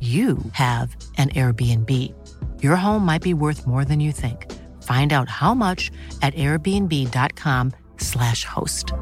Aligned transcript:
you 0.00 0.38
have 0.52 0.94
an 1.16 1.30
Airbnb. 1.30 2.14
Your 2.62 2.76
home 2.76 3.04
might 3.04 3.22
be 3.22 3.34
worth 3.34 3.66
more 3.66 3.84
than 3.84 3.98
you 3.98 4.12
think. 4.12 4.46
Find 4.84 5.12
out 5.12 5.28
how 5.28 5.54
much 5.54 5.90
at 6.22 6.34
airbnb.com/slash 6.34 8.44
host. 8.44 8.92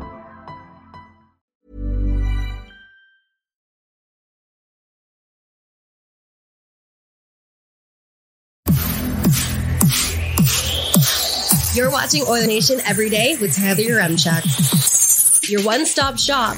You're 11.76 11.90
watching 11.90 12.24
Oil 12.26 12.46
Nation 12.46 12.80
every 12.86 13.10
day 13.10 13.36
with 13.38 13.54
Tyler 13.54 13.76
Yaremchuk. 13.76 15.50
Your 15.50 15.62
one-stop 15.62 16.18
shop 16.18 16.56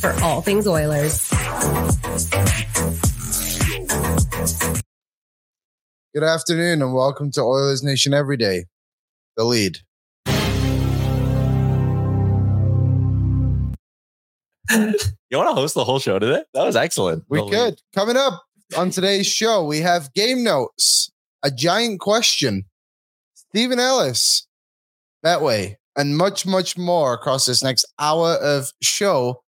for 0.00 0.12
all 0.22 0.40
things 0.40 0.68
Oilers. 0.68 1.28
Good 6.14 6.24
afternoon 6.24 6.80
and 6.80 6.94
welcome 6.94 7.30
to 7.32 7.42
Oilers 7.42 7.82
Nation 7.82 8.14
Every 8.14 8.38
Day. 8.38 8.64
The 9.36 9.44
lead. 9.44 9.78
You 15.30 15.38
want 15.38 15.48
to 15.50 15.54
host 15.54 15.74
the 15.74 15.84
whole 15.84 15.98
show 15.98 16.18
today? 16.18 16.42
That 16.54 16.64
was 16.64 16.76
excellent. 16.76 17.24
We 17.28 17.38
The 17.38 17.44
lead. 17.44 17.52
could. 17.52 17.80
Coming 17.94 18.16
up 18.18 18.42
on 18.76 18.90
today's 18.90 19.26
show, 19.26 19.64
we 19.64 19.80
have 19.80 20.12
game 20.14 20.42
notes, 20.44 21.10
a 21.42 21.50
giant 21.50 22.00
question, 22.00 22.64
Steven 23.34 23.78
Ellis, 23.78 24.46
that 25.22 25.40
way, 25.42 25.78
and 25.96 26.16
much, 26.18 26.44
much 26.46 26.76
more 26.78 27.14
across 27.14 27.44
this 27.46 27.62
next 27.62 27.84
hour 27.98 28.36
of 28.42 28.72
show 28.82 29.42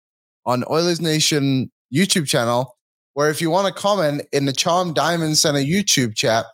on 0.46 0.64
Oilers 0.70 1.00
Nation 1.02 1.70
YouTube 1.94 2.26
channel. 2.26 2.73
Where 3.14 3.30
if 3.30 3.40
you 3.40 3.50
want 3.50 3.66
to 3.66 3.80
comment 3.80 4.22
in 4.32 4.44
the 4.44 4.52
Charm 4.52 4.92
Diamond 4.92 5.38
Center 5.38 5.60
YouTube 5.60 6.14
chat, 6.14 6.46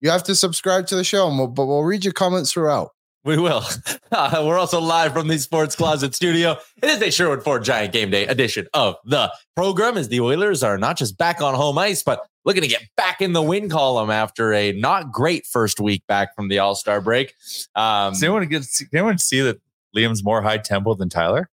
you 0.00 0.10
have 0.10 0.24
to 0.24 0.34
subscribe 0.34 0.86
to 0.88 0.96
the 0.96 1.04
show, 1.04 1.28
and 1.28 1.38
we'll, 1.38 1.46
but 1.46 1.66
we'll 1.66 1.84
read 1.84 2.04
your 2.04 2.12
comments 2.12 2.52
throughout. 2.52 2.90
We 3.24 3.38
will. 3.38 3.64
Uh, 4.14 4.44
we're 4.44 4.58
also 4.58 4.78
live 4.78 5.14
from 5.14 5.26
the 5.26 5.38
Sports 5.38 5.74
Closet 5.74 6.14
studio. 6.14 6.58
It 6.82 6.90
is 6.90 7.00
a 7.00 7.10
Sherwood 7.10 7.42
Ford 7.42 7.64
Giant 7.64 7.94
Game 7.94 8.10
Day 8.10 8.26
edition 8.26 8.66
of 8.74 8.96
the 9.06 9.32
program 9.56 9.96
as 9.96 10.08
the 10.08 10.20
Oilers 10.20 10.62
are 10.62 10.76
not 10.76 10.98
just 10.98 11.16
back 11.16 11.40
on 11.40 11.54
home 11.54 11.78
ice, 11.78 12.02
but 12.02 12.20
looking 12.44 12.60
to 12.60 12.68
get 12.68 12.82
back 12.98 13.22
in 13.22 13.32
the 13.32 13.40
win 13.40 13.70
column 13.70 14.10
after 14.10 14.52
a 14.52 14.72
not 14.72 15.10
great 15.10 15.46
first 15.46 15.80
week 15.80 16.06
back 16.08 16.36
from 16.36 16.48
the 16.48 16.58
All 16.58 16.74
Star 16.74 17.00
break. 17.00 17.32
Um, 17.74 18.12
Does 18.12 18.22
anyone 18.22 18.46
get? 18.48 18.66
Can 18.76 18.88
anyone 18.92 19.16
see 19.16 19.40
that 19.40 19.62
Liam's 19.96 20.22
more 20.22 20.42
high 20.42 20.58
tempo 20.58 20.94
than 20.94 21.08
Tyler? 21.08 21.48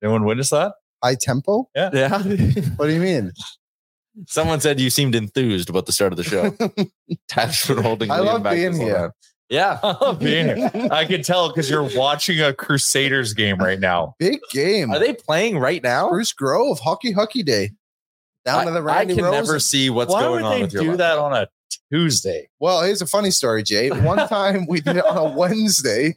Anyone 0.00 0.24
witness 0.26 0.50
that? 0.50 0.74
High 1.02 1.16
tempo? 1.16 1.68
Yeah. 1.74 1.90
yeah. 1.92 2.22
What 2.76 2.86
do 2.86 2.92
you 2.92 3.00
mean? 3.00 3.32
Someone 4.26 4.60
said 4.60 4.80
you 4.80 4.90
seemed 4.90 5.14
enthused 5.14 5.68
about 5.68 5.86
the 5.86 5.92
start 5.92 6.12
of 6.12 6.16
the 6.16 6.24
show. 6.24 6.50
Tyler's 7.28 7.64
been 7.66 7.82
holding 7.82 8.10
I 8.10 8.18
Liam 8.18 8.24
love 8.24 8.42
back 8.42 8.54
being 8.54 8.74
here. 8.74 9.12
Yeah. 9.48 9.78
I 9.82 9.96
love 10.00 10.18
being 10.18 10.56
here. 10.56 10.70
I 10.90 11.04
can 11.04 11.22
tell 11.22 11.48
because 11.48 11.68
you're 11.70 11.88
watching 11.96 12.40
a 12.40 12.52
Crusaders 12.52 13.34
game 13.34 13.58
right 13.58 13.78
now. 13.78 14.14
Big 14.18 14.40
game. 14.50 14.90
Are 14.90 14.98
they 14.98 15.12
playing 15.12 15.58
right 15.58 15.82
now? 15.82 16.08
Bruce 16.08 16.32
Grove, 16.32 16.80
Hockey 16.80 17.12
Hockey 17.12 17.42
Day. 17.42 17.70
Down 18.44 18.60
I, 18.60 18.64
to 18.64 18.70
the 18.70 18.88
I 18.88 19.04
can 19.04 19.16
Rose. 19.18 19.32
never 19.32 19.58
see 19.58 19.90
what's 19.90 20.12
Why 20.12 20.20
going 20.20 20.32
would 20.34 20.42
on 20.44 20.52
they 20.52 20.62
with 20.62 20.72
your 20.72 20.82
do 20.82 20.88
life. 20.90 20.98
that 20.98 21.18
on 21.18 21.32
a 21.32 21.48
Tuesday? 21.92 22.48
Well, 22.60 22.82
here's 22.82 23.02
a 23.02 23.06
funny 23.06 23.30
story, 23.30 23.62
Jay. 23.62 23.90
One 23.90 24.28
time 24.28 24.66
we 24.68 24.80
did 24.80 24.96
it 24.96 25.04
on 25.04 25.16
a 25.16 25.36
Wednesday, 25.36 26.16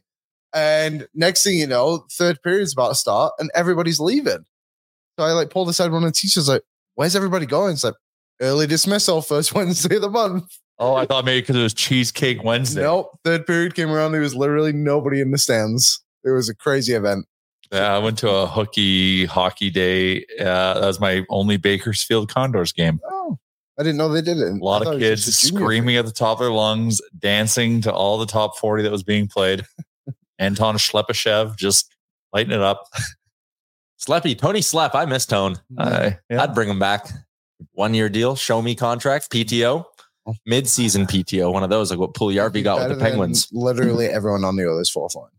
and 0.53 1.07
next 1.15 1.43
thing 1.43 1.57
you 1.57 1.67
know, 1.67 2.05
third 2.11 2.41
period's 2.43 2.73
about 2.73 2.89
to 2.89 2.95
start, 2.95 3.33
and 3.39 3.49
everybody's 3.55 3.99
leaving. 3.99 4.45
So 5.17 5.25
I 5.25 5.31
like 5.31 5.49
pulled 5.49 5.69
aside 5.69 5.91
one 5.91 6.03
of 6.03 6.09
the 6.09 6.15
teachers, 6.15 6.47
like, 6.47 6.61
"Where's 6.99 7.15
everybody 7.15 7.45
going?" 7.45 7.73
It's 7.73 7.85
like 7.85 7.93
early 8.41 8.67
dismissal, 8.67 9.21
first 9.21 9.53
Wednesday 9.55 9.95
of 9.95 10.01
the 10.01 10.09
month. 10.09 10.57
Oh, 10.77 10.95
I 10.95 11.05
thought 11.05 11.23
maybe 11.23 11.41
because 11.41 11.55
it 11.55 11.63
was 11.63 11.73
Cheesecake 11.73 12.43
Wednesday. 12.43 12.81
Nope. 12.81 13.17
Third 13.23 13.47
period 13.47 13.73
came 13.73 13.89
around. 13.89 14.11
There 14.11 14.19
was 14.19 14.35
literally 14.35 14.73
nobody 14.73 15.21
in 15.21 15.31
the 15.31 15.37
stands. 15.37 16.03
It 16.25 16.31
was 16.31 16.49
a 16.49 16.55
crazy 16.55 16.93
event. 16.93 17.25
Yeah, 17.71 17.95
I 17.95 17.99
went 17.99 18.17
to 18.19 18.29
a 18.29 18.47
hooky 18.47 19.25
hockey 19.27 19.69
day. 19.69 20.25
Uh, 20.39 20.73
that 20.73 20.87
was 20.87 20.99
my 20.99 21.23
only 21.29 21.55
Bakersfield 21.55 22.33
Condors 22.33 22.73
game. 22.73 22.99
Oh, 23.09 23.37
I 23.79 23.83
didn't 23.83 23.97
know 23.97 24.09
they 24.09 24.21
did 24.21 24.39
it. 24.39 24.51
A 24.51 24.63
lot 24.63 24.85
of 24.85 24.99
kids 24.99 25.23
screaming 25.23 25.95
at 25.95 26.05
the 26.05 26.11
top 26.11 26.39
of 26.39 26.39
their 26.39 26.51
lungs, 26.51 26.99
dancing 27.17 27.79
to 27.81 27.93
all 27.93 28.17
the 28.17 28.25
top 28.25 28.57
40 28.57 28.83
that 28.83 28.91
was 28.91 29.03
being 29.03 29.29
played. 29.29 29.65
Anton 30.39 30.75
Slepyshev 30.75 31.55
just 31.55 31.95
lighting 32.33 32.51
it 32.51 32.61
up. 32.61 32.83
Sleppy, 33.99 34.37
Tony 34.37 34.61
Slepp. 34.61 34.91
I 34.93 35.05
miss 35.05 35.25
Tone. 35.25 35.57
Uh, 35.77 36.11
yeah. 36.29 36.43
I'd 36.43 36.53
bring 36.53 36.69
him 36.69 36.79
back. 36.79 37.07
One 37.73 37.93
year 37.93 38.07
deal, 38.07 38.35
show 38.35 38.61
me 38.61 38.73
contract, 38.73 39.29
PTO, 39.31 39.85
mid 40.45 40.67
season 40.67 41.05
PTO, 41.05 41.51
one 41.51 41.63
of 41.63 41.69
those 41.69 41.91
like 41.91 41.99
what 41.99 42.13
Puljujarvi 42.13 42.63
got 42.63 42.79
with 42.79 42.97
the 42.97 43.03
Penguins. 43.03 43.49
Literally 43.51 44.07
everyone 44.07 44.45
on 44.45 44.55
the 44.55 44.63
Oilers 44.63 44.89
fourth 44.89 45.15
line. 45.15 45.29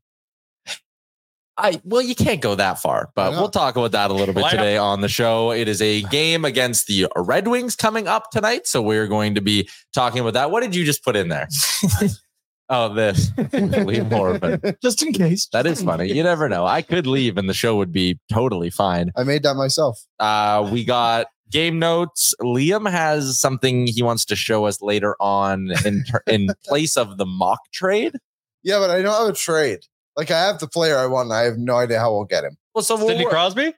I 1.56 1.80
well, 1.84 2.02
you 2.02 2.14
can't 2.14 2.40
go 2.40 2.54
that 2.54 2.80
far, 2.80 3.10
but 3.14 3.32
we'll 3.32 3.50
talk 3.50 3.76
about 3.76 3.92
that 3.92 4.10
a 4.10 4.14
little 4.14 4.34
bit 4.34 4.42
Why 4.42 4.52
not? 4.52 4.56
today 4.56 4.76
on 4.76 5.00
the 5.02 5.08
show. 5.08 5.52
It 5.52 5.68
is 5.68 5.82
a 5.82 6.02
game 6.02 6.44
against 6.44 6.86
the 6.86 7.06
Red 7.16 7.48
Wings 7.48 7.76
coming 7.76 8.08
up 8.08 8.30
tonight, 8.30 8.66
so 8.66 8.80
we're 8.80 9.06
going 9.06 9.34
to 9.34 9.40
be 9.40 9.68
talking 9.92 10.20
about 10.20 10.34
that. 10.34 10.50
What 10.50 10.62
did 10.62 10.74
you 10.74 10.84
just 10.84 11.04
put 11.04 11.16
in 11.16 11.28
there? 11.28 11.48
oh, 12.70 12.94
this 12.94 13.30
Liam 13.36 14.08
Horfin. 14.08 14.76
just 14.82 15.02
in 15.02 15.12
case. 15.12 15.48
That 15.52 15.66
is 15.66 15.82
funny. 15.82 16.10
You 16.12 16.22
never 16.22 16.48
know. 16.48 16.64
I 16.64 16.80
could 16.82 17.06
leave 17.06 17.36
and 17.36 17.48
the 17.48 17.54
show 17.54 17.76
would 17.76 17.92
be 17.92 18.18
totally 18.32 18.70
fine. 18.70 19.12
I 19.16 19.24
made 19.24 19.42
that 19.42 19.54
myself. 19.54 20.00
Uh, 20.18 20.68
we 20.72 20.84
got 20.84 21.26
game 21.50 21.78
notes. 21.78 22.32
Liam 22.40 22.90
has 22.90 23.38
something 23.38 23.86
he 23.86 24.02
wants 24.02 24.24
to 24.26 24.36
show 24.36 24.64
us 24.64 24.80
later 24.80 25.16
on 25.20 25.72
in 25.84 26.04
ter- 26.04 26.22
in 26.26 26.48
place 26.64 26.96
of 26.96 27.18
the 27.18 27.26
mock 27.26 27.60
trade. 27.72 28.14
Yeah, 28.62 28.78
but 28.78 28.90
I 28.90 29.02
don't 29.02 29.26
have 29.26 29.34
a 29.34 29.36
trade. 29.36 29.80
Like 30.16 30.30
I 30.30 30.40
have 30.40 30.58
the 30.58 30.68
player 30.68 30.96
I 30.96 31.06
want. 31.06 31.26
And 31.26 31.34
I 31.34 31.42
have 31.42 31.58
no 31.58 31.76
idea 31.76 31.98
how 31.98 32.12
we'll 32.12 32.24
get 32.24 32.44
him. 32.44 32.56
Well, 32.74 32.84
so 32.84 32.96
we'll, 32.96 33.08
Sidney 33.08 33.26
Crosby? 33.26 33.74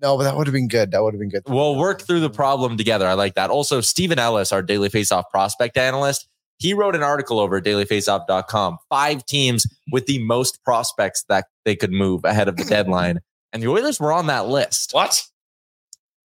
No, 0.00 0.16
but 0.16 0.22
that 0.24 0.36
would 0.36 0.46
have 0.46 0.54
been 0.54 0.68
good. 0.68 0.92
That 0.92 1.02
would 1.02 1.14
have 1.14 1.18
been 1.18 1.30
good. 1.30 1.42
we'll 1.48 1.76
work 1.76 2.02
through 2.02 2.20
the 2.20 2.30
problem 2.30 2.76
together. 2.76 3.06
I 3.06 3.14
like 3.14 3.34
that. 3.34 3.50
Also, 3.50 3.80
Steven 3.80 4.18
Ellis, 4.18 4.52
our 4.52 4.62
Daily 4.62 4.88
Faceoff 4.88 5.24
prospect 5.30 5.76
analyst, 5.76 6.28
he 6.58 6.74
wrote 6.74 6.94
an 6.94 7.02
article 7.02 7.40
over 7.40 7.56
at 7.56 7.64
dailyfaceoff.com. 7.64 8.78
Five 8.88 9.24
teams 9.26 9.66
with 9.90 10.06
the 10.06 10.22
most 10.24 10.62
prospects 10.64 11.24
that 11.28 11.46
they 11.64 11.76
could 11.76 11.92
move 11.92 12.24
ahead 12.24 12.48
of 12.48 12.56
the 12.56 12.64
deadline, 12.64 13.20
and 13.52 13.62
the 13.62 13.68
Oilers 13.68 14.00
were 14.00 14.12
on 14.12 14.26
that 14.26 14.48
list. 14.48 14.90
What? 14.92 15.22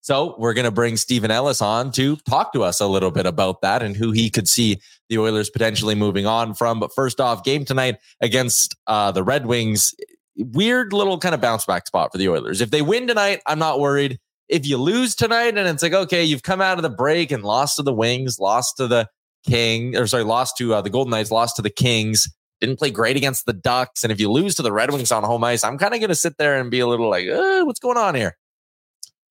So 0.06 0.36
we're 0.38 0.54
going 0.54 0.66
to 0.66 0.72
bring 0.72 0.98
Steven 0.98 1.32
Ellis 1.32 1.64
on 1.64 1.92
to 1.94 2.16
talk 2.30 2.54
to 2.54 2.62
us 2.64 2.80
a 2.80 2.86
little 2.86 3.10
bit 3.10 3.26
about 3.26 3.62
that 3.62 3.82
and 3.82 3.96
who 3.96 4.12
he 4.12 4.30
could 4.30 4.48
see 4.48 4.80
the 5.10 5.18
Oilers 5.18 5.50
potentially 5.50 5.96
moving 5.96 6.28
on 6.28 6.54
from. 6.54 6.80
But 6.80 6.94
first 6.94 7.20
off, 7.20 7.44
game 7.44 7.66
tonight 7.66 7.98
against 8.22 8.76
uh, 8.86 9.12
the 9.12 9.24
Red 9.24 9.48
Wings. 9.48 9.96
Weird 10.38 10.94
little 10.94 11.18
kind 11.18 11.34
of 11.34 11.42
bounce 11.42 11.66
back 11.66 11.88
spot 11.88 12.12
for 12.12 12.20
the 12.20 12.30
Oilers. 12.30 12.62
If 12.62 12.70
they 12.70 12.84
win 12.84 13.08
tonight, 13.08 13.42
I'm 13.48 13.58
not 13.58 13.80
worried. 13.80 14.20
If 14.48 14.68
you 14.68 14.78
lose 14.78 15.16
tonight 15.16 15.58
and 15.58 15.68
it's 15.68 15.82
like, 15.82 15.94
okay, 15.94 16.24
you've 16.24 16.44
come 16.44 16.62
out 16.62 16.78
of 16.78 16.84
the 16.84 16.90
break 16.92 17.32
and 17.32 17.44
lost 17.44 17.78
to 17.78 17.82
the 17.82 17.92
Wings, 17.92 18.38
lost 18.38 18.78
to 18.78 18.88
the 18.88 19.10
King, 19.46 19.96
or 19.96 20.08
sorry, 20.08 20.24
lost 20.24 20.58
to 20.58 20.74
uh, 20.74 20.82
the 20.82 20.90
Golden 20.90 21.12
Knights, 21.12 21.32
lost 21.32 21.56
to 21.58 21.62
the 21.62 21.70
Kings, 21.70 22.28
didn't 22.60 22.78
play 22.78 22.92
great 22.92 23.16
against 23.18 23.46
the 23.46 23.54
Ducks. 23.54 24.04
And 24.04 24.12
if 24.12 24.20
you 24.20 24.32
lose 24.32 24.56
to 24.56 24.62
the 24.62 24.72
Red 24.72 24.92
Wings 24.92 25.12
on 25.12 25.24
home 25.24 25.44
ice, 25.44 25.64
I'm 25.64 25.78
kind 25.78 25.94
of 25.94 26.00
going 26.00 26.10
to 26.10 26.16
sit 26.16 26.38
there 26.38 26.60
and 26.60 26.72
be 26.72 26.80
a 26.80 26.88
little 26.88 27.10
like, 27.10 27.28
uh, 27.28 27.64
what's 27.64 27.80
going 27.80 27.98
on 27.98 28.16
here? 28.16 28.38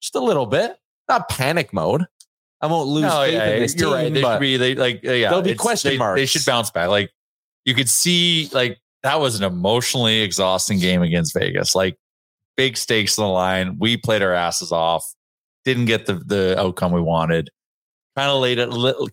Just 0.01 0.15
a 0.15 0.21
little 0.21 0.47
bit, 0.47 0.77
not 1.09 1.29
panic 1.29 1.73
mode. 1.73 2.05
I 2.61 2.67
won't 2.67 2.89
lose 2.89 3.05
No, 3.05 3.25
yeah, 3.25 3.51
in 3.51 3.63
this 3.63 3.75
you're 3.75 3.89
team, 3.89 3.95
right. 3.95 4.15
They 4.15 4.23
should 4.23 4.41
be 4.41 4.57
they 4.57 4.75
like 4.75 5.05
uh, 5.07 5.13
yeah. 5.13 5.29
There'll 5.29 5.43
be 5.43 5.55
question 5.55 5.99
they, 5.99 6.15
They 6.15 6.27
should 6.27 6.47
bounce 6.47 6.71
back. 6.71 6.89
Like 6.89 7.11
you 7.65 7.75
could 7.75 7.91
see, 7.91 8.49
like 8.53 8.79
that 9.03 9.21
was 9.21 9.39
an 9.39 9.45
emotionally 9.45 10.21
exhausting 10.21 10.79
game 10.79 11.03
against 11.03 11.35
Vegas. 11.35 11.75
Like 11.75 11.99
big 12.57 12.77
stakes 12.77 13.19
on 13.19 13.25
the 13.25 13.31
line. 13.31 13.77
We 13.79 13.97
played 13.99 14.23
our 14.23 14.33
asses 14.33 14.73
off. 14.73 15.05
Didn't 15.65 15.87
get 15.87 16.07
the 16.07 16.15
the 16.15 16.59
outcome 16.59 16.93
we 16.93 17.03
wanted. 17.03 17.51
Kind 18.17 18.31
of 18.31 18.41
laid 18.41 18.59
it, 18.59 18.71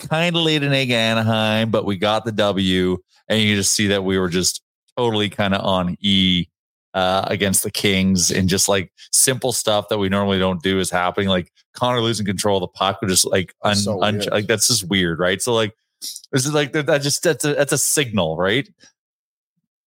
kind 0.09 0.36
of 0.36 0.44
laid 0.44 0.63
an 0.63 0.74
egg 0.74 0.92
Anaheim, 0.92 1.71
but 1.71 1.86
we 1.86 1.98
got 1.98 2.24
the 2.24 2.31
W. 2.31 2.98
And 3.27 3.42
you 3.42 3.56
just 3.56 3.74
see 3.74 3.88
that 3.88 4.03
we 4.03 4.19
were 4.19 4.30
just 4.30 4.62
totally 4.98 5.30
kind 5.30 5.56
of 5.56 5.65
on 5.65 5.98
E 6.01 6.48
uh, 6.94 7.24
against 7.27 7.63
the 7.63 7.71
Kings 7.71 8.31
and 8.31 8.50
just 8.50 8.68
like 8.68 8.92
simple 9.12 9.53
stuff 9.53 9.89
that 9.89 9.98
we 9.98 10.09
normally 10.09 10.39
don't 10.39 10.62
do 10.62 10.80
is 10.80 10.92
happening. 10.92 11.30
Like 11.30 11.51
Connor 11.74 12.01
losing 12.01 12.25
control 12.25 12.57
of 12.57 12.62
the 12.62 12.68
puck, 12.68 13.01
would 13.01 13.09
just 13.09 13.25
like 13.25 13.53
un, 13.63 13.71
That's 13.71 13.83
so 13.86 14.03
un- 14.03 14.21
like 14.31 14.48
that's 14.48 14.68
just 14.68 14.89
weird, 14.89 15.19
right? 15.19 15.42
So 15.42 15.53
like 15.53 15.74
this 16.01 16.45
is 16.45 16.53
like 16.53 16.74
that 16.74 16.88
that 16.88 17.01
just 17.01 17.24
that's 17.24 17.45
a 17.45 17.53
that's 17.53 17.71
a 17.71 17.77
signal, 17.77 18.38
right? 18.38 18.68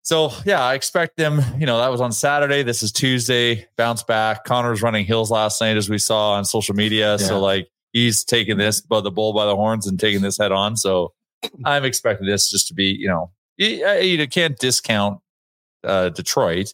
So 0.01 0.31
yeah, 0.45 0.63
I 0.63 0.73
expect 0.73 1.17
them. 1.17 1.41
You 1.57 1.65
know, 1.65 1.77
that 1.79 1.89
was 1.89 2.01
on 2.01 2.11
Saturday. 2.11 2.63
This 2.63 2.83
is 2.83 2.91
Tuesday. 2.91 3.67
Bounce 3.77 4.03
back. 4.03 4.43
Connor's 4.43 4.81
running 4.81 5.05
hills 5.05 5.29
last 5.29 5.61
night, 5.61 5.77
as 5.77 5.89
we 5.89 5.97
saw 5.99 6.33
on 6.33 6.45
social 6.45 6.75
media. 6.75 7.11
Yeah. 7.11 7.17
So 7.17 7.39
like 7.39 7.69
he's 7.93 8.23
taking 8.23 8.57
this 8.57 8.81
by 8.81 9.01
the 9.01 9.11
bull 9.11 9.33
by 9.33 9.45
the 9.45 9.55
horns 9.55 9.87
and 9.87 9.99
taking 9.99 10.21
this 10.21 10.37
head 10.37 10.51
on. 10.51 10.75
So 10.75 11.13
I'm 11.65 11.85
expecting 11.85 12.27
this 12.27 12.49
just 12.49 12.67
to 12.67 12.73
be, 12.73 12.85
you 12.85 13.07
know, 13.07 13.31
you, 13.57 13.87
you 14.01 14.27
can't 14.27 14.57
discount 14.57 15.19
uh, 15.83 16.09
Detroit. 16.09 16.73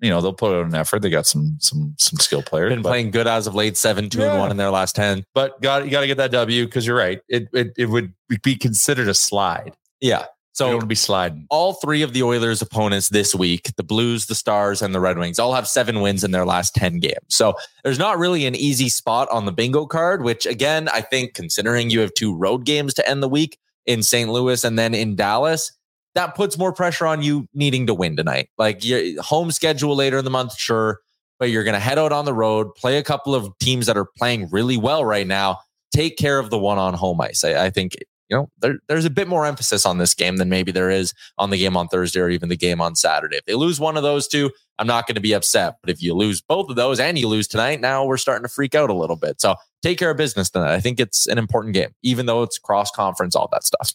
You 0.00 0.10
know, 0.10 0.20
they'll 0.20 0.34
put 0.34 0.54
out 0.54 0.66
an 0.66 0.74
effort. 0.74 1.00
They 1.00 1.08
got 1.08 1.26
some 1.26 1.56
some 1.58 1.94
some 1.98 2.18
skill 2.18 2.42
players. 2.42 2.70
been 2.70 2.82
but- 2.82 2.90
playing 2.90 3.12
good 3.12 3.26
as 3.26 3.46
of 3.46 3.54
late, 3.54 3.76
seven, 3.76 4.10
two, 4.10 4.22
and 4.22 4.38
one 4.38 4.50
in 4.50 4.56
their 4.58 4.70
last 4.70 4.94
10. 4.94 5.24
but 5.34 5.60
got 5.62 5.84
you 5.84 5.90
got 5.90 6.02
to 6.02 6.06
get 6.06 6.18
that 6.18 6.30
W 6.32 6.66
because 6.66 6.86
you're 6.86 6.96
right. 6.96 7.20
It, 7.28 7.48
it 7.52 7.72
it 7.78 7.86
would 7.86 8.12
be 8.42 8.56
considered 8.56 9.08
a 9.08 9.14
slide. 9.14 9.74
Yeah. 10.00 10.26
So 10.56 10.64
you 10.64 10.68
So 10.68 10.70
don't 10.70 10.74
want 10.76 10.80
to 10.84 10.86
be 10.86 10.94
sliding. 10.94 11.46
all 11.50 11.74
three 11.74 12.00
of 12.00 12.14
the 12.14 12.22
Oilers' 12.22 12.62
opponents 12.62 13.10
this 13.10 13.34
week, 13.34 13.72
the 13.76 13.82
Blues, 13.82 14.24
the 14.24 14.34
Stars, 14.34 14.80
and 14.80 14.94
the 14.94 15.00
Red 15.00 15.18
Wings, 15.18 15.38
all 15.38 15.52
have 15.52 15.68
seven 15.68 16.00
wins 16.00 16.24
in 16.24 16.30
their 16.30 16.46
last 16.46 16.74
10 16.74 16.98
games. 16.98 17.18
So 17.28 17.56
there's 17.84 17.98
not 17.98 18.18
really 18.18 18.46
an 18.46 18.54
easy 18.54 18.88
spot 18.88 19.28
on 19.30 19.44
the 19.44 19.52
bingo 19.52 19.84
card, 19.84 20.22
which 20.22 20.46
again, 20.46 20.88
I 20.88 21.02
think 21.02 21.34
considering 21.34 21.90
you 21.90 22.00
have 22.00 22.14
two 22.14 22.34
road 22.34 22.64
games 22.64 22.94
to 22.94 23.06
end 23.06 23.22
the 23.22 23.28
week 23.28 23.58
in 23.84 24.02
St. 24.02 24.30
Louis 24.30 24.64
and 24.64 24.78
then 24.78 24.94
in 24.94 25.14
Dallas, 25.14 25.72
that 26.14 26.34
puts 26.34 26.56
more 26.56 26.72
pressure 26.72 27.06
on 27.06 27.22
you 27.22 27.46
needing 27.52 27.86
to 27.88 27.92
win 27.92 28.16
tonight. 28.16 28.48
Like 28.56 28.82
your 28.82 29.22
home 29.22 29.50
schedule 29.50 29.94
later 29.94 30.16
in 30.16 30.24
the 30.24 30.30
month, 30.30 30.56
sure, 30.56 31.00
but 31.38 31.50
you're 31.50 31.64
going 31.64 31.74
to 31.74 31.80
head 31.80 31.98
out 31.98 32.12
on 32.12 32.24
the 32.24 32.32
road, 32.32 32.74
play 32.76 32.96
a 32.96 33.02
couple 33.02 33.34
of 33.34 33.52
teams 33.58 33.84
that 33.84 33.98
are 33.98 34.08
playing 34.16 34.48
really 34.50 34.78
well 34.78 35.04
right 35.04 35.26
now. 35.26 35.58
Take 35.92 36.16
care 36.16 36.38
of 36.38 36.48
the 36.48 36.58
one 36.58 36.78
on 36.78 36.94
home 36.94 37.20
ice. 37.20 37.44
I, 37.44 37.66
I 37.66 37.70
think 37.70 37.94
you 38.28 38.36
know 38.36 38.50
there, 38.58 38.78
there's 38.88 39.04
a 39.04 39.10
bit 39.10 39.28
more 39.28 39.46
emphasis 39.46 39.86
on 39.86 39.98
this 39.98 40.14
game 40.14 40.36
than 40.36 40.48
maybe 40.48 40.72
there 40.72 40.90
is 40.90 41.12
on 41.38 41.50
the 41.50 41.58
game 41.58 41.76
on 41.76 41.88
Thursday 41.88 42.20
or 42.20 42.28
even 42.28 42.48
the 42.48 42.56
game 42.56 42.80
on 42.80 42.94
Saturday. 42.96 43.36
If 43.36 43.44
they 43.44 43.54
lose 43.54 43.78
one 43.80 43.96
of 43.96 44.02
those 44.02 44.26
two, 44.28 44.50
I'm 44.78 44.86
not 44.86 45.06
going 45.06 45.14
to 45.14 45.20
be 45.20 45.32
upset. 45.32 45.76
But 45.82 45.90
if 45.90 46.02
you 46.02 46.14
lose 46.14 46.40
both 46.40 46.68
of 46.68 46.76
those 46.76 46.98
and 47.00 47.18
you 47.18 47.28
lose 47.28 47.46
tonight, 47.48 47.80
now 47.80 48.04
we're 48.04 48.16
starting 48.16 48.42
to 48.46 48.52
freak 48.52 48.74
out 48.74 48.90
a 48.90 48.94
little 48.94 49.16
bit. 49.16 49.40
So 49.40 49.54
take 49.82 49.98
care 49.98 50.10
of 50.10 50.16
business 50.16 50.50
tonight. 50.50 50.74
I 50.74 50.80
think 50.80 50.98
it's 51.00 51.26
an 51.26 51.38
important 51.38 51.74
game, 51.74 51.90
even 52.02 52.26
though 52.26 52.42
it's 52.42 52.58
cross 52.58 52.90
conference, 52.90 53.34
all 53.36 53.48
that 53.52 53.64
stuff. 53.64 53.92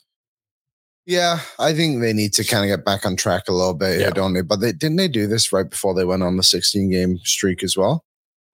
Yeah, 1.05 1.39
I 1.59 1.73
think 1.73 1.99
they 2.01 2.13
need 2.13 2.33
to 2.33 2.43
kind 2.43 2.63
of 2.63 2.77
get 2.77 2.85
back 2.85 3.05
on 3.05 3.15
track 3.15 3.43
a 3.49 3.53
little 3.53 3.73
bit, 3.73 3.93
Yeah. 3.93 4.05
here, 4.05 4.11
don't 4.11 4.33
they? 4.33 4.41
But 4.41 4.57
they 4.61 4.71
didn't 4.71 4.97
they 4.97 5.07
do 5.07 5.25
this 5.27 5.51
right 5.51 5.67
before 5.69 5.93
they 5.95 6.05
went 6.05 6.23
on 6.23 6.37
the 6.37 6.43
16 6.43 6.89
game 6.91 7.17
streak 7.23 7.63
as 7.63 7.75
well? 7.75 8.05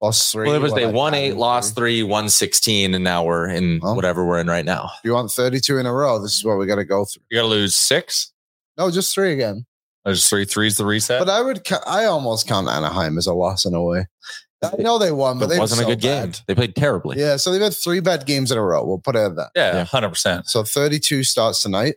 Lost 0.01 0.31
three. 0.31 0.47
Well, 0.47 0.55
it 0.55 0.61
was 0.61 0.73
they 0.73 0.85
like 0.85 0.93
won 0.95 1.13
eight, 1.15 1.31
and 1.31 1.39
lost 1.39 1.75
three, 1.75 2.03
won 2.03 2.29
16, 2.29 2.93
and 2.93 3.03
now 3.03 3.23
we're 3.23 3.47
in 3.49 3.79
Oh. 3.83 3.93
whatever 3.95 4.25
we're 4.25 4.39
in 4.39 4.47
right 4.47 4.63
now. 4.65 4.91
If 4.97 4.99
you 5.03 5.13
want 5.13 5.31
32 5.31 5.77
in 5.79 5.85
a 5.87 5.93
row, 5.93 6.21
this 6.21 6.33
is 6.35 6.43
what 6.45 6.57
we 6.59 6.67
got 6.67 6.75
to 6.75 6.85
go 6.85 7.03
through. 7.05 7.23
You 7.31 7.37
got 7.37 7.41
to 7.43 7.47
lose 7.47 7.75
six. 7.75 8.31
No, 8.77 8.91
just 8.91 9.13
three 9.13 9.33
again. 9.33 9.65
Oh, 10.05 10.09
There's 10.09 10.29
three 10.29 10.45
threes 10.45 10.77
the 10.77 10.85
reset. 10.85 11.19
But 11.19 11.29
I 11.29 11.41
would, 11.41 11.63
ca- 11.65 11.81
I 11.87 12.05
almost 12.05 12.47
count 12.47 12.67
Anaheim 12.69 13.17
as 13.17 13.25
a 13.25 13.33
loss 13.33 13.65
in 13.65 13.73
a 13.73 13.81
way. 13.81 14.05
I 14.63 14.75
know 14.77 14.97
they 14.99 15.11
won, 15.11 15.39
but 15.39 15.45
It 15.45 15.49
they 15.49 15.59
wasn't 15.59 15.81
a 15.81 15.83
so 15.85 15.89
good 15.89 15.99
game. 16.01 16.31
They 16.47 16.53
played 16.55 16.75
terribly. 16.75 17.19
Yeah, 17.19 17.37
so 17.37 17.51
they've 17.51 17.61
had 17.61 17.75
three 17.75 17.99
bad 17.99 18.25
games 18.25 18.51
in 18.51 18.57
a 18.57 18.63
row. 18.63 18.83
We'll 18.85 18.97
put 18.99 19.15
it 19.15 19.19
at 19.19 19.35
that. 19.35 19.49
yeah, 19.55 19.73
Yeah. 19.77 19.83
hundred 19.85 20.09
percent. 20.09 20.47
So 20.47 20.63
32 20.63 21.23
starts 21.23 21.61
tonight. 21.61 21.95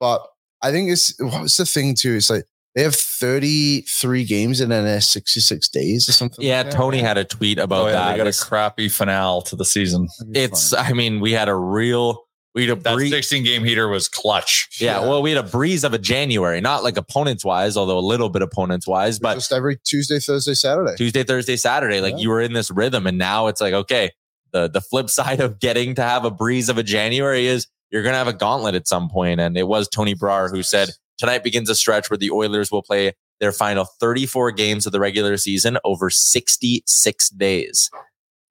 But 0.00 0.24
I 0.62 0.70
think 0.72 0.90
it's 0.90 1.14
what's 1.20 1.56
the 1.56 1.66
thing 1.66 1.94
too? 1.94 2.14
It's 2.14 2.30
like 2.30 2.44
they 2.78 2.84
have 2.84 2.94
33 2.94 4.24
games 4.24 4.60
in 4.60 4.68
their 4.68 5.00
66 5.00 5.68
days 5.68 6.08
or 6.08 6.12
something. 6.12 6.44
Yeah, 6.44 6.62
like. 6.62 6.70
Tony 6.72 6.98
had 6.98 7.18
a 7.18 7.24
tweet 7.24 7.58
about 7.58 7.82
Oh, 7.82 7.86
yeah, 7.86 7.92
that. 7.92 8.10
they 8.12 8.16
got 8.18 8.26
It's- 8.28 8.40
a 8.40 8.46
crappy 8.46 8.88
finale 8.88 9.42
to 9.46 9.56
the 9.56 9.64
season. 9.64 10.06
it's, 10.32 10.72
I 10.72 10.92
mean, 10.92 11.18
we 11.20 11.32
had 11.32 11.48
a 11.48 11.54
real, 11.56 12.24
we 12.54 12.68
had 12.68 12.78
a 12.78 12.80
That 12.80 12.94
brief, 12.94 13.10
16 13.10 13.42
game 13.42 13.64
heater 13.64 13.88
was 13.88 14.08
clutch. 14.08 14.68
Yeah, 14.80 15.00
Yeah. 15.00 15.08
well, 15.08 15.22
we 15.22 15.30
had 15.32 15.44
a 15.44 15.48
breeze 15.48 15.82
of 15.82 15.92
a 15.92 15.98
January, 15.98 16.60
not 16.60 16.84
like 16.84 16.96
opponents 16.96 17.44
wise, 17.44 17.76
although 17.76 17.98
a 17.98 18.00
little 18.00 18.28
bit 18.28 18.42
opponents 18.42 18.86
wise, 18.86 19.18
but 19.18 19.34
just 19.34 19.52
every 19.52 19.76
Tuesday, 19.84 20.20
Thursday, 20.20 20.54
Saturday. 20.54 20.94
Tuesday, 20.96 21.24
Thursday, 21.24 21.56
Saturday, 21.56 22.00
like 22.00 22.12
Yeah. 22.14 22.18
you 22.20 22.28
were 22.30 22.40
in 22.40 22.52
this 22.52 22.70
rhythm, 22.70 23.06
and 23.08 23.18
now 23.18 23.48
it's 23.48 23.60
like 23.60 23.74
okay, 23.74 24.10
the 24.52 24.68
the 24.68 24.80
flip 24.80 25.10
side 25.18 25.40
of 25.40 25.58
getting 25.58 25.96
to 25.96 26.02
have 26.02 26.24
a 26.24 26.30
breeze 26.30 26.68
of 26.68 26.78
a 26.78 26.82
January 26.84 27.46
is 27.48 27.66
you're 27.90 28.02
gonna 28.04 28.16
have 28.18 28.28
a 28.28 28.32
gauntlet 28.32 28.74
at 28.76 28.86
some 28.86 29.08
point, 29.08 29.40
and 29.40 29.56
it 29.58 29.66
was 29.66 29.88
Tony 29.88 30.14
Brar 30.14 30.48
who 30.50 30.62
said 30.62 30.90
tonight 31.18 31.42
begins 31.44 31.68
a 31.68 31.74
stretch 31.74 32.08
where 32.10 32.16
the 32.16 32.30
Oilers 32.30 32.70
will 32.70 32.82
play 32.82 33.12
their 33.40 33.52
final 33.52 33.84
34 34.00 34.52
games 34.52 34.86
of 34.86 34.92
the 34.92 35.00
regular 35.00 35.36
season 35.36 35.78
over 35.84 36.10
66 36.10 37.28
days. 37.30 37.90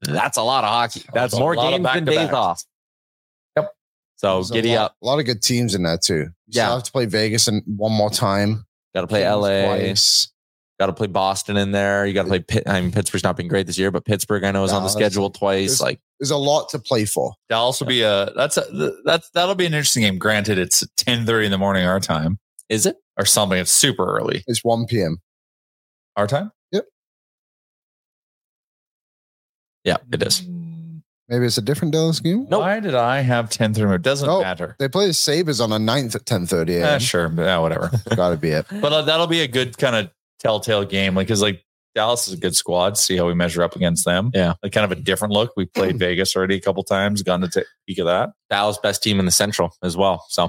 That's 0.02 0.38
a 0.38 0.44
lot 0.44 0.64
of 0.64 0.70
hockey. 0.70 1.04
That's 1.14 1.34
a 1.34 1.40
more 1.40 1.56
games 1.56 1.84
than 1.84 2.06
days 2.06 2.30
off. 2.30 2.64
Yep. 3.56 3.72
So 4.18 4.36
There's 4.36 4.52
a 4.52 4.54
giddy 4.54 4.76
lot, 4.76 4.78
up. 4.86 4.96
A 5.02 5.06
lot 5.06 5.20
of 5.20 5.26
good 5.26 5.42
teams 5.42 5.76
in 5.76 5.84
that 5.84 6.02
too. 6.04 6.16
You 6.16 6.30
Yeah. 6.48 6.66
still 6.66 6.76
have 6.76 6.84
to 6.84 6.92
play 6.92 7.06
Vegas 7.06 7.48
and 7.48 7.64
one 7.66 7.92
more 7.92 8.10
time. 8.10 8.66
Got 8.96 9.02
to 9.02 9.08
play 9.08 9.24
Kings 9.24 9.32
LA. 9.36 9.66
twice. 9.66 10.30
Got 10.80 10.86
to 10.88 10.94
play 10.94 11.08
Boston 11.08 11.58
in 11.58 11.72
there. 11.72 12.06
You 12.06 12.14
got 12.14 12.24
to 12.24 12.28
play 12.30 12.40
Pitt. 12.40 12.64
I 12.68 12.80
mean, 12.80 12.92
Pittsburgh's 12.92 13.24
not 13.24 13.36
been 13.36 13.48
great 13.48 13.66
this 13.66 13.80
year, 13.80 13.90
but 13.90 14.06
Pittsburgh 14.06 14.44
I 14.44 14.52
know 14.52 14.64
is 14.64 14.72
on 14.72 14.84
the 14.84 14.90
schedule 14.90 15.32
twice. 15.32 15.70
There's- 15.70 15.82
Like, 15.82 16.00
There's 16.20 16.32
a 16.32 16.38
lot 16.38 16.70
to 16.70 16.80
play 16.80 17.06
for. 17.06 17.34
That'll 17.50 17.66
also 17.66 17.84
be 17.86 18.02
a 18.04 18.32
that's 18.36 18.58
a 18.58 18.92
that's 19.06 19.30
that'll 19.32 19.54
be 19.56 19.66
an 19.66 19.74
interesting 19.74 20.04
game. 20.04 20.18
Granted, 20.20 20.58
it's 20.60 20.84
10:30 20.98 21.46
in 21.46 21.52
the 21.52 21.58
morning 21.60 21.86
our 21.86 22.00
time 22.00 22.40
is 22.70 22.86
it? 22.86 22.98
or 23.18 23.26
something. 23.26 23.58
It's 23.58 23.72
super 23.72 24.06
early 24.18 24.44
It's 24.48 24.64
1 24.64 24.86
p.m. 24.86 25.18
our 26.16 26.28
time. 26.28 26.52
Yep. 26.72 26.86
Yeah, 29.84 29.98
it 30.12 30.22
is. 30.24 30.44
Maybe 31.30 31.46
it's 31.46 31.58
a 31.58 31.62
different 31.62 31.94
Dallas 31.94 32.20
game. 32.22 32.46
Nope. 32.50 32.62
Why 32.62 32.80
did 32.80 32.96
I 32.96 33.20
have 33.22 33.50
10:30? 33.50 33.96
It 33.96 34.02
doesn't 34.02 34.28
Nope. 34.28 34.44
matter. 34.44 34.76
They 34.80 34.88
play 34.88 35.08
the 35.08 35.14
Sabres 35.14 35.60
on 35.60 35.72
the 35.72 35.78
9th 35.78 36.16
at 36.16 36.26
10:30 36.26 36.80
Yeah, 36.80 36.98
sure, 37.00 37.28
but 37.28 37.44
yeah, 37.44 37.58
whatever. 37.58 37.92
Got 38.16 38.30
to 38.30 38.38
be 38.38 38.50
it. 38.52 38.66
but 38.70 38.94
uh, 38.94 39.02
that'll 39.02 39.28
be 39.28 39.42
a 39.42 39.48
good 39.48 39.78
kind 39.78 39.96
of 39.96 40.10
telltale 40.40 40.86
game, 40.86 41.16
like 41.16 41.28
because 41.28 41.42
like 41.42 41.64
Dallas 41.98 42.28
is 42.28 42.36
a 42.36 42.38
good 42.38 42.56
squad. 42.56 42.96
See 42.96 43.18
how 43.18 43.26
we 43.26 43.34
measure 43.34 43.64
up 43.64 43.76
against 43.76 44.06
them. 44.06 44.30
Yeah. 44.34 44.54
like 44.62 44.72
kind 44.72 44.86
of 44.86 44.92
a 44.92 45.02
different 45.02 45.34
look. 45.34 45.52
We 45.58 45.66
played 45.66 45.98
Vegas 46.00 46.36
already 46.36 46.56
a 46.56 46.62
couple 46.62 46.84
times. 46.84 47.24
Gotten 47.24 47.42
to 47.42 47.48
take 47.50 47.64
a 47.66 47.86
peek 47.88 47.98
of 47.98 48.06
that. 48.06 48.30
Dallas 48.52 48.78
best 48.78 49.02
team 49.02 49.20
in 49.20 49.26
the 49.26 49.32
Central 49.32 49.72
as 49.82 49.98
well. 49.98 50.24
So, 50.30 50.44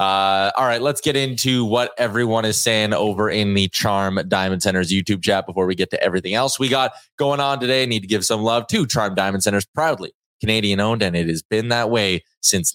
uh, 0.00 0.50
all 0.56 0.64
right, 0.64 0.80
let's 0.80 1.02
get 1.02 1.14
into 1.14 1.66
what 1.66 1.92
everyone 1.98 2.46
is 2.46 2.60
saying 2.60 2.94
over 2.94 3.28
in 3.28 3.52
the 3.52 3.68
Charm 3.68 4.18
Diamond 4.28 4.62
Center's 4.62 4.90
YouTube 4.90 5.22
chat 5.22 5.46
before 5.46 5.66
we 5.66 5.74
get 5.74 5.90
to 5.90 6.02
everything 6.02 6.32
else 6.34 6.58
we 6.58 6.68
got 6.70 6.92
going 7.18 7.38
on 7.38 7.60
today. 7.60 7.84
Need 7.84 8.00
to 8.00 8.06
give 8.08 8.24
some 8.24 8.42
love 8.42 8.66
to 8.68 8.86
Charm 8.86 9.14
Diamond 9.14 9.42
Centers, 9.42 9.66
proudly 9.66 10.12
Canadian 10.40 10.80
owned, 10.80 11.02
and 11.02 11.14
it 11.14 11.28
has 11.28 11.42
been 11.42 11.68
that 11.68 11.90
way 11.90 12.24
since 12.40 12.74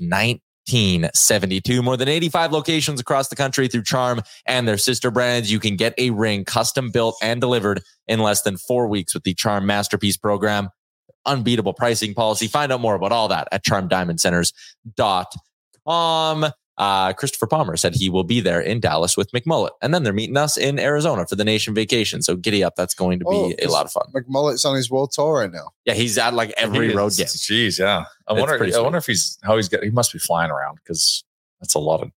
1972. 0.69 1.81
More 1.81 1.97
than 1.97 2.07
85 2.07 2.51
locations 2.51 2.99
across 2.99 3.29
the 3.29 3.35
country 3.35 3.67
through 3.67 3.81
Charm 3.83 4.21
and 4.45 4.67
their 4.67 4.77
sister 4.77 5.09
brands. 5.11 5.51
You 5.51 5.59
can 5.59 5.75
get 5.75 5.93
a 5.97 6.11
ring 6.11 6.45
custom 6.45 6.91
built 6.91 7.15
and 7.21 7.41
delivered 7.41 7.81
in 8.07 8.19
less 8.19 8.43
than 8.43 8.57
four 8.57 8.87
weeks 8.87 9.13
with 9.13 9.23
the 9.23 9.33
Charm 9.33 9.65
Masterpiece 9.65 10.17
program. 10.17 10.69
Unbeatable 11.25 11.73
pricing 11.73 12.13
policy. 12.13 12.47
Find 12.47 12.71
out 12.71 12.79
more 12.81 12.95
about 12.95 13.11
all 13.11 13.27
that 13.29 13.47
at 13.51 13.65
charmdiamondcenters.com. 13.65 16.51
Uh, 16.79 17.11
Christopher 17.13 17.45
Palmer 17.45 17.75
said 17.77 17.93
he 17.93 18.07
will 18.09 18.23
be 18.23 18.39
there 18.39 18.61
in 18.61 18.79
Dallas 18.79 19.15
with 19.17 19.29
McMullet. 19.33 19.71
And 19.81 19.93
then 19.93 20.03
they're 20.03 20.13
meeting 20.13 20.37
us 20.37 20.57
in 20.57 20.79
Arizona 20.79 21.27
for 21.27 21.35
the 21.35 21.43
nation 21.43 21.75
vacation. 21.75 22.21
So 22.21 22.35
giddy 22.37 22.63
up. 22.63 22.75
That's 22.77 22.93
going 22.93 23.19
to 23.19 23.25
be 23.25 23.31
Oh, 23.35 23.53
a 23.61 23.67
lot 23.67 23.85
of 23.85 23.91
fun. 23.91 24.05
McMullet's 24.15 24.63
on 24.63 24.75
his 24.77 24.89
world 24.89 25.11
tour 25.11 25.39
right 25.39 25.51
now. 25.51 25.71
Yeah, 25.85 25.93
he's 25.93 26.17
at 26.17 26.33
like 26.33 26.53
every 26.57 26.87
He 26.89 26.95
road 26.95 27.07
is- 27.07 27.17
game. 27.17 27.27
Jeez, 27.27 27.79
yeah. 27.79 28.05
I 28.27 28.31
It's 28.33 28.39
wonder. 28.39 28.63
I 28.63 28.69
sweet. 28.71 28.81
wonder 28.81 28.97
if 28.97 29.05
he's 29.05 29.37
how 29.43 29.57
he's 29.57 29.67
got. 29.67 29.83
He 29.83 29.89
must 29.89 30.13
be 30.13 30.19
flying 30.19 30.51
around 30.51 30.79
because 30.81 31.23
that's 31.59 31.75
a 31.75 31.79
lot 31.79 32.01
of 32.01 32.09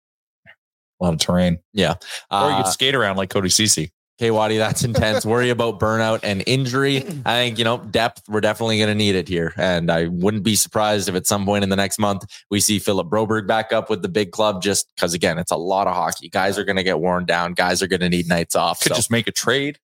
a 0.99 1.03
lot 1.03 1.13
of 1.15 1.19
terrain. 1.19 1.57
Yeah. 1.73 1.95
or 2.29 2.49
you 2.49 2.55
Uh, 2.55 2.63
could 2.63 2.71
skate 2.71 2.93
around 2.93 3.17
like 3.17 3.31
Cody 3.31 3.49
Cece. 3.49 3.89
Okay, 4.19 4.29
Waddy, 4.29 4.57
that's 4.57 4.83
intense. 4.83 5.25
Worry 5.25 5.49
about 5.49 5.79
burnout 5.79 6.19
and 6.21 6.43
injury. 6.45 6.97
I 7.25 7.33
think, 7.37 7.57
you 7.57 7.63
know, 7.63 7.79
depth, 7.79 8.21
we're 8.29 8.41
definitely 8.41 8.77
going 8.77 8.89
to 8.89 8.95
need 8.95 9.15
it 9.15 9.27
here. 9.27 9.51
And 9.57 9.89
I 9.89 10.07
wouldn't 10.07 10.43
be 10.43 10.55
surprised 10.55 11.09
if 11.09 11.15
at 11.15 11.25
some 11.25 11.43
point 11.43 11.63
in 11.63 11.69
the 11.69 11.75
next 11.75 11.97
month 11.97 12.25
we 12.51 12.59
see 12.59 12.77
Philip 12.77 13.07
Broberg 13.09 13.47
back 13.47 13.73
up 13.73 13.89
with 13.89 14.03
the 14.03 14.09
big 14.09 14.31
club, 14.31 14.61
just 14.61 14.93
because, 14.95 15.15
again, 15.15 15.39
it's 15.39 15.51
a 15.51 15.55
lot 15.57 15.87
of 15.87 15.95
hockey. 15.95 16.29
Guys 16.29 16.59
are 16.59 16.63
going 16.63 16.75
to 16.75 16.83
get 16.83 16.99
worn 16.99 17.25
down. 17.25 17.53
Guys 17.53 17.81
are 17.81 17.87
going 17.87 18.01
to 18.01 18.09
need 18.09 18.27
nights 18.27 18.55
off. 18.55 18.79
Could 18.81 18.91
So- 18.91 18.95
just 18.95 19.09
make 19.09 19.27
a 19.27 19.31
trade. 19.31 19.79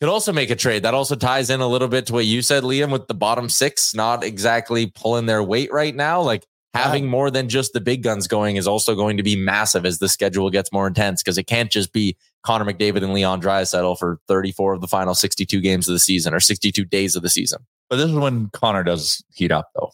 could 0.00 0.08
also 0.08 0.32
make 0.32 0.48
a 0.48 0.56
trade. 0.56 0.82
That 0.84 0.94
also 0.94 1.14
ties 1.14 1.50
in 1.50 1.60
a 1.60 1.66
little 1.68 1.88
bit 1.88 2.06
to 2.06 2.14
what 2.14 2.24
you 2.24 2.40
said, 2.40 2.62
Liam, 2.62 2.90
with 2.90 3.06
the 3.06 3.14
bottom 3.14 3.50
six 3.50 3.94
not 3.94 4.24
exactly 4.24 4.86
pulling 4.86 5.26
their 5.26 5.42
weight 5.42 5.70
right 5.72 5.94
now. 5.94 6.22
Like 6.22 6.46
having 6.76 7.06
more 7.06 7.30
than 7.30 7.48
just 7.48 7.72
the 7.72 7.80
big 7.80 8.02
guns 8.02 8.28
going 8.28 8.56
is 8.56 8.66
also 8.66 8.94
going 8.94 9.16
to 9.16 9.22
be 9.22 9.36
massive 9.36 9.84
as 9.86 9.98
the 9.98 10.08
schedule 10.08 10.50
gets 10.50 10.72
more 10.72 10.86
intense 10.86 11.22
because 11.22 11.38
it 11.38 11.44
can't 11.44 11.70
just 11.70 11.92
be 11.92 12.16
Connor 12.42 12.64
McDavid 12.64 13.02
and 13.02 13.12
Leon 13.12 13.40
Draisaitl 13.40 13.98
for 13.98 14.20
34 14.28 14.74
of 14.74 14.80
the 14.80 14.86
final 14.86 15.14
62 15.14 15.60
games 15.60 15.88
of 15.88 15.92
the 15.92 15.98
season 15.98 16.34
or 16.34 16.40
62 16.40 16.84
days 16.84 17.16
of 17.16 17.22
the 17.22 17.28
season. 17.28 17.64
But 17.88 17.96
this 17.96 18.06
is 18.06 18.14
when 18.14 18.48
Connor 18.50 18.84
does 18.84 19.24
heat 19.32 19.52
up, 19.52 19.70
though. 19.74 19.90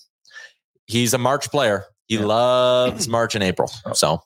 He's 0.87 1.15
a 1.15 1.19
March 1.19 1.51
player. 1.51 1.87
He 2.09 2.19
loves 2.19 3.09
March 3.09 3.35
and 3.35 3.45
April. 3.45 3.71
Oh. 3.87 3.93
So 3.93 4.23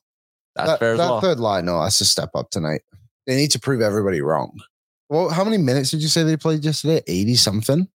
that's 0.55 0.71
that 0.71 0.79
fair 0.79 0.93
as 0.93 0.99
that 0.99 1.09
well. 1.11 1.21
third 1.21 1.39
line, 1.39 1.67
no, 1.67 1.83
that's 1.83 2.01
a 2.01 2.05
step 2.05 2.31
up 2.35 2.51
tonight. 2.51 2.83
They 3.27 3.37
need 3.37 3.51
to 3.53 3.61
prove 3.61 3.81
everybody 3.81 4.21
wrong. 4.21 4.59
Well, 5.09 5.29
how 5.29 5.45
many 5.45 5.59
minutes 5.59 5.91
did 5.91 6.03
you 6.03 6.09
say 6.09 6.23
they 6.23 6.37
played 6.37 6.65
yesterday? 6.65 7.03
80 7.07 7.35
something? 7.37 7.89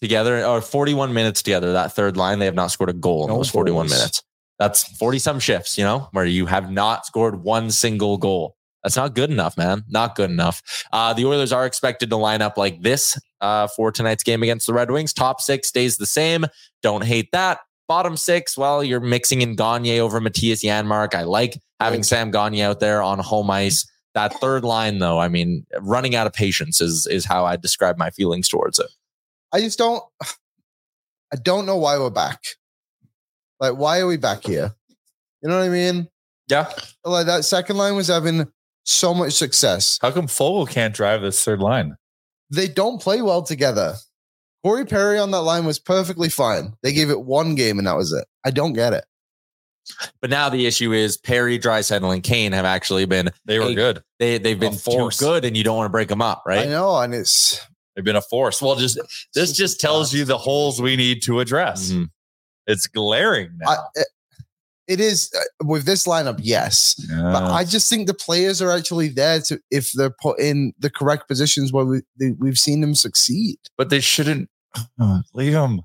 Together 0.00 0.44
or 0.44 0.60
41 0.60 1.12
minutes 1.12 1.42
together. 1.42 1.72
That 1.72 1.92
third 1.92 2.16
line, 2.16 2.38
they 2.38 2.44
have 2.44 2.54
not 2.54 2.70
scored 2.70 2.90
a 2.90 2.94
goal 2.94 3.24
in 3.24 3.28
No 3.30 3.38
those 3.38 3.50
41 3.50 3.86
goals. 3.86 3.98
minutes. 3.98 4.22
That's 4.58 4.84
40 4.96 5.18
some 5.18 5.40
shifts, 5.40 5.76
you 5.78 5.84
know, 5.84 6.08
where 6.12 6.24
you 6.24 6.46
have 6.46 6.70
not 6.70 7.06
scored 7.06 7.42
one 7.42 7.70
single 7.70 8.16
goal. 8.16 8.56
That's 8.82 8.96
not 8.96 9.14
good 9.14 9.30
enough, 9.30 9.56
man. 9.56 9.84
Not 9.88 10.14
good 10.14 10.30
enough. 10.30 10.62
Uh, 10.92 11.12
the 11.12 11.24
Oilers 11.26 11.52
are 11.52 11.66
expected 11.66 12.10
to 12.10 12.16
line 12.16 12.42
up 12.42 12.56
like 12.56 12.82
this 12.82 13.18
uh, 13.40 13.66
for 13.68 13.90
tonight's 13.90 14.22
game 14.22 14.42
against 14.42 14.66
the 14.66 14.72
Red 14.72 14.90
Wings. 14.90 15.12
Top 15.12 15.40
six 15.40 15.68
stays 15.68 15.96
the 15.96 16.06
same. 16.06 16.46
Don't 16.82 17.04
hate 17.04 17.30
that. 17.32 17.58
Bottom 17.88 18.16
six, 18.16 18.56
well, 18.56 18.84
you're 18.84 19.00
mixing 19.00 19.42
in 19.42 19.56
Gagner 19.56 20.00
over 20.00 20.20
Mattias 20.20 20.62
Janmark. 20.62 21.14
I 21.14 21.22
like 21.22 21.60
having 21.80 22.02
Sam 22.02 22.30
Gagner 22.30 22.64
out 22.64 22.80
there 22.80 23.02
on 23.02 23.18
home 23.18 23.50
ice. 23.50 23.90
That 24.14 24.32
third 24.40 24.62
line, 24.64 24.98
though, 24.98 25.18
I 25.18 25.28
mean, 25.28 25.64
running 25.80 26.14
out 26.14 26.26
of 26.26 26.32
patience 26.32 26.80
is 26.80 27.06
is 27.10 27.24
how 27.24 27.44
I 27.46 27.56
describe 27.56 27.96
my 27.98 28.10
feelings 28.10 28.48
towards 28.48 28.78
it. 28.78 28.88
I 29.52 29.60
just 29.60 29.78
don't 29.78 30.02
I 31.32 31.36
don't 31.42 31.66
know 31.66 31.76
why 31.76 31.98
we're 31.98 32.10
back. 32.10 32.40
Like, 33.60 33.74
why 33.74 34.00
are 34.00 34.06
we 34.06 34.16
back 34.16 34.44
here? 34.44 34.72
You 35.42 35.48
know 35.48 35.58
what 35.58 35.64
I 35.66 35.68
mean? 35.68 36.08
Yeah. 36.48 36.70
Like 37.04 37.26
that 37.26 37.44
second 37.44 37.76
line 37.76 37.94
was 37.96 38.08
having 38.08 38.50
so 38.84 39.12
much 39.12 39.34
success. 39.34 39.98
How 40.00 40.10
come 40.10 40.26
Foegele 40.26 40.68
can't 40.70 40.94
drive 40.94 41.20
this 41.20 41.44
third 41.44 41.60
line? 41.60 41.96
They 42.50 42.66
don't 42.68 43.00
play 43.00 43.20
well 43.20 43.42
together. 43.42 43.94
Corey 44.64 44.86
Perry 44.86 45.18
on 45.18 45.30
that 45.32 45.42
line 45.42 45.66
was 45.66 45.78
perfectly 45.78 46.28
fine. 46.30 46.72
They 46.82 46.92
gave 46.92 47.10
it 47.10 47.20
one 47.20 47.54
game 47.54 47.78
and 47.78 47.86
that 47.86 47.96
was 47.96 48.12
it. 48.12 48.26
I 48.44 48.50
don't 48.50 48.72
get 48.72 48.92
it. 48.94 49.04
But 50.20 50.30
now 50.30 50.48
the 50.48 50.66
issue 50.66 50.92
is 50.92 51.16
Perry, 51.16 51.58
Draisaitl, 51.58 52.12
and 52.12 52.22
Kane 52.22 52.52
have 52.52 52.64
actually 52.64 53.06
been 53.06 53.30
They 53.44 53.58
were 53.58 53.66
Hey, 53.66 53.74
good. 53.74 54.02
they 54.18 54.38
they've 54.38 54.58
been 54.58 54.74
A 54.74 54.76
too 54.76 55.10
good, 55.18 55.44
and 55.44 55.56
you 55.56 55.64
don't 55.64 55.76
want 55.76 55.86
to 55.86 55.92
break 55.92 56.08
them 56.08 56.20
up, 56.20 56.42
right? 56.46 56.66
I 56.66 56.70
know, 56.70 56.98
and 56.98 57.14
it's 57.14 57.60
They've 57.98 58.04
been 58.04 58.14
a 58.14 58.22
force. 58.22 58.62
Well, 58.62 58.76
just 58.76 58.96
this 59.34 59.50
just 59.52 59.80
tells 59.80 60.14
you 60.14 60.24
the 60.24 60.38
holes 60.38 60.80
we 60.80 60.94
need 60.94 61.20
to 61.24 61.40
address. 61.40 61.90
Mhm. 61.90 62.10
It's 62.68 62.86
glaring 62.86 63.50
now. 63.58 63.70
I, 63.72 63.76
it- 63.96 64.06
it 64.86 65.00
is 65.00 65.30
uh, 65.38 65.66
with 65.66 65.84
this 65.84 66.06
lineup, 66.06 66.38
yes. 66.40 66.94
But 67.10 67.44
I 67.44 67.64
just 67.64 67.90
think 67.90 68.06
the 68.06 68.14
players 68.14 68.62
are 68.62 68.70
actually 68.70 69.08
there 69.08 69.38
to 69.42 69.60
if 69.70 69.92
they're 69.92 70.08
put 70.22 70.40
in 70.40 70.72
the 70.78 70.88
correct 70.88 71.28
positions 71.28 71.74
where 71.74 71.84
we 71.84 72.00
they, 72.18 72.30
we've 72.38 72.56
seen 72.58 72.80
them 72.80 72.94
succeed. 72.94 73.58
but 73.76 73.90
they 73.90 74.00
shouldn't. 74.00 74.48
Liam. 74.98 75.80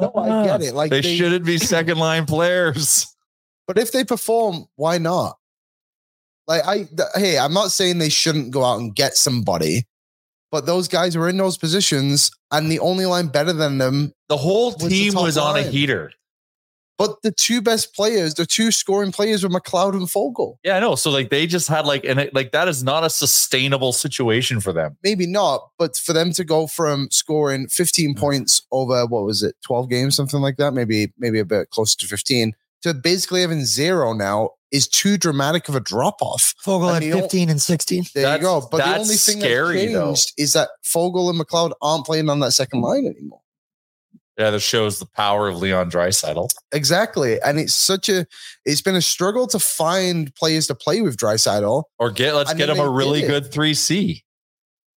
No, 0.00 0.12
I 0.16 0.46
get 0.46 0.62
it. 0.62 0.72
Like 0.74 0.90
they, 0.90 1.02
they, 1.02 1.16
shouldn't 1.16 1.44
be 1.44 1.58
second 1.76 1.98
line 1.98 2.24
players. 2.24 3.06
but 3.66 3.76
if 3.76 3.92
they 3.92 4.02
perform, 4.02 4.64
why 4.76 4.96
not? 4.96 5.36
Like 6.46 6.64
I, 6.66 6.76
th- 6.84 7.08
hey, 7.16 7.38
I'm 7.38 7.52
not 7.52 7.70
saying 7.70 7.98
they 7.98 8.08
shouldn't 8.08 8.50
go 8.50 8.64
out 8.64 8.80
and 8.80 8.94
get 8.94 9.14
somebody, 9.18 9.84
but 10.50 10.66
those 10.66 10.88
guys 10.88 11.16
were 11.16 11.28
in 11.28 11.36
those 11.36 11.58
positions, 11.58 12.30
and 12.50 12.70
the 12.70 12.80
only 12.80 13.06
line 13.06 13.28
better 13.28 13.52
than 13.52 13.78
them. 13.78 14.12
The 14.28 14.36
whole 14.36 14.72
Was 14.72 14.88
team 14.88 15.12
top 15.12 15.22
was 15.22 15.38
on 15.38 15.56
a 15.56 15.62
heater. 15.62 16.12
But 16.98 17.22
the 17.22 17.30
two 17.30 17.62
best 17.62 17.94
players, 17.94 18.34
the 18.34 18.44
two 18.44 18.72
scoring 18.72 19.12
players, 19.12 19.44
were 19.44 19.48
McLeod 19.48 19.94
and 19.94 20.08
Foegele. 20.08 20.56
Yeah, 20.64 20.76
I 20.76 20.80
know. 20.80 20.96
So 20.96 21.12
like 21.12 21.30
they 21.30 21.46
just 21.46 21.68
had 21.68 21.86
like 21.86 22.04
and 22.04 22.18
it, 22.18 22.34
like 22.34 22.50
that 22.50 22.66
is 22.66 22.82
not 22.82 23.04
a 23.04 23.10
sustainable 23.10 23.92
situation 23.92 24.60
for 24.60 24.72
them. 24.72 24.96
Maybe 25.04 25.24
not, 25.24 25.68
but 25.78 25.96
for 25.96 26.12
them 26.12 26.32
to 26.32 26.42
go 26.42 26.66
from 26.66 27.08
scoring 27.12 27.68
15 27.68 28.14
mm. 28.14 28.18
points 28.18 28.66
over 28.72 29.06
what 29.06 29.24
was 29.24 29.44
it, 29.44 29.54
12 29.64 29.88
games, 29.88 30.16
something 30.16 30.40
like 30.40 30.56
that, 30.56 30.74
maybe 30.74 31.12
maybe 31.18 31.38
a 31.38 31.44
bit 31.44 31.70
closer 31.70 31.96
to 31.98 32.06
15, 32.06 32.52
to 32.82 32.94
basically 32.94 33.42
having 33.42 33.64
zero 33.64 34.12
now 34.12 34.50
is 34.70 34.86
too 34.88 35.16
dramatic 35.16 35.68
of 35.68 35.74
a 35.74 35.80
drop 35.80 36.20
off. 36.20 36.54
Foegele 36.64 36.96
And 36.96 37.04
had 37.04 37.14
the 37.14 37.20
15 37.22 37.48
and 37.50 37.60
16. 37.62 38.04
There 38.14 38.22
That's- 38.22 38.40
you 38.40 38.46
go. 38.46 38.68
But 38.70 38.78
the 38.78 38.96
only 38.98 39.14
thing 39.16 39.40
scary, 39.40 39.86
that 39.86 39.92
though. 39.92 40.06
changed 40.06 40.32
is 40.36 40.52
that 40.52 40.68
Foegele 40.84 41.30
and 41.30 41.40
McLeod 41.40 41.72
aren't 41.80 42.04
playing 42.06 42.28
on 42.28 42.40
that 42.40 42.52
second 42.52 42.82
line 42.82 43.06
anymore. 43.06 43.40
Yeah, 44.38 44.50
that 44.50 44.60
shows 44.60 45.00
the 45.00 45.06
power 45.06 45.48
of 45.48 45.56
Leon 45.58 45.90
Draisaitl. 45.90 46.50
Exactly. 46.70 47.40
And 47.40 47.58
it's 47.58 47.74
such 47.74 48.08
a 48.08 48.24
it's 48.64 48.80
been 48.80 48.94
a 48.94 49.02
struggle 49.02 49.48
to 49.48 49.58
find 49.58 50.32
players 50.36 50.68
to 50.68 50.76
play 50.76 51.00
with 51.00 51.16
Draisaitl. 51.16 51.82
Or 51.98 52.10
get 52.12 52.34
let's 52.36 52.50
I 52.50 52.54
get 52.54 52.68
him 52.70 52.78
a 52.78 52.88
really 52.88 53.22
good 53.22 53.50
three 53.52 53.74
C. 53.74 54.22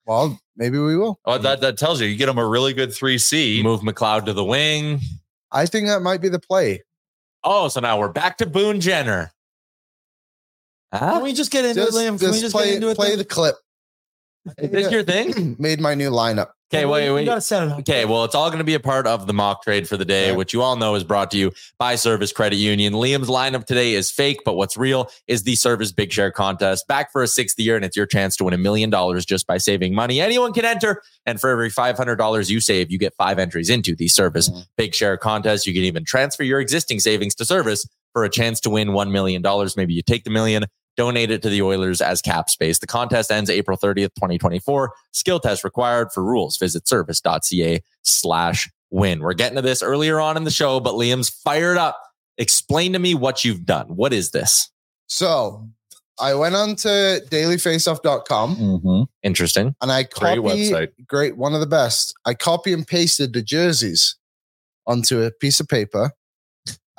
Well, 0.05 0.37
maybe 0.57 0.77
we 0.77 0.97
will. 0.97 1.21
Oh, 1.23 1.37
that 1.37 1.61
that 1.61 1.77
tells 1.77 2.01
you 2.01 2.07
you 2.07 2.17
get 2.17 2.27
him 2.27 2.37
a 2.37 2.45
really 2.45 2.73
good 2.73 2.93
three 2.93 3.17
C. 3.17 3.61
Move 3.63 3.79
McLeod 3.79 4.25
to 4.25 4.33
the 4.33 4.43
wing. 4.43 4.99
I 5.53 5.65
think 5.67 5.87
that 5.87 6.01
might 6.01 6.19
be 6.19 6.27
the 6.27 6.39
play. 6.39 6.83
Oh, 7.45 7.69
so 7.69 7.79
now 7.79 7.97
we're 7.97 8.09
back 8.11 8.39
to 8.39 8.45
Boone 8.45 8.81
Jenner. 8.81 9.31
Can 10.93 10.99
Huh? 10.99 11.19
we 11.23 11.33
just 11.33 11.51
get 11.51 11.65
into 11.65 11.81
Just, 11.81 11.97
it, 11.97 11.99
Liam? 12.01 12.19
Can 12.19 12.27
we 12.27 12.33
just 12.33 12.41
just 12.41 12.55
play, 12.55 12.65
get 12.67 12.75
into 12.75 12.89
it? 12.89 12.95
play 12.95 13.09
then? 13.09 13.17
the 13.19 13.25
clip. 13.25 13.55
Is 14.57 14.71
this 14.71 14.91
your 14.91 15.03
thing? 15.03 15.55
Made 15.59 15.79
my 15.79 15.93
new 15.95 16.09
lineup. 16.09 16.47
Okay, 16.71 16.85
wait, 16.85 17.05
You 17.05 17.15
wait. 17.15 17.25
gotta 17.25 17.41
set 17.41 17.63
it 17.63 17.71
up. 17.71 17.79
Okay, 17.79 18.05
well, 18.05 18.23
it's 18.25 18.35
all 18.35 18.49
going 18.49 18.59
to 18.59 18.63
be 18.63 18.75
a 18.75 18.79
part 18.79 19.07
of 19.07 19.25
the 19.25 19.33
mock 19.33 19.63
trade 19.63 19.87
for 19.89 19.97
the 19.97 20.05
day, 20.05 20.29
Okay. 20.29 20.37
which 20.37 20.53
you 20.53 20.61
all 20.61 20.75
know 20.75 20.93
is 20.93 21.03
brought 21.03 21.31
to 21.31 21.37
you 21.37 21.51
by 21.79 21.95
Service 21.95 22.31
Credit 22.31 22.57
Union. 22.57 22.93
Liam's 22.93 23.27
lineup 23.27 23.65
today 23.65 23.93
is 23.93 24.11
fake, 24.11 24.41
but 24.45 24.53
what's 24.53 24.77
real 24.77 25.09
is 25.27 25.43
the 25.43 25.55
Service 25.55 25.91
Big 25.91 26.11
Share 26.11 26.31
Contest. 26.31 26.87
Back 26.87 27.11
for 27.11 27.23
a 27.23 27.27
sixth 27.27 27.57
year, 27.59 27.75
and 27.75 27.83
it's 27.83 27.97
your 27.97 28.05
chance 28.05 28.35
to 28.37 28.43
win 28.43 28.53
a 28.53 28.57
million 28.59 28.91
dollars 28.91 29.25
just 29.25 29.47
by 29.47 29.57
saving 29.57 29.95
money. 29.95 30.21
Anyone 30.21 30.53
can 30.53 30.63
enter, 30.63 31.01
and 31.25 31.41
for 31.41 31.49
every 31.49 31.71
$500 31.71 32.49
you 32.51 32.59
save, 32.59 32.91
you 32.91 32.99
get 32.99 33.15
five 33.15 33.39
entries 33.39 33.69
into 33.71 33.95
the 33.95 34.07
Service 34.07 34.47
mm-hmm. 34.49 34.61
Big 34.77 34.93
Share 34.93 35.17
Contest. 35.17 35.65
You 35.65 35.73
can 35.73 35.83
even 35.83 36.05
transfer 36.05 36.43
your 36.43 36.59
existing 36.59 36.99
savings 36.99 37.33
to 37.35 37.45
Service 37.45 37.87
for 38.13 38.23
a 38.23 38.29
chance 38.29 38.59
to 38.61 38.69
win 38.69 38.89
$1 38.89 39.09
million. 39.11 39.41
Maybe 39.75 39.93
you 39.95 40.03
take 40.03 40.23
the 40.23 40.29
million, 40.29 40.65
donate 40.99 41.31
it 41.31 41.41
to 41.41 41.49
the 41.49 41.61
Oilers 41.61 42.01
as 42.01 42.21
cap 42.21 42.49
space. 42.49 42.77
The 42.79 42.85
contest 42.87 43.31
ends 43.31 43.49
April 43.49 43.77
30th, 43.77 44.13
2024. 44.15 44.91
Skill 45.13 45.39
test 45.39 45.63
required 45.63 46.11
for 46.13 46.21
rules. 46.23 46.57
Visit 46.57 46.87
service.ca 46.89 47.79
slash 48.03 48.69
win. 48.91 49.21
We're 49.21 49.33
getting 49.33 49.55
to 49.55 49.61
this 49.61 49.81
earlier 49.81 50.19
on 50.19 50.35
in 50.35 50.43
the 50.43 50.51
show, 50.51 50.81
but 50.81 50.95
Liam's 50.95 51.29
fired 51.29 51.77
up. 51.77 51.97
Explain 52.37 52.91
to 52.93 52.99
me 52.99 53.15
what 53.15 53.45
you've 53.45 53.65
done. 53.65 53.87
What 53.95 54.11
is 54.11 54.31
this? 54.31 54.69
So 55.07 55.67
I 56.19 56.33
went 56.33 56.55
on 56.55 56.75
to 56.77 57.21
dailyfaceoff.com 57.31 58.55
Mm-hmm. 58.57 59.03
Interesting. 59.23 59.75
and 59.81 59.91
I 59.91 60.03
Great 60.03 60.37
copy 60.37 60.39
website. 60.39 60.89
great 61.07 61.37
one 61.37 61.53
of 61.53 61.61
the 61.61 61.65
best. 61.67 62.13
I 62.25 62.33
copy 62.33 62.73
and 62.73 62.85
pasted 62.85 63.31
the 63.33 63.41
jerseys 63.41 64.15
onto 64.85 65.21
a 65.21 65.31
piece 65.31 65.59
of 65.61 65.67
paper, 65.69 66.11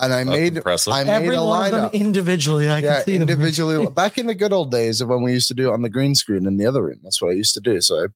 and 0.01 0.13
I 0.13 0.25
made 0.25 0.57
impressive. 0.57 0.93
I 0.93 1.05
made 1.05 1.13
Every 1.13 1.37
a 1.37 1.43
one 1.45 1.67
of 1.67 1.71
them 1.73 1.91
lineup. 1.91 1.93
individually, 1.93 2.69
I 2.69 2.79
yeah, 2.79 2.97
can 2.97 3.05
see 3.05 3.13
them. 3.19 3.23
individually. 3.29 3.87
back 3.95 4.19
in 4.19 4.27
the 4.27 4.35
good 4.35 4.53
old 4.53 4.71
days 4.71 5.01
of 5.01 5.09
when 5.09 5.23
we 5.23 5.33
used 5.33 5.49
to 5.49 5.55
do 5.55 5.71
it 5.71 5.73
on 5.73 5.83
the 5.83 5.89
green 5.91 6.15
screen 6.15 6.47
in 6.47 6.57
the 6.57 6.67
other 6.67 6.83
room. 6.83 7.01
That's 7.03 7.21
what 7.21 7.31
I 7.31 7.35
used 7.35 7.55
to 7.55 7.61
do. 7.61 7.81
So 7.81 8.05
I 8.05 8.07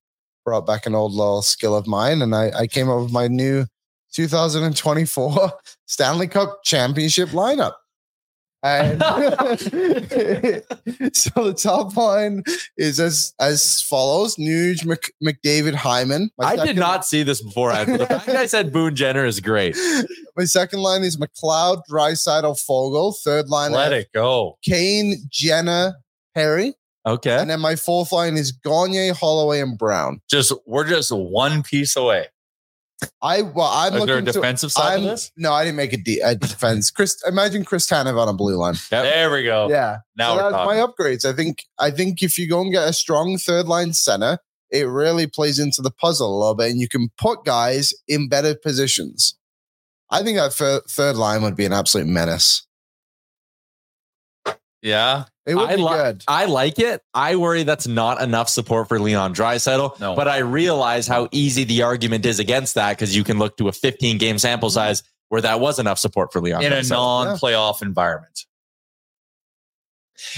brought 0.44 0.66
back 0.66 0.86
an 0.86 0.94
old 0.94 1.12
little 1.12 1.42
skill 1.42 1.76
of 1.76 1.86
mine, 1.86 2.22
and 2.22 2.34
I, 2.34 2.50
I 2.60 2.66
came 2.66 2.88
up 2.88 3.02
with 3.02 3.12
my 3.12 3.28
new 3.28 3.66
2024 4.14 5.52
Stanley 5.86 6.28
Cup 6.28 6.60
Championship 6.64 7.30
lineup. 7.30 7.74
And 8.64 8.98
so 11.12 11.44
the 11.44 11.54
top 11.54 11.94
line 11.98 12.42
is 12.78 12.98
as 12.98 13.34
as 13.38 13.82
follows: 13.82 14.36
Nuge, 14.36 14.86
Mc, 14.86 15.12
McDavid, 15.22 15.74
Hyman. 15.74 16.30
My 16.38 16.46
I 16.46 16.56
did 16.56 16.76
not 16.76 17.04
see 17.04 17.22
this. 17.22 17.42
The 17.42 18.06
fact 18.08 18.28
I 18.30 18.46
said 18.46 18.72
Boone 18.72 18.96
Jenner 18.96 19.26
is 19.26 19.40
great. 19.40 19.76
My 20.36 20.44
second 20.44 20.80
line 20.80 21.04
is 21.04 21.18
McLeod, 21.18 21.82
Draisaitl, 21.88 22.58
Foegele. 22.66 23.14
Third 23.22 23.48
line, 23.48 23.72
Let 23.72 23.92
it 23.92 24.08
go. 24.12 24.58
Kane, 24.64 25.28
Jenner, 25.30 25.94
Perry. 26.34 26.74
Okay. 27.06 27.38
And 27.38 27.50
then 27.50 27.60
my 27.60 27.76
fourth 27.76 28.10
line 28.12 28.36
is 28.36 28.50
Gagner, 28.50 29.12
Holloway, 29.12 29.60
and 29.60 29.78
Brown. 29.78 30.20
Just 30.28 30.52
we're 30.66 30.88
just 30.88 31.12
one 31.12 31.62
piece 31.62 31.94
away. 31.96 32.26
I 33.20 33.42
well, 33.42 33.66
I'm 33.70 33.94
Is 33.94 34.06
there 34.06 34.14
a 34.16 34.20
looking 34.20 34.26
to. 34.26 34.32
defensive 34.32 34.72
side 34.72 34.94
I'm, 34.94 35.00
to 35.02 35.06
this? 35.10 35.30
no, 35.36 35.52
I 35.52 35.64
didn't 35.64 35.76
make 35.76 35.92
a, 35.92 35.96
de- 35.96 36.20
a 36.20 36.34
defense. 36.34 36.90
Chris, 36.90 37.22
imagine 37.26 37.64
Chris 37.64 37.86
Tanev 37.86 38.18
on 38.18 38.28
a 38.28 38.32
blue 38.32 38.56
line. 38.56 38.74
There 38.90 39.30
we 39.30 39.42
go. 39.42 39.68
Yeah, 39.68 39.98
Now 40.16 40.36
so 40.36 40.44
we're 40.44 40.50
that's 40.52 40.66
my 40.66 40.76
upgrades. 40.76 41.24
I 41.24 41.34
think. 41.34 41.64
I 41.78 41.90
think 41.90 42.22
if 42.22 42.38
you 42.38 42.48
go 42.48 42.60
and 42.60 42.72
get 42.72 42.86
a 42.88 42.92
strong 42.92 43.36
third 43.38 43.66
line 43.66 43.92
center, 43.92 44.38
it 44.70 44.84
really 44.88 45.26
plays 45.26 45.58
into 45.58 45.82
the 45.82 45.90
puzzle 45.90 46.36
a 46.36 46.38
little 46.38 46.54
bit, 46.54 46.70
and 46.70 46.80
you 46.80 46.88
can 46.88 47.10
put 47.18 47.44
guys 47.44 47.92
in 48.08 48.28
better 48.28 48.54
positions. 48.54 49.36
I 50.10 50.22
think 50.22 50.38
that 50.38 50.52
fir- 50.54 50.82
third 50.88 51.16
line 51.16 51.42
would 51.42 51.56
be 51.56 51.64
an 51.64 51.72
absolute 51.72 52.06
menace. 52.06 52.66
Yeah. 54.84 55.24
It 55.46 55.54
would 55.56 55.68
I 55.70 55.76
be 55.76 55.82
li- 55.82 55.88
good. 55.94 56.22
I 56.28 56.44
like 56.44 56.78
it. 56.78 57.02
I 57.14 57.36
worry 57.36 57.64
that's 57.64 57.86
not 57.86 58.20
enough 58.22 58.48
support 58.48 58.86
for 58.88 59.00
Leon 59.00 59.34
Draisaitl. 59.34 59.98
No. 59.98 60.14
But 60.14 60.28
I 60.28 60.38
realize 60.38 61.06
how 61.06 61.28
easy 61.32 61.64
the 61.64 61.82
argument 61.82 62.24
is 62.26 62.38
against 62.38 62.74
that 62.76 62.90
because 62.90 63.16
you 63.16 63.24
can 63.24 63.38
look 63.38 63.56
to 63.56 63.68
a 63.68 63.72
15 63.72 64.18
game 64.18 64.38
sample 64.38 64.70
size 64.70 65.02
where 65.30 65.40
that 65.40 65.58
was 65.58 65.78
enough 65.78 65.98
support 65.98 66.32
for 66.32 66.40
Leon. 66.40 66.62
In 66.62 66.72
a 66.72 66.76
Draisaitl. 66.76 66.90
non-playoff 66.90 67.82
environment. 67.82 68.44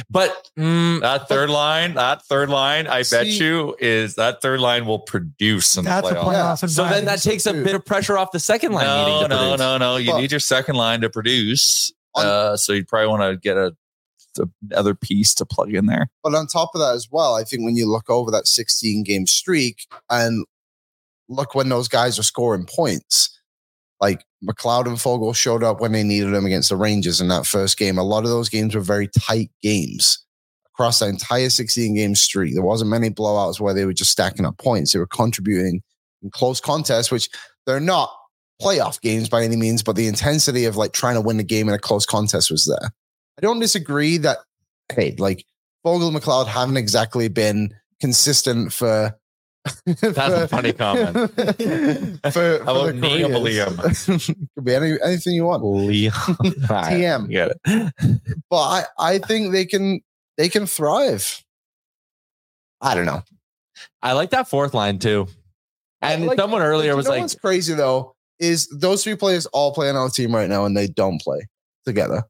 but 0.09 0.49
mm, 0.59 1.01
That 1.01 1.29
third 1.29 1.51
line, 1.51 1.95
that 1.95 2.25
third 2.25 2.49
line, 2.49 2.87
I 2.87 3.03
bet 3.11 3.27
you 3.27 3.77
is 3.79 4.15
that 4.15 4.41
third 4.43 4.59
line 4.61 4.87
will 4.87 5.01
produce 5.01 5.77
in 5.77 5.85
the 5.85 5.91
That's 5.91 6.09
a 6.09 6.15
playoffs. 6.15 6.25
playoff 6.63 6.71
so 6.71 6.85
then 6.89 7.05
that 7.05 7.21
takes 7.21 7.47
a 7.47 7.53
too. 7.53 7.63
bit 7.65 7.75
of 7.75 7.85
pressure 7.85 8.17
off 8.17 8.33
the 8.33 8.41
second 8.41 8.73
line 8.73 8.87
No, 8.87 9.23
to 9.23 9.29
no, 9.29 9.37
produce. 9.37 9.59
no, 9.59 9.79
no. 9.79 9.97
You 9.97 10.11
Well- 10.13 10.21
need 10.21 10.31
your 10.31 10.41
second 10.41 10.77
line 10.77 11.01
to 11.03 11.11
produce. 11.11 11.93
Uh, 12.15 12.57
so 12.57 12.73
you'd 12.73 12.89
probably 12.89 13.09
want 13.09 13.23
to 13.23 13.37
get 13.37 13.59
a 13.59 13.77
another 14.39 14.95
piece 14.95 15.35
to 15.35 15.47
plug 15.47 15.75
in 15.75 15.87
there. 15.87 16.09
But 16.23 16.35
on 16.35 16.47
top 16.47 16.71
of 16.75 16.81
that 16.81 16.95
as 16.95 17.09
well, 17.11 17.35
I 17.35 17.45
think 17.45 17.65
when 17.65 17.77
you 17.77 17.91
look 17.91 18.09
over 18.09 18.31
that 18.31 18.47
16 18.47 19.05
game 19.05 19.27
streak 19.27 19.87
and 20.11 20.45
look 21.29 21.55
when 21.55 21.69
those 21.69 21.89
guys 21.89 22.19
are 22.19 22.25
scoring 22.25 22.67
points, 22.67 23.39
like 24.01 24.25
McLeod 24.45 24.87
and 24.87 24.97
Foegele 24.97 25.35
showed 25.35 25.63
up 25.63 25.81
when 25.81 25.93
they 25.93 26.03
needed 26.03 26.33
them 26.33 26.47
against 26.47 26.69
the 26.69 26.77
Rangers 26.77 27.21
in 27.21 27.29
that 27.29 27.47
first 27.47 27.79
game. 27.79 27.99
A 27.99 28.03
lot 28.03 28.25
of 28.25 28.31
those 28.31 28.49
games 28.49 28.75
were 28.75 28.81
very 28.81 29.09
tight 29.09 29.51
games 29.63 30.25
across 30.75 30.99
that 30.99 31.09
entire 31.09 31.49
16 31.49 31.95
game 31.95 32.15
streak. 32.15 32.55
There 32.55 32.63
wasn't 32.63 32.91
many 32.91 33.11
blowouts 33.11 33.59
where 33.59 33.75
they 33.75 33.87
were 33.87 33.95
just 33.95 34.11
stacking 34.11 34.45
up 34.45 34.59
points. 34.59 34.93
They 34.93 34.99
were 34.99 35.07
contributing 35.07 35.83
in 36.23 36.31
close 36.31 36.61
contests, 36.61 37.11
which 37.11 37.31
they're 37.65 37.81
not 37.81 38.13
playoff 38.63 39.01
games 39.01 39.29
by 39.29 39.43
any 39.43 39.57
means, 39.57 39.83
but 39.83 39.97
the 39.97 40.07
intensity 40.07 40.65
of 40.65 40.77
like 40.77 40.93
trying 40.93 41.15
to 41.15 41.21
win 41.21 41.37
the 41.37 41.45
game 41.45 41.69
in 41.69 41.75
a 41.75 41.79
close 41.79 42.07
contest 42.07 42.51
was 42.51 42.67
there. 42.67 42.91
I 43.39 43.43
don't 43.43 43.61
disagree 43.61 44.19
that 44.19 44.39
hey, 44.93 45.15
like 45.19 45.45
Foegele 45.85 46.09
and 46.09 46.17
McLeod 46.17 46.47
haven't 46.49 46.77
exactly 46.77 47.29
been 47.29 47.75
consistent 48.01 48.73
for. 48.73 49.17
That's 49.85 50.17
a 50.17 50.47
funny 50.47 50.73
comment. 50.73 51.33
for, 51.35 52.31
for 52.31 52.65
How 52.65 52.77
about 52.77 52.95
name 52.95 53.33
careers. 53.33 54.07
Could 54.55 54.65
be 54.65 54.75
any, 54.75 54.97
anything 55.05 55.35
you 55.35 55.45
want. 55.45 55.65
Leon. 55.65 56.13
TM. 56.13 57.29
Get 57.29 57.51
it. 57.65 58.23
But 58.49 58.57
I, 58.57 58.85
I 58.97 59.19
think 59.19 59.51
they 59.53 59.67
can 59.67 60.01
they 60.39 60.49
can 60.49 60.67
thrive. 60.67 61.43
I 62.81 62.95
don't 62.95 63.07
know. 63.07 63.23
I 64.03 64.13
like 64.13 64.31
that 64.31 64.49
fourth 64.49 64.73
line 64.73 65.01
too. 65.01 65.27
And 66.01 66.27
Like- 66.27 66.39
someone 66.39 66.63
earlier 66.63 66.91
you 66.93 66.97
was 66.97 67.07
know 67.07 67.13
like, 67.13 67.23
what's 67.23 67.35
crazy 67.35 67.75
though 67.75 68.15
is 68.39 68.69
those 68.69 69.03
three 69.03 69.17
players 69.17 69.47
all 69.47 69.73
play 69.73 69.89
on 69.89 69.97
our 69.97 70.11
team 70.11 70.33
right 70.35 70.49
now 70.49 70.65
and 70.65 70.77
they 70.77 70.87
don't 70.87 71.21
play 71.21 71.41
together. 71.85 72.23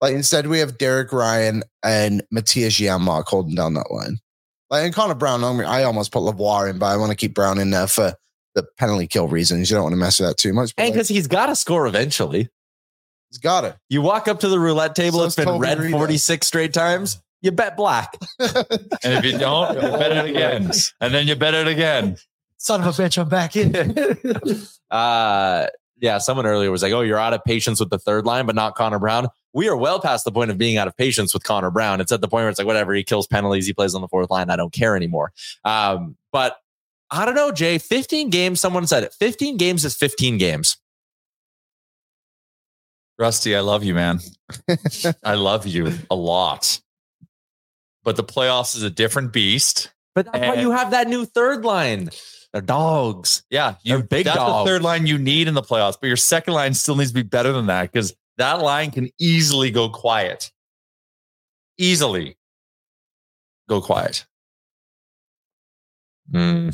Like 0.00 0.14
instead 0.14 0.46
we 0.46 0.58
have 0.58 0.78
Derek 0.78 1.12
Ryan 1.12 1.62
and 1.82 2.22
Mattias 2.34 2.78
Janmark 2.80 3.24
holding 3.26 3.54
down 3.54 3.74
that 3.74 3.90
line. 3.90 4.18
Like 4.70 4.84
and 4.84 4.94
Connor 4.94 5.14
Brown, 5.14 5.44
I, 5.44 5.52
mean, 5.52 5.66
I 5.66 5.84
almost 5.84 6.12
put 6.12 6.20
Lavoie 6.20 6.70
in, 6.70 6.78
but 6.78 6.86
I 6.86 6.96
want 6.96 7.10
to 7.10 7.16
keep 7.16 7.34
Brown 7.34 7.58
in 7.58 7.70
there 7.70 7.86
for 7.86 8.14
the 8.54 8.64
penalty 8.78 9.06
kill 9.06 9.28
reasons. 9.28 9.70
You 9.70 9.76
don't 9.76 9.84
want 9.84 9.92
to 9.92 9.98
mess 9.98 10.18
with 10.18 10.28
that 10.28 10.36
too 10.36 10.52
much. 10.52 10.74
But 10.76 10.82
and 10.82 10.88
like, 10.90 10.94
because 10.94 11.08
he's 11.08 11.26
got 11.26 11.46
to 11.46 11.56
score 11.56 11.86
eventually. 11.86 12.48
he's 13.30 13.38
got 13.38 13.64
it. 13.64 13.76
You 13.88 14.02
walk 14.02 14.28
up 14.28 14.40
to 14.40 14.48
the 14.48 14.58
roulette 14.58 14.94
table, 14.94 15.20
So 15.20 15.24
it's 15.26 15.38
is 15.38 15.44
been 15.44 15.54
Toby 15.54 15.62
red 15.62 15.78
Rita. 15.78 15.96
46 15.96 16.46
straight 16.46 16.72
times. 16.72 17.20
You 17.42 17.52
bet 17.52 17.76
black. 17.76 18.16
And 18.38 18.64
if 19.04 19.24
you 19.24 19.36
don't, 19.36 19.74
you 19.74 19.82
bet 19.82 20.12
it 20.12 20.30
again. 20.30 20.70
And 21.00 21.12
then 21.12 21.28
you 21.28 21.36
bet 21.36 21.52
it 21.52 21.68
again. 21.68 22.16
Son 22.56 22.80
of 22.80 22.98
a 22.98 23.02
bitch, 23.02 23.18
I'm 23.18 23.28
back 23.28 23.56
in. 23.56 23.76
uh, 24.90 25.66
yeah, 26.00 26.16
someone 26.18 26.46
earlier 26.46 26.70
was 26.70 26.82
like, 26.82 26.94
"Oh, 26.94 27.02
you're 27.02 27.18
out 27.18 27.34
of 27.34 27.44
patience 27.44 27.80
with 27.80 27.90
the 27.90 27.98
third 27.98 28.24
line, 28.24 28.46
but 28.46 28.54
not 28.54 28.74
Connor 28.74 28.98
Brown." 28.98 29.28
We 29.54 29.68
are 29.68 29.76
well 29.76 30.00
past 30.00 30.24
the 30.24 30.32
point 30.32 30.50
of 30.50 30.58
being 30.58 30.76
out 30.76 30.88
of 30.88 30.96
patience 30.96 31.32
with 31.32 31.44
Connor 31.44 31.70
Brown. 31.70 32.00
It's 32.00 32.10
at 32.12 32.20
the 32.20 32.28
point 32.28 32.42
where 32.42 32.50
it's 32.50 32.58
like, 32.58 32.66
whatever, 32.66 32.92
he 32.92 33.04
kills 33.04 33.26
penalties, 33.28 33.66
he 33.66 33.72
plays 33.72 33.94
on 33.94 34.00
the 34.00 34.08
fourth 34.08 34.28
line. 34.28 34.50
I 34.50 34.56
don't 34.56 34.72
care 34.72 34.96
anymore. 34.96 35.32
Um, 35.64 36.16
but 36.32 36.58
I 37.10 37.24
don't 37.24 37.36
know, 37.36 37.52
Jay. 37.52 37.78
15 37.78 38.30
games. 38.30 38.60
Someone 38.60 38.86
said 38.88 39.04
it. 39.04 39.14
15 39.14 39.56
games 39.56 39.84
is 39.84 39.94
15 39.94 40.38
games. 40.38 40.76
Rusty, 43.16 43.54
I 43.54 43.60
love 43.60 43.84
you, 43.84 43.94
man. 43.94 44.18
I 45.24 45.34
love 45.34 45.68
you 45.68 45.92
a 46.10 46.16
lot. 46.16 46.80
But 48.02 48.16
the 48.16 48.24
playoffs 48.24 48.74
is 48.76 48.82
a 48.82 48.90
different 48.90 49.32
beast. 49.32 49.92
But 50.16 50.26
that's 50.32 50.56
why 50.56 50.60
you 50.60 50.72
have 50.72 50.90
that 50.90 51.08
new 51.08 51.24
third 51.24 51.64
line. 51.64 52.10
They're 52.52 52.60
dogs. 52.60 53.42
Yeah, 53.50 53.76
you 53.82 53.96
They're 53.96 54.06
big 54.06 54.26
that's 54.26 54.36
dogs. 54.36 54.64
the 54.64 54.72
third 54.72 54.82
line 54.82 55.06
you 55.06 55.18
need 55.18 55.48
in 55.48 55.54
the 55.54 55.62
playoffs, 55.62 55.96
but 56.00 56.06
your 56.06 56.16
second 56.16 56.54
line 56.54 56.74
still 56.74 56.96
needs 56.96 57.10
to 57.10 57.14
be 57.14 57.22
better 57.22 57.52
than 57.52 57.66
that 57.66 57.90
because 57.90 58.14
that 58.38 58.60
line 58.60 58.90
can 58.90 59.10
easily 59.18 59.70
go 59.70 59.88
quiet. 59.88 60.50
Easily 61.78 62.36
go 63.68 63.80
quiet. 63.80 64.26
Hmm. 66.30 66.70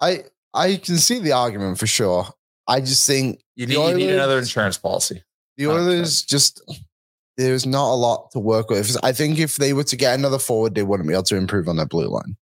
I 0.00 0.24
I 0.54 0.76
can 0.76 0.98
see 0.98 1.18
the 1.20 1.32
argument 1.32 1.78
for 1.78 1.86
sure. 1.86 2.26
I 2.66 2.80
just 2.80 3.06
think 3.06 3.40
You 3.56 3.66
need, 3.66 3.74
you 3.74 3.94
need 3.94 4.10
another 4.10 4.38
insurance 4.38 4.78
policy. 4.78 5.22
the 5.56 5.64
100%. 5.64 5.68
Oilers 5.70 6.22
just 6.22 6.62
there's 7.36 7.66
not 7.66 7.92
a 7.92 7.94
lot 7.96 8.30
to 8.32 8.38
work 8.38 8.70
with. 8.70 8.96
I 9.02 9.12
think 9.12 9.38
if 9.38 9.56
they 9.56 9.72
were 9.72 9.84
to 9.84 9.96
get 9.96 10.18
another 10.18 10.38
forward, 10.38 10.74
they 10.74 10.82
wouldn't 10.82 11.08
be 11.08 11.14
able 11.14 11.22
to 11.24 11.36
improve 11.36 11.68
on 11.68 11.76
their 11.76 11.86
blue 11.86 12.08
line. 12.08 12.36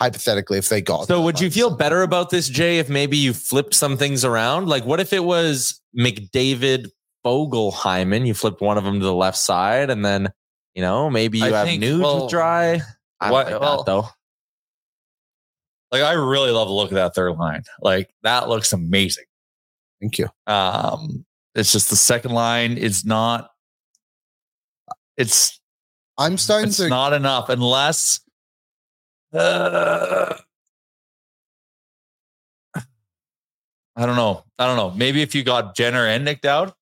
Hypothetically, 0.00 0.58
if 0.58 0.68
they 0.68 0.80
got 0.80 1.06
So 1.06 1.20
would 1.20 1.40
you 1.40 1.50
feel 1.50 1.76
better 1.76 2.02
about 2.02 2.30
this, 2.30 2.48
Jay, 2.48 2.78
if 2.78 2.88
maybe 2.88 3.16
you 3.16 3.32
flipped 3.32 3.74
some 3.74 3.96
things 3.96 4.24
around? 4.24 4.68
Like, 4.68 4.84
what 4.84 4.98
if 5.00 5.12
it 5.12 5.22
was 5.22 5.80
McDavid, 5.96 6.88
Fogelheimen? 7.24 8.26
You 8.26 8.34
flipped 8.34 8.60
one 8.60 8.78
of 8.78 8.84
them 8.84 8.98
to 9.00 9.04
the 9.04 9.14
left 9.14 9.38
side, 9.38 9.90
and 9.90 10.04
then 10.04 10.32
you 10.74 10.82
know 10.82 11.10
maybe 11.10 11.38
you 11.38 11.46
I 11.46 11.50
have 11.50 11.66
think- 11.66 11.82
Nuge 11.82 12.00
well, 12.02 12.22
with 12.22 12.30
dry. 12.30 12.80
I 13.20 13.30
what- 13.30 13.50
like 13.50 13.60
well, 13.60 13.76
that 13.78 13.86
though. 13.86 14.08
Like 15.90 16.02
I 16.02 16.12
really 16.12 16.50
love 16.50 16.68
the 16.68 16.74
look 16.74 16.90
of 16.90 16.94
that 16.94 17.14
third 17.14 17.36
line. 17.36 17.64
Like 17.80 18.08
that 18.22 18.48
looks 18.48 18.72
amazing. 18.72 19.24
Thank 20.00 20.18
you. 20.18 20.28
Um, 20.46 21.26
it's 21.54 21.70
just 21.70 21.90
the 21.90 21.96
second 21.96 22.32
line 22.32 22.78
is 22.78 23.04
not. 23.04 23.50
It's 25.18 25.60
I'm 26.16 26.38
starting 26.38 26.68
it's 26.68 26.78
to 26.78 26.88
not 26.88 27.12
enough 27.12 27.50
unless. 27.50 28.20
Uh, 29.34 30.34
I 32.74 34.06
don't 34.06 34.16
know. 34.16 34.44
I 34.58 34.66
don't 34.66 34.76
know. 34.76 34.90
Maybe 34.92 35.20
if 35.20 35.34
you 35.34 35.44
got 35.44 35.76
Jenner 35.76 36.06
and 36.06 36.24
Nic 36.24 36.40
Dowd, 36.40 36.72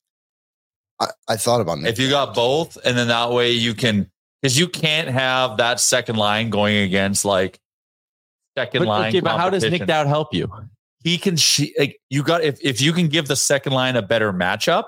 I, 1.01 1.07
I 1.29 1.37
thought 1.37 1.61
about 1.61 1.79
it. 1.79 1.87
if 1.87 1.99
you 1.99 2.11
got 2.11 2.35
both, 2.35 2.77
and 2.85 2.97
then 2.97 3.09
that 3.09 3.31
way 3.33 3.53
you 3.53 3.75
can, 3.75 4.11
because 4.43 4.59
you 4.59 4.69
can't 4.69 5.09
have 5.09 5.57
that 5.57 5.81
second 5.81 6.17
line 6.17 6.51
going 6.51 6.77
against 6.77 7.25
like 7.25 7.59
second 8.57 8.81
But, 8.81 8.89
line. 8.89 9.09
okay, 9.09 9.21
but 9.21 9.39
how 9.39 9.49
does 9.51 9.63
Nick 9.63 9.71
competition. 9.81 9.87
Dowd 9.89 10.07
help 10.07 10.35
you? 10.35 10.51
He 11.03 11.17
can. 11.17 11.37
She, 11.37 11.75
like, 11.79 11.99
you 12.11 12.23
got 12.23 12.43
if 12.45 12.59
if 12.63 12.81
you 12.81 12.93
can 12.93 13.09
give 13.09 13.29
the 13.29 13.37
second 13.37 13.73
line 13.73 13.97
a 13.97 14.03
better 14.03 14.33
matchup, 14.33 14.85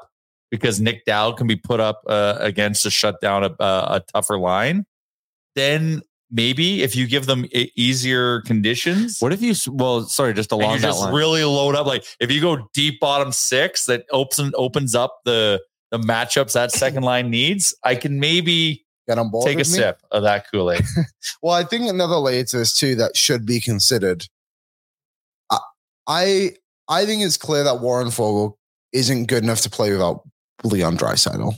because 0.51 0.81
Nic 0.81 1.05
Dowd 1.07 1.39
can 1.39 1.47
be 1.47 1.57
put 1.57 1.81
up 1.81 2.03
uh, 2.07 2.37
against 2.41 2.83
to 2.83 2.91
shut 2.91 3.21
down 3.23 3.45
a, 3.45 3.51
a, 3.59 3.87
a 3.97 4.03
tougher 4.13 4.39
line, 4.39 4.85
then 5.57 6.03
maybe 6.31 6.83
if 6.83 6.95
you 6.95 7.07
give 7.07 7.25
them 7.27 7.47
easier 7.77 8.43
conditions, 8.43 9.21
What 9.21 9.33
if 9.33 9.41
you? 9.41 9.55
Well, 9.71 10.03
sorry, 10.05 10.35
just 10.35 10.53
and 10.53 10.61
along 10.61 10.75
you 10.75 10.81
that 10.81 10.89
just 10.89 11.01
line. 11.01 11.15
really 11.15 11.45
load 11.45 11.75
up. 11.75 11.87
Like 11.87 12.05
if 12.21 12.31
you 12.31 12.43
go 12.43 12.69
deep 12.75 13.01
bottom 13.01 13.33
six, 13.33 13.87
that 13.87 14.05
opens 14.13 14.53
opens 14.55 14.95
up 14.95 15.21
the 15.25 15.63
the 15.93 15.99
matchups 15.99 16.55
that 16.55 16.73
second 16.73 17.05
line 17.05 17.31
needs. 17.31 17.73
I 17.85 17.95
can 17.95 18.19
maybe 18.19 18.85
Get 19.07 19.19
on 19.19 19.31
board. 19.31 19.47
take 19.47 19.57
a 19.57 19.59
with 19.59 19.69
me? 19.69 19.75
sip 19.79 20.01
of 20.11 20.23
that 20.25 20.51
Kool 20.51 20.73
Aid. 20.73 20.83
Well, 21.43 21.55
I 21.55 21.63
think 21.65 21.89
another 21.89 22.17
layer 22.17 22.43
to 22.45 22.59
this 22.59 22.77
too 22.77 22.95
that 22.97 23.17
should 23.17 23.45
be 23.47 23.61
considered. 23.61 24.27
I 25.51 25.59
I, 26.09 26.51
I 26.89 27.05
think 27.07 27.23
it's 27.23 27.37
clear 27.37 27.63
that 27.65 27.81
Warren 27.81 28.09
Foegele 28.09 28.55
isn't 28.93 29.27
good 29.27 29.45
enough 29.45 29.61
to 29.63 29.71
play 29.71 29.93
without 29.93 30.23
Leon 30.65 30.97
Draisaitl. 30.97 31.55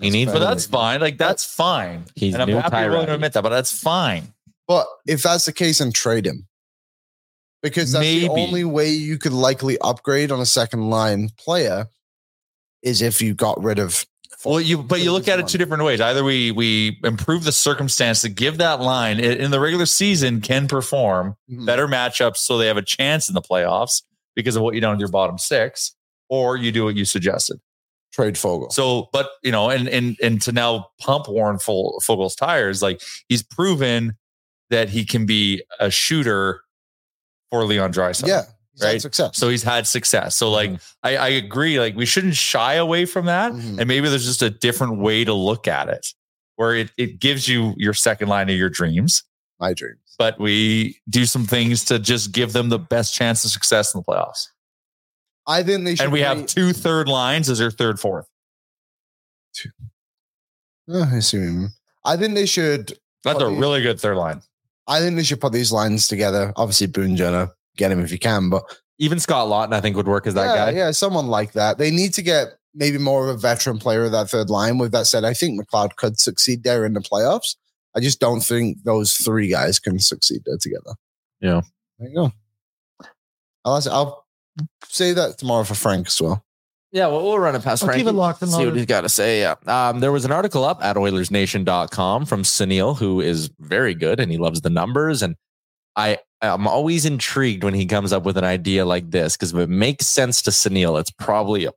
he 0.00 0.10
needs, 0.10 0.32
but 0.32 0.40
that's 0.40 0.66
fine. 0.66 1.00
Like 1.00 1.16
that's 1.18 1.44
fine. 1.44 2.04
He's 2.14 2.34
and 2.34 2.42
I'm 2.42 2.48
new 2.48 2.56
happy 2.56 2.76
you're 2.78 2.90
willing 2.90 3.06
to 3.06 3.14
admit 3.14 3.32
that, 3.34 3.42
but 3.42 3.50
that's 3.50 3.78
fine. 3.80 4.32
But 4.66 4.86
if 5.06 5.22
that's 5.22 5.44
the 5.46 5.52
case, 5.52 5.78
then 5.78 5.92
trade 5.92 6.26
him. 6.26 6.46
Because 7.62 7.92
that's 7.92 8.02
Maybe. 8.02 8.26
the 8.26 8.32
only 8.32 8.64
way 8.64 8.90
you 8.90 9.18
could 9.18 9.32
likely 9.32 9.78
upgrade 9.80 10.30
on 10.32 10.40
a 10.40 10.46
second 10.46 10.90
line 10.90 11.30
player 11.38 11.86
is 12.86 13.02
if 13.02 13.20
you 13.20 13.34
got 13.34 13.62
rid 13.62 13.78
of 13.78 14.06
Well, 14.44 14.60
you 14.60 14.82
but 14.82 15.00
you 15.00 15.12
look 15.12 15.26
at 15.28 15.38
it 15.40 15.48
two 15.48 15.58
different 15.58 15.82
ways. 15.84 16.00
Either 16.00 16.22
we 16.22 16.52
we 16.52 16.98
improve 17.04 17.44
the 17.44 17.52
circumstance 17.52 18.20
to 18.22 18.28
give 18.28 18.58
that 18.58 18.80
line 18.80 19.18
in 19.18 19.50
the 19.50 19.58
regular 19.60 19.86
season 19.86 20.40
can 20.40 20.68
perform 20.68 21.36
Mhm. 21.50 21.66
better 21.66 21.88
matchups 21.88 22.38
so 22.38 22.56
they 22.56 22.66
have 22.68 22.76
a 22.76 22.82
chance 22.82 23.28
in 23.28 23.34
the 23.34 23.42
playoffs 23.42 24.02
because 24.34 24.54
of 24.56 24.62
what 24.62 24.74
you 24.74 24.80
done 24.80 24.92
with 24.92 25.00
your 25.00 25.08
bottom 25.08 25.36
six, 25.38 25.94
or 26.28 26.56
you 26.56 26.70
do 26.72 26.84
what 26.84 26.94
you 26.96 27.04
suggested. 27.04 27.58
trade 28.12 28.34
Foegele. 28.36 28.72
So, 28.72 29.10
but 29.12 29.28
you 29.42 29.52
know, 29.52 29.68
and 29.68 29.88
and 29.88 30.16
and 30.22 30.40
to 30.42 30.50
now 30.52 30.86
pump 31.00 31.28
Warren 31.28 31.58
Fo- 31.58 31.98
Foegele's 31.98 32.34
tires, 32.34 32.80
like 32.80 33.02
he's 33.28 33.42
proven 33.42 34.16
that 34.70 34.88
he 34.88 35.04
can 35.04 35.26
be 35.26 35.62
a 35.80 35.90
shooter 35.90 36.62
for 37.50 37.64
Leon 37.66 37.92
Draisaitl. 37.92 38.26
yeah, 38.28 38.44
he's 38.76 38.82
had 38.84 38.92
right. 38.92 39.02
success. 39.02 39.36
So 39.36 39.48
he's 39.48 39.62
had 39.62 39.86
success. 39.86 40.36
So 40.36 40.50
like 40.50 40.78
I, 41.02 41.16
I 41.16 41.28
agree, 41.28 41.80
like 41.80 41.96
we 41.96 42.06
shouldn't 42.06 42.36
shy 42.36 42.74
away 42.74 43.04
from 43.06 43.26
that. 43.26 43.52
Mhm. 43.52 43.78
And 43.78 43.88
maybe 43.88 44.08
there's 44.08 44.24
just 44.26 44.42
a 44.42 44.50
different 44.50 44.98
way 44.98 45.24
to 45.24 45.34
look 45.34 45.66
at 45.66 45.88
it 45.88 46.08
where 46.56 46.74
it, 46.74 46.90
it 46.96 47.18
gives 47.18 47.48
you 47.48 47.74
your 47.76 47.94
second 47.94 48.28
line 48.28 48.48
of 48.48 48.56
your 48.56 48.70
dreams, 48.70 49.22
my 49.58 49.74
dreams. 49.74 49.98
but 50.18 50.38
we 50.38 50.98
do 51.08 51.26
some 51.26 51.44
things 51.44 51.84
to 51.86 51.98
just 51.98 52.32
give 52.32 52.52
them 52.52 52.68
the 52.68 52.78
best 52.78 53.14
chance 53.14 53.44
of 53.44 53.50
success 53.50 53.94
in 53.94 54.00
the 54.00 54.04
playoffs. 54.04 54.48
I 55.46 55.62
think 55.62 55.84
they 55.84 55.94
should. 55.94 56.04
And 56.04 56.12
we 56.12 56.20
have 56.20 56.46
two 56.46 56.72
third 56.72 57.08
lines 57.08 57.48
as 57.48 57.58
their 57.58 57.70
third, 57.70 58.00
fourth. 58.00 58.26
Oh, 60.88 61.02
I 61.02 61.18
see 61.20 61.38
what 61.38 61.44
you 61.44 61.50
mean. 61.52 61.68
I 62.04 62.16
think 62.16 62.34
they 62.34 62.46
should. 62.46 62.96
That's 63.24 63.40
a 63.42 63.48
really 63.48 63.82
good 63.82 64.00
third 64.00 64.16
line. 64.16 64.42
I 64.86 65.00
think 65.00 65.16
they 65.16 65.24
should 65.24 65.40
put 65.40 65.52
these 65.52 65.72
lines 65.72 66.06
together. 66.06 66.52
Obviously, 66.56 66.86
Boone 66.86 67.16
Jenner, 67.16 67.50
get 67.76 67.92
him 67.92 68.00
if 68.00 68.12
you 68.12 68.18
can. 68.18 68.50
But 68.50 68.64
even 68.98 69.20
Scott 69.20 69.48
Laughton, 69.48 69.74
I 69.74 69.80
think 69.80 69.96
would 69.96 70.08
work 70.08 70.26
as 70.26 70.34
that 70.34 70.46
yeah, 70.46 70.56
guy. 70.56 70.78
yeah, 70.78 70.90
someone 70.90 71.26
like 71.26 71.52
that. 71.52 71.78
They 71.78 71.90
need 71.90 72.14
to 72.14 72.22
get 72.22 72.48
maybe 72.74 72.98
more 72.98 73.28
of 73.28 73.34
a 73.34 73.38
veteran 73.38 73.78
player 73.78 74.04
of 74.04 74.12
that 74.12 74.30
third 74.30 74.50
line. 74.50 74.78
With 74.78 74.92
that 74.92 75.06
said, 75.06 75.24
I 75.24 75.34
think 75.34 75.60
McLeod 75.60 75.96
could 75.96 76.18
succeed 76.20 76.62
there 76.62 76.84
in 76.84 76.92
the 76.92 77.00
playoffs. 77.00 77.56
I 77.94 78.00
just 78.00 78.20
don't 78.20 78.40
think 78.40 78.84
those 78.84 79.14
three 79.14 79.48
guys 79.48 79.78
can 79.78 79.98
succeed 79.98 80.42
there 80.44 80.58
together. 80.58 80.94
Yeah. 81.40 81.62
There 81.98 82.08
you 82.08 82.14
go. 82.14 82.32
I'll, 83.64 83.82
I'll 83.90 84.26
say 84.84 85.12
that 85.14 85.38
tomorrow 85.38 85.64
for 85.64 85.74
Frank 85.74 86.06
as 86.06 86.20
well. 86.20 86.44
Yeah, 86.92 87.08
well, 87.08 87.22
we'll 87.24 87.38
run 87.38 87.54
it 87.54 87.62
past 87.62 87.82
I'll 87.82 87.88
Frankie. 87.88 88.04
keep 88.04 88.10
it 88.10 88.14
locked 88.14 88.42
and 88.42 88.50
See 88.50 88.64
what 88.64 88.76
he's 88.76 88.86
got 88.86 89.02
to 89.02 89.08
say. 89.08 89.40
Yeah. 89.40 89.56
Um, 89.66 90.00
there 90.00 90.12
was 90.12 90.24
an 90.24 90.32
article 90.32 90.64
up 90.64 90.82
at 90.82 90.96
OilersNation.com 90.96 92.26
from 92.26 92.42
Sunil, 92.42 92.96
who 92.96 93.20
is 93.20 93.50
very 93.58 93.94
good 93.94 94.20
and 94.20 94.30
he 94.30 94.38
loves 94.38 94.60
the 94.60 94.70
numbers. 94.70 95.22
And 95.22 95.36
I 95.96 96.18
I'm 96.42 96.66
always 96.66 97.04
intrigued 97.04 97.64
when 97.64 97.74
he 97.74 97.86
comes 97.86 98.12
up 98.12 98.24
with 98.24 98.36
an 98.36 98.44
idea 98.44 98.84
like 98.84 99.10
this 99.10 99.36
because 99.36 99.52
if 99.54 99.58
it 99.58 99.70
makes 99.70 100.06
sense 100.06 100.42
to 100.42 100.50
Sunil, 100.50 101.00
it's 101.00 101.10
probably 101.10 101.64
a 101.64 101.72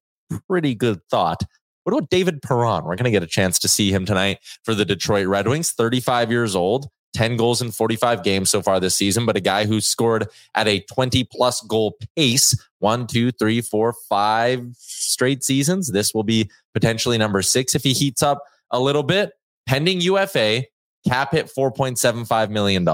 pretty 0.47 0.75
good 0.75 1.01
thought. 1.09 1.43
What 1.83 1.97
about 1.97 2.09
David 2.09 2.41
Perron? 2.41 2.83
We're 2.83 2.95
going 2.95 3.05
to 3.05 3.11
get 3.11 3.23
a 3.23 3.27
chance 3.27 3.57
to 3.59 3.67
see 3.67 3.91
him 3.91 4.05
tonight 4.05 4.39
for 4.63 4.75
the 4.75 4.85
Detroit 4.85 5.27
Red 5.27 5.47
Wings. 5.47 5.71
35 5.71 6.29
years 6.29 6.55
old, 6.55 6.87
10 7.13 7.37
goals 7.37 7.61
in 7.61 7.71
45 7.71 8.23
games 8.23 8.51
so 8.51 8.61
far 8.61 8.79
this 8.79 8.95
season, 8.95 9.25
but 9.25 9.37
a 9.37 9.41
guy 9.41 9.65
who 9.65 9.81
scored 9.81 10.27
at 10.55 10.67
a 10.67 10.81
20 10.81 11.23
plus 11.31 11.61
goal 11.61 11.95
pace 12.15 12.53
one, 12.79 13.07
two, 13.07 13.31
three, 13.31 13.61
four, 13.61 13.93
five 14.07 14.65
straight 14.77 15.43
seasons. 15.43 15.91
This 15.91 16.13
will 16.13 16.23
be 16.23 16.49
potentially 16.73 17.17
number 17.17 17.41
six 17.41 17.75
if 17.75 17.83
he 17.83 17.93
heats 17.93 18.23
up 18.23 18.43
a 18.71 18.79
little 18.79 19.03
bit. 19.03 19.31
Pending 19.67 20.01
UFA, 20.01 20.63
cap 21.07 21.31
hit 21.31 21.49
$4.75 21.55 22.49
million. 22.49 22.87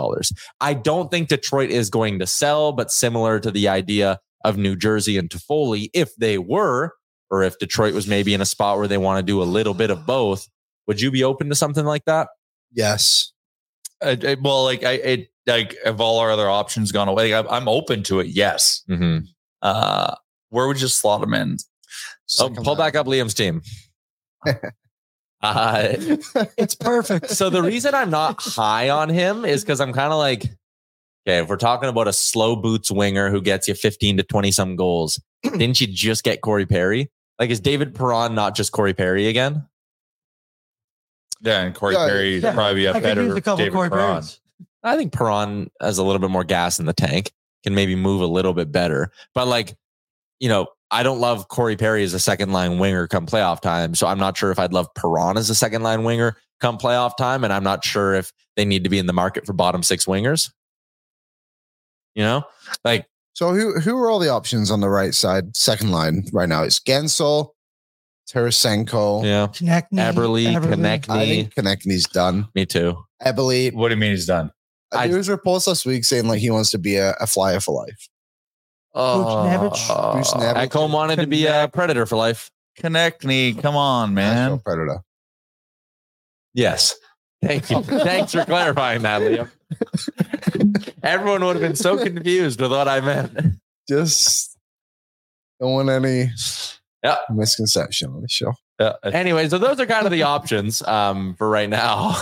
I 0.61 0.73
don't 0.73 1.09
think 1.09 1.29
Detroit 1.29 1.69
is 1.69 1.89
going 1.89 2.19
to 2.19 2.27
sell, 2.27 2.71
but 2.71 2.91
similar 2.91 3.39
to 3.39 3.51
the 3.51 3.67
idea 3.67 4.19
of 4.43 4.57
New 4.57 4.75
Jersey 4.75 5.17
and 5.17 5.29
Toffoli, 5.29 5.89
if 5.93 6.15
they 6.15 6.37
were, 6.37 6.93
or 7.29 7.43
if 7.43 7.57
Detroit 7.57 7.93
was 7.93 8.07
maybe 8.07 8.33
in 8.33 8.41
a 8.41 8.45
spot 8.45 8.77
where 8.77 8.87
they 8.87 8.97
want 8.97 9.19
to 9.19 9.23
do 9.23 9.41
a 9.41 9.43
little 9.43 9.73
bit 9.73 9.89
of 9.89 10.05
both, 10.05 10.47
would 10.87 11.01
you 11.01 11.09
be 11.09 11.23
open 11.23 11.49
to 11.49 11.55
something 11.55 11.85
like 11.85 12.05
that? 12.05 12.29
Yes. 12.71 13.33
Well, 14.01 14.63
like 14.63 14.83
I, 14.83 14.91
it, 14.91 15.27
like 15.47 15.75
have 15.83 15.99
all 15.99 16.19
our 16.19 16.31
other 16.31 16.49
options 16.49 16.91
gone 16.91 17.07
away? 17.07 17.33
I'm, 17.33 17.47
I'm 17.47 17.67
open 17.67 18.03
to 18.03 18.19
it. 18.19 18.27
Yes. 18.27 18.83
Mm-hmm. 18.89 19.25
Uh, 19.61 20.15
where 20.49 20.67
would 20.67 20.79
you 20.79 20.87
slot 20.87 21.21
them 21.21 21.33
in? 21.33 21.57
Oh, 22.39 22.49
pull 22.49 22.75
back 22.75 22.95
up 22.95 23.07
Liam's 23.07 23.33
team. 23.33 23.61
uh, 25.45 26.45
It's 26.57 26.75
perfect. 26.75 27.29
so 27.29 27.49
the 27.49 27.61
reason 27.63 27.93
I'm 27.93 28.09
not 28.09 28.41
high 28.41 28.89
on 28.89 29.09
him 29.09 29.45
is 29.45 29.63
because 29.63 29.79
I'm 29.81 29.93
kind 29.93 30.11
of 30.11 30.19
like, 30.19 30.43
okay, 31.27 31.39
if 31.39 31.47
we're 31.49 31.57
talking 31.57 31.89
about 31.89 32.07
a 32.07 32.13
slow 32.13 32.55
boots 32.55 32.91
winger 32.91 33.29
who 33.29 33.41
gets 33.41 33.67
you 33.67 33.73
15 33.73 34.17
to 34.17 34.23
20 34.23 34.51
some 34.51 34.75
goals, 34.75 35.19
didn't 35.43 35.79
you 35.81 35.87
just 35.87 36.23
get 36.23 36.41
Corey 36.41 36.65
Perry? 36.65 37.09
Like, 37.39 37.49
is 37.49 37.59
David 37.59 37.93
Perron 37.95 38.33
not 38.33 38.55
just 38.55 38.71
Corey 38.71 38.93
Perry 38.93 39.27
again? 39.27 39.67
Yeah, 41.41 41.61
and 41.61 41.75
Corey 41.75 41.93
Yeah, 41.93 42.07
Perry 42.07 42.37
yeah. 42.39 42.53
probably 42.53 42.75
be 42.75 42.85
a 42.85 42.93
I 42.93 42.99
better 42.99 43.21
a 43.35 43.41
David 43.41 43.73
Corey 43.73 43.89
Perron. 43.89 44.21
Perrons. 44.21 44.39
I 44.83 44.95
think 44.97 45.13
Perron 45.13 45.69
has 45.81 45.97
a 45.97 46.03
little 46.03 46.19
bit 46.19 46.29
more 46.29 46.43
gas 46.43 46.79
in 46.79 46.85
the 46.85 46.93
tank, 46.93 47.31
can 47.63 47.75
maybe 47.75 47.95
move 47.95 48.21
a 48.21 48.27
little 48.27 48.53
bit 48.53 48.71
better. 48.71 49.11
But 49.33 49.47
like, 49.47 49.75
you 50.39 50.47
know, 50.47 50.67
I 50.91 51.03
don't 51.03 51.19
love 51.19 51.47
Corey 51.47 51.75
Perry 51.75 52.03
as 52.03 52.13
a 52.13 52.19
second 52.19 52.51
line 52.53 52.77
winger 52.79 53.07
come 53.07 53.25
playoff 53.25 53.59
time. 53.61 53.95
So 53.95 54.07
I'm 54.07 54.19
not 54.19 54.37
sure 54.37 54.51
if 54.51 54.59
I'd 54.59 54.71
love 54.73 54.87
Perron 54.95 55.37
as 55.37 55.49
a 55.49 55.55
second 55.55 55.81
line 55.83 56.03
winger 56.03 56.35
come 56.61 56.77
playoff 56.77 57.17
time. 57.17 57.43
And 57.43 57.51
I'm 57.51 57.63
not 57.63 57.83
sure 57.83 58.13
if 58.13 58.31
they 58.55 58.65
need 58.65 58.83
to 58.83 58.89
be 58.89 58.99
in 58.99 59.05
the 59.07 59.13
market 59.13 59.45
for 59.45 59.53
bottom 59.53 59.83
six 59.83 60.05
wingers. 60.05 60.51
You 62.13 62.23
know, 62.23 62.43
like 62.85 63.05
So 63.33 63.53
who 63.53 63.79
who 63.79 63.97
are 63.97 64.09
all 64.09 64.19
the 64.19 64.29
options 64.29 64.71
on 64.71 64.79
the 64.79 64.89
right 64.89 65.13
side, 65.13 65.57
second 65.57 65.91
line 65.91 66.23
right 66.31 66.47
now? 66.47 66.63
It's 66.63 66.79
Guentzel, 66.79 67.49
Tarasenko. 68.31 69.23
yeah, 69.25 69.47
Konecny, 69.47 69.87
Eberle, 70.13 70.55
I 70.55 70.59
Konecny. 70.59 71.27
think 71.27 71.55
Konecny's 71.55 72.07
done. 72.07 72.47
Me 72.55 72.65
too. 72.65 72.95
Eberle. 73.21 73.73
What 73.73 73.89
do 73.89 73.95
you 73.95 73.99
mean 73.99 74.11
he's 74.11 74.25
done? 74.27 74.51
I- 74.93 75.07
there 75.07 75.17
was 75.17 75.27
reports 75.29 75.67
last 75.67 75.85
week 75.85 76.05
saying 76.05 76.27
like 76.27 76.39
he 76.39 76.49
wants 76.51 76.69
to 76.71 76.77
be 76.77 76.95
a, 76.95 77.11
a 77.19 77.27
flyer 77.27 77.59
for 77.59 77.73
life. 77.85 78.07
Buchnevich. 78.95 79.87
Buchnevich. 79.87 80.67
Ekholm 80.69 80.91
wanted 80.91 81.17
to 81.17 81.27
be 81.27 81.45
a 81.45 81.67
predator 81.67 82.05
for 82.05 82.15
life. 82.15 82.49
Connect 82.77 83.23
me. 83.25 83.53
Come 83.53 83.75
on, 83.75 84.13
Nashville 84.13 84.49
man. 84.55 84.59
Predator. 84.59 85.01
Yes. 86.53 86.95
Thank 87.43 87.69
you. 87.69 87.81
Thanks 87.83 88.31
for 88.31 88.45
clarifying 88.45 89.01
that, 89.03 89.21
Liam. 89.21 89.49
Everyone 91.03 91.43
would 91.45 91.55
have 91.57 91.61
been 91.61 91.75
so 91.75 91.97
confused 92.01 92.59
with 92.61 92.71
what 92.71 92.87
I 92.87 93.01
meant. 93.01 93.31
Just 93.87 94.57
don't 95.59 95.73
want 95.73 95.89
any 95.89 96.31
Yeah. 97.03 97.17
misconception 97.29 98.11
on 98.11 98.21
the 98.21 98.27
show. 98.29 98.53
Yeah, 98.79 98.93
Anyway, 99.03 99.47
so 99.47 99.57
those 99.57 99.79
are 99.79 99.85
kind 99.85 100.05
of 100.05 100.11
the 100.11 100.23
options 100.23 100.81
um, 100.81 101.35
for 101.37 101.47
right 101.49 101.69
now. 101.69 102.15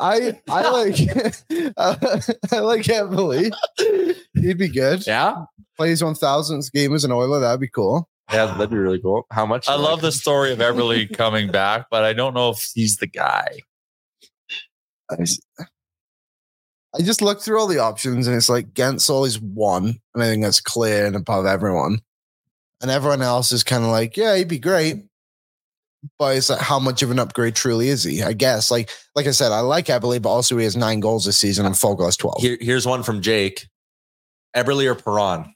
I 0.00 0.38
I 0.48 0.70
like 0.70 0.94
I 2.52 2.58
like 2.60 2.82
Eberle. 2.84 3.52
He'd 4.34 4.58
be 4.58 4.68
good. 4.68 5.06
Yeah. 5.06 5.44
plays 5.76 5.90
his 5.90 6.04
one 6.04 6.14
thousandth 6.14 6.72
game 6.72 6.94
as 6.94 7.04
an 7.04 7.12
Oiler. 7.12 7.40
That'd 7.40 7.60
be 7.60 7.68
cool. 7.68 8.08
Yeah, 8.32 8.46
that'd 8.46 8.70
be 8.70 8.76
really 8.76 9.00
cool. 9.00 9.26
How 9.30 9.44
much? 9.46 9.68
I 9.68 9.74
love 9.74 10.00
the 10.00 10.12
story 10.12 10.52
of 10.52 10.58
Eberle 10.58 11.12
coming 11.16 11.50
back, 11.50 11.86
but 11.90 12.04
I 12.04 12.12
don't 12.12 12.34
know 12.34 12.50
if 12.50 12.70
he's 12.74 12.96
the 12.96 13.06
guy. 13.06 13.60
I 15.10 17.02
just 17.02 17.20
looked 17.22 17.42
through 17.42 17.60
all 17.60 17.66
the 17.66 17.80
options 17.80 18.26
and 18.26 18.36
it's 18.36 18.48
like 18.48 18.72
Guentzel 18.72 19.26
is 19.26 19.40
one, 19.40 20.00
and 20.14 20.22
I 20.22 20.26
think 20.26 20.42
that's 20.42 20.60
clear 20.60 21.06
and 21.06 21.16
above 21.16 21.46
everyone. 21.46 22.00
And 22.80 22.90
everyone 22.90 23.22
else 23.22 23.50
is 23.52 23.64
kind 23.64 23.82
of 23.84 23.90
like, 23.90 24.16
yeah, 24.16 24.36
he'd 24.36 24.48
be 24.48 24.58
great. 24.58 25.04
But 26.18 26.36
it's 26.36 26.50
like, 26.50 26.60
how 26.60 26.78
much 26.78 27.02
of 27.02 27.10
an 27.10 27.18
upgrade 27.18 27.54
truly 27.54 27.88
is 27.88 28.04
he? 28.04 28.22
I 28.22 28.32
guess. 28.32 28.70
Like, 28.70 28.90
like 29.14 29.26
I 29.26 29.30
said, 29.30 29.52
I 29.52 29.60
like 29.60 29.86
Eberle, 29.86 30.20
but 30.20 30.28
also 30.28 30.56
he 30.58 30.64
has 30.64 30.76
nine 30.76 31.00
goals 31.00 31.24
this 31.24 31.38
season 31.38 31.66
and 31.66 31.74
Foegele 31.74 32.04
has 32.04 32.16
12. 32.16 32.40
Here, 32.40 32.58
here's 32.60 32.86
one 32.86 33.02
from 33.02 33.22
Jake. 33.22 33.68
Eberle 34.54 34.86
or 34.86 34.94
Perron? 34.94 35.54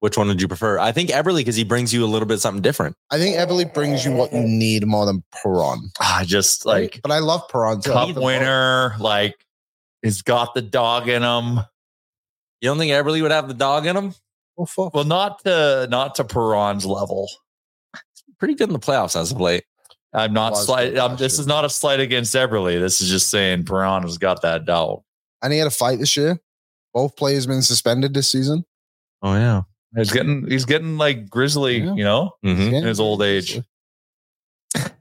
Which 0.00 0.16
one 0.16 0.28
would 0.28 0.40
you 0.40 0.48
prefer? 0.48 0.78
I 0.78 0.92
think 0.92 1.10
Eberle 1.10 1.36
because 1.36 1.56
he 1.56 1.64
brings 1.64 1.92
you 1.92 2.04
a 2.04 2.06
little 2.06 2.26
bit 2.26 2.40
something 2.40 2.62
different. 2.62 2.96
I 3.10 3.18
think 3.18 3.36
Eberle 3.36 3.72
brings 3.72 4.04
you 4.04 4.12
what 4.12 4.32
you 4.32 4.40
need 4.40 4.86
more 4.86 5.04
than 5.04 5.22
Perron. 5.42 5.90
Ah, 6.00 6.20
I 6.20 6.24
just 6.24 6.64
like 6.64 7.00
but 7.02 7.12
I 7.12 7.18
love 7.18 7.46
Perron 7.48 7.82
too. 7.82 7.90
Cup 7.90 8.06
love 8.06 8.14
them 8.14 8.24
winner, 8.24 8.94
like 8.98 9.34
he's 10.02 10.22
got 10.22 10.54
the 10.54 10.62
dog 10.62 11.08
in 11.08 11.22
him. 11.22 11.60
You 12.62 12.70
don't 12.70 12.78
think 12.78 12.92
Eberle 12.92 13.20
would 13.20 13.30
have 13.30 13.48
the 13.48 13.54
dog 13.54 13.86
in 13.86 13.96
him? 13.96 14.14
Well, 14.56 14.66
fuck. 14.66 14.94
Well, 14.94 15.04
not 15.04 15.44
to 15.44 15.86
not 15.90 16.14
to 16.14 16.24
Perron's 16.24 16.86
level. 16.86 17.28
Pretty 18.38 18.54
good 18.54 18.70
in 18.70 18.72
the 18.72 18.78
playoffs 18.78 19.20
as 19.20 19.32
of 19.32 19.40
late. 19.40 19.64
I'm 20.12 20.32
not 20.32 20.56
slight. 20.56 20.90
good 20.90 20.98
Um, 20.98 21.10
last 21.12 21.20
this 21.20 21.34
year. 21.34 21.40
is 21.42 21.46
not 21.46 21.64
a 21.64 21.70
slight 21.70 22.00
against 22.00 22.34
Eberle. 22.34 22.80
This 22.80 23.00
is 23.00 23.08
just 23.08 23.30
saying 23.30 23.64
Perron 23.64 24.02
has 24.02 24.18
got 24.18 24.42
that 24.42 24.64
doubt. 24.64 25.02
and 25.42 25.52
he 25.52 25.58
had 25.58 25.66
a 25.68 25.70
fight 25.70 25.98
this 26.00 26.16
year. 26.16 26.38
Both 26.92 27.16
players 27.16 27.46
been 27.46 27.62
suspended 27.62 28.12
this 28.12 28.30
season. 28.30 28.64
Oh 29.22 29.34
yeah. 29.34 29.62
He's 29.96 30.10
getting 30.12 30.46
he's 30.48 30.64
getting 30.64 30.98
like 30.98 31.28
grizzly, 31.30 31.78
Yeah. 31.78 31.94
you 31.94 32.04
know, 32.04 32.32
Mhm. 32.44 32.72
in 32.72 32.84
his 32.84 33.00
old 33.00 33.22
age. 33.22 33.60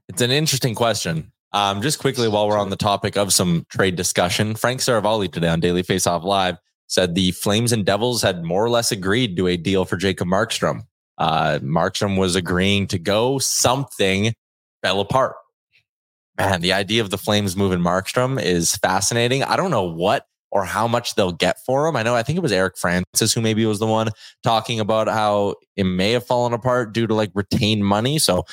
It's 0.07 0.21
an 0.21 0.31
interesting 0.31 0.75
question. 0.75 1.31
Um, 1.53 1.81
just 1.81 1.99
quickly 1.99 2.27
while 2.27 2.47
we're 2.47 2.57
on 2.59 2.69
the 2.69 2.75
topic 2.75 3.17
of 3.17 3.33
some 3.33 3.65
trade 3.69 3.95
discussion, 3.95 4.55
Frank 4.55 4.81
Seravalli 4.81 5.31
today 5.31 5.47
on 5.47 5.59
Daily 5.59 5.83
Faceoff 5.83 6.23
Live 6.23 6.57
said 6.87 7.13
the 7.15 7.31
Flames 7.31 7.71
and 7.71 7.85
Devils 7.85 8.21
had 8.21 8.43
more 8.43 8.63
or 8.65 8.69
less 8.69 8.91
agreed 8.91 9.35
to 9.37 9.47
a 9.47 9.57
deal 9.57 9.85
for 9.85 9.97
Jacob 9.97 10.27
Markstrom. 10.27 10.81
Uh, 11.17 11.59
Markstrom 11.61 12.17
was 12.17 12.35
agreeing 12.35 12.87
to 12.87 12.97
go. 12.99 13.37
Something 13.39 14.33
fell 14.81 14.99
apart. 14.99 15.35
Man, 16.37 16.61
the 16.61 16.73
idea 16.73 17.01
of 17.01 17.09
the 17.09 17.17
Flames 17.17 17.55
moving 17.55 17.79
Markstrom 17.79 18.41
is 18.41 18.75
fascinating. 18.77 19.43
I 19.43 19.57
don't 19.57 19.71
know 19.71 19.83
what 19.83 20.25
or 20.51 20.63
how 20.63 20.87
much 20.87 21.15
they'll 21.15 21.31
get 21.31 21.57
for 21.65 21.87
him. 21.87 21.95
I 21.95 22.03
know, 22.03 22.15
I 22.15 22.23
think 22.23 22.37
it 22.37 22.41
was 22.41 22.51
Eric 22.51 22.77
Francis 22.77 23.33
who 23.33 23.41
maybe 23.41 23.65
was 23.65 23.79
the 23.79 23.85
one 23.85 24.09
talking 24.43 24.79
about 24.79 25.07
how 25.07 25.55
it 25.75 25.83
may 25.83 26.13
have 26.13 26.25
fallen 26.25 26.53
apart 26.53 26.93
due 26.93 27.07
to 27.07 27.13
like 27.13 27.31
retained 27.35 27.85
money. 27.85 28.19
So 28.19 28.45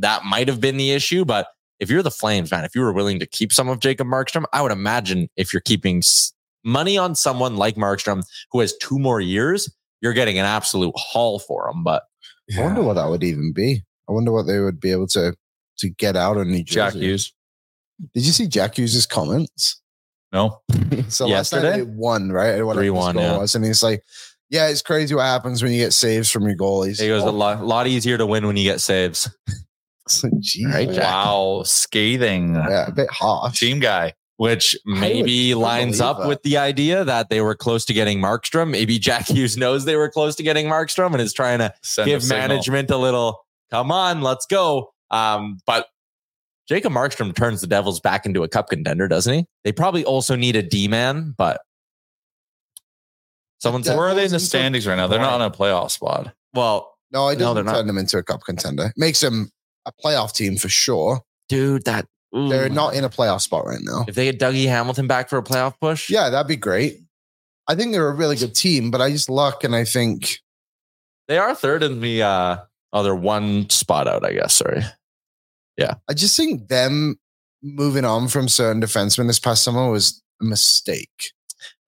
that 0.00 0.24
might 0.24 0.48
have 0.48 0.60
been 0.60 0.76
the 0.76 0.92
issue. 0.92 1.24
But 1.24 1.48
if 1.80 1.90
you're 1.90 2.02
the 2.02 2.10
Flames, 2.10 2.50
man, 2.50 2.64
if 2.64 2.74
you 2.74 2.82
were 2.82 2.92
willing 2.92 3.18
to 3.18 3.26
keep 3.26 3.52
some 3.52 3.68
of 3.68 3.80
Jacob 3.80 4.06
Markstrom, 4.06 4.44
I 4.52 4.62
would 4.62 4.72
imagine 4.72 5.28
if 5.36 5.52
you're 5.52 5.60
keeping 5.60 6.02
money 6.62 6.96
on 6.96 7.14
someone 7.14 7.56
like 7.56 7.76
Markstrom 7.76 8.22
who 8.52 8.60
has 8.60 8.76
two 8.76 8.98
more 8.98 9.20
years, 9.20 9.72
you're 10.00 10.12
getting 10.12 10.38
an 10.38 10.44
absolute 10.44 10.94
haul 10.96 11.38
for 11.38 11.68
him. 11.68 11.82
But 11.82 12.04
I 12.56 12.62
wonder 12.62 12.82
what 12.82 12.94
that 12.94 13.08
would 13.08 13.24
even 13.24 13.52
be. 13.52 13.82
I 14.08 14.12
wonder 14.12 14.30
what 14.30 14.46
they 14.46 14.60
would 14.60 14.78
be 14.78 14.92
able 14.92 15.06
to 15.08 15.34
to 15.78 15.90
get 15.90 16.16
out 16.16 16.36
of 16.36 16.46
New 16.46 16.62
Jersey. 16.64 16.74
Jack 16.74 16.92
Hughes. 16.94 17.32
Did 18.14 18.26
you 18.26 18.32
see 18.32 18.46
Jack 18.48 18.76
Hughes' 18.76 19.06
comments? 19.06 19.80
No, 20.32 20.60
So 21.08 21.26
last 21.26 21.52
Yesterday? 21.52 21.70
night 21.70 21.76
they 21.76 21.82
won, 21.84 22.30
right? 22.32 22.60
Whatever 22.62 22.82
his 22.82 22.92
3-1, 22.92 23.12
goal 23.14 23.22
yeah. 23.22 23.38
was. 23.38 23.54
And 23.54 23.64
he's 23.64 23.82
like, 23.84 24.02
Yeah, 24.50 24.68
it's 24.68 24.82
crazy 24.82 25.14
what 25.14 25.22
happens 25.26 25.62
when 25.62 25.70
you 25.72 25.78
get 25.78 25.92
saves 25.92 26.28
from 26.30 26.42
your 26.44 26.56
goalies. 26.56 27.00
it 27.00 27.12
was 27.12 27.22
a 27.22 27.26
Oh, 27.26 27.30
lot, 27.30 27.64
lot 27.64 27.86
easier 27.86 28.18
to 28.18 28.26
win 28.26 28.46
when 28.46 28.56
you 28.56 28.64
get 28.64 28.80
saves. 28.80 29.30
Gee, 30.40 30.66
Right. 30.66 30.90
Jack? 30.90 31.04
wow, 31.04 31.62
scathing 31.64 32.54
Yeah, 32.54 32.86
a 32.88 32.92
bit 32.92 33.10
harsh. 33.10 33.58
team 33.60 33.80
guy. 33.80 34.14
Which 34.36 34.76
maybe 34.84 35.54
lines 35.54 36.00
up 36.00 36.18
that. 36.18 36.26
with 36.28 36.42
the 36.42 36.56
idea 36.58 37.04
that 37.04 37.28
they 37.30 37.40
were 37.40 37.54
close 37.54 37.84
to 37.84 37.92
getting 37.92 38.18
Markstrom. 38.20 38.68
Maybe 38.70 38.98
Jack 38.98 39.26
Hughes 39.30 39.56
knows 39.56 39.84
they 39.84 39.94
were 39.94 40.10
close 40.10 40.34
to 40.36 40.42
getting 40.42 40.66
Markstrom 40.66 41.12
and 41.12 41.20
is 41.20 41.32
trying 41.32 41.60
to 41.60 41.72
Send 41.82 42.08
give 42.08 42.28
management 42.28 42.90
a 42.90 42.96
little, 42.96 43.46
come 43.70 43.92
on, 43.92 44.22
let's 44.22 44.44
go. 44.46 44.92
Um, 45.14 45.58
but 45.66 45.86
Jacob 46.68 46.92
Markstrom 46.92 47.34
turns 47.34 47.60
the 47.60 47.66
Devils 47.66 48.00
back 48.00 48.26
into 48.26 48.42
a 48.42 48.48
cup 48.48 48.68
contender, 48.68 49.06
doesn't 49.06 49.32
he? 49.32 49.46
They 49.64 49.72
probably 49.72 50.04
also 50.04 50.34
need 50.34 50.56
a 50.56 50.62
D 50.62 50.88
man, 50.88 51.34
but 51.36 51.60
someone 53.58 53.82
said, 53.84 53.96
Where 53.96 54.08
are 54.08 54.14
they 54.14 54.24
in 54.24 54.30
the 54.30 54.40
standings 54.40 54.86
right 54.86 54.96
now? 54.96 55.06
They're 55.06 55.18
not 55.18 55.40
on 55.40 55.42
a 55.42 55.50
playoff 55.50 55.90
spot. 55.90 56.32
well, 56.54 56.96
No, 57.12 57.28
I 57.28 57.34
No, 57.34 57.38
doesn't 57.38 57.54
they're 57.54 57.64
not. 57.64 57.74
turn 57.74 57.86
them 57.86 57.98
into 57.98 58.18
a 58.18 58.22
cup 58.22 58.42
contender. 58.44 58.92
Makes 58.96 59.20
them 59.20 59.50
a 59.86 59.92
playoff 59.92 60.34
team 60.34 60.56
for 60.56 60.68
sure. 60.68 61.20
dude, 61.48 61.84
that 61.84 62.06
ooh. 62.36 62.48
They're 62.48 62.68
not 62.70 62.94
in 62.94 63.04
a 63.04 63.10
playoff 63.10 63.42
spot 63.42 63.66
right 63.66 63.80
now. 63.82 64.04
If 64.08 64.14
they 64.14 64.24
get 64.32 64.40
Dougie 64.40 64.66
Hamilton 64.66 65.06
back 65.06 65.28
for 65.28 65.38
a 65.38 65.42
playoff 65.42 65.74
push, 65.80 66.10
Yeah, 66.10 66.30
that'd 66.30 66.48
be 66.48 66.56
great. 66.56 67.00
I 67.68 67.74
think 67.74 67.92
they're 67.92 68.08
a 68.08 68.14
really 68.14 68.36
good 68.36 68.54
team, 68.54 68.90
but 68.90 69.00
I 69.00 69.10
just 69.10 69.30
luck 69.30 69.64
and 69.64 69.74
I 69.76 69.84
think 69.84 70.38
they 71.28 71.38
are 71.38 71.54
third 71.54 71.82
in 71.82 72.00
the 72.00 72.22
uh, 72.22 72.56
other 72.92 73.14
one 73.14 73.68
spot 73.70 74.06
out, 74.08 74.24
I 74.24 74.32
guess. 74.34 74.54
Sorry. 74.54 74.82
I 76.08 76.14
just 76.14 76.36
think 76.36 76.68
them 76.68 77.18
moving 77.62 78.04
on 78.04 78.28
from 78.28 78.48
certain 78.48 78.82
defensemen 78.82 79.26
this 79.26 79.38
past 79.38 79.62
summer 79.64 79.90
was 79.90 80.22
a 80.40 80.44
mistake. 80.44 81.32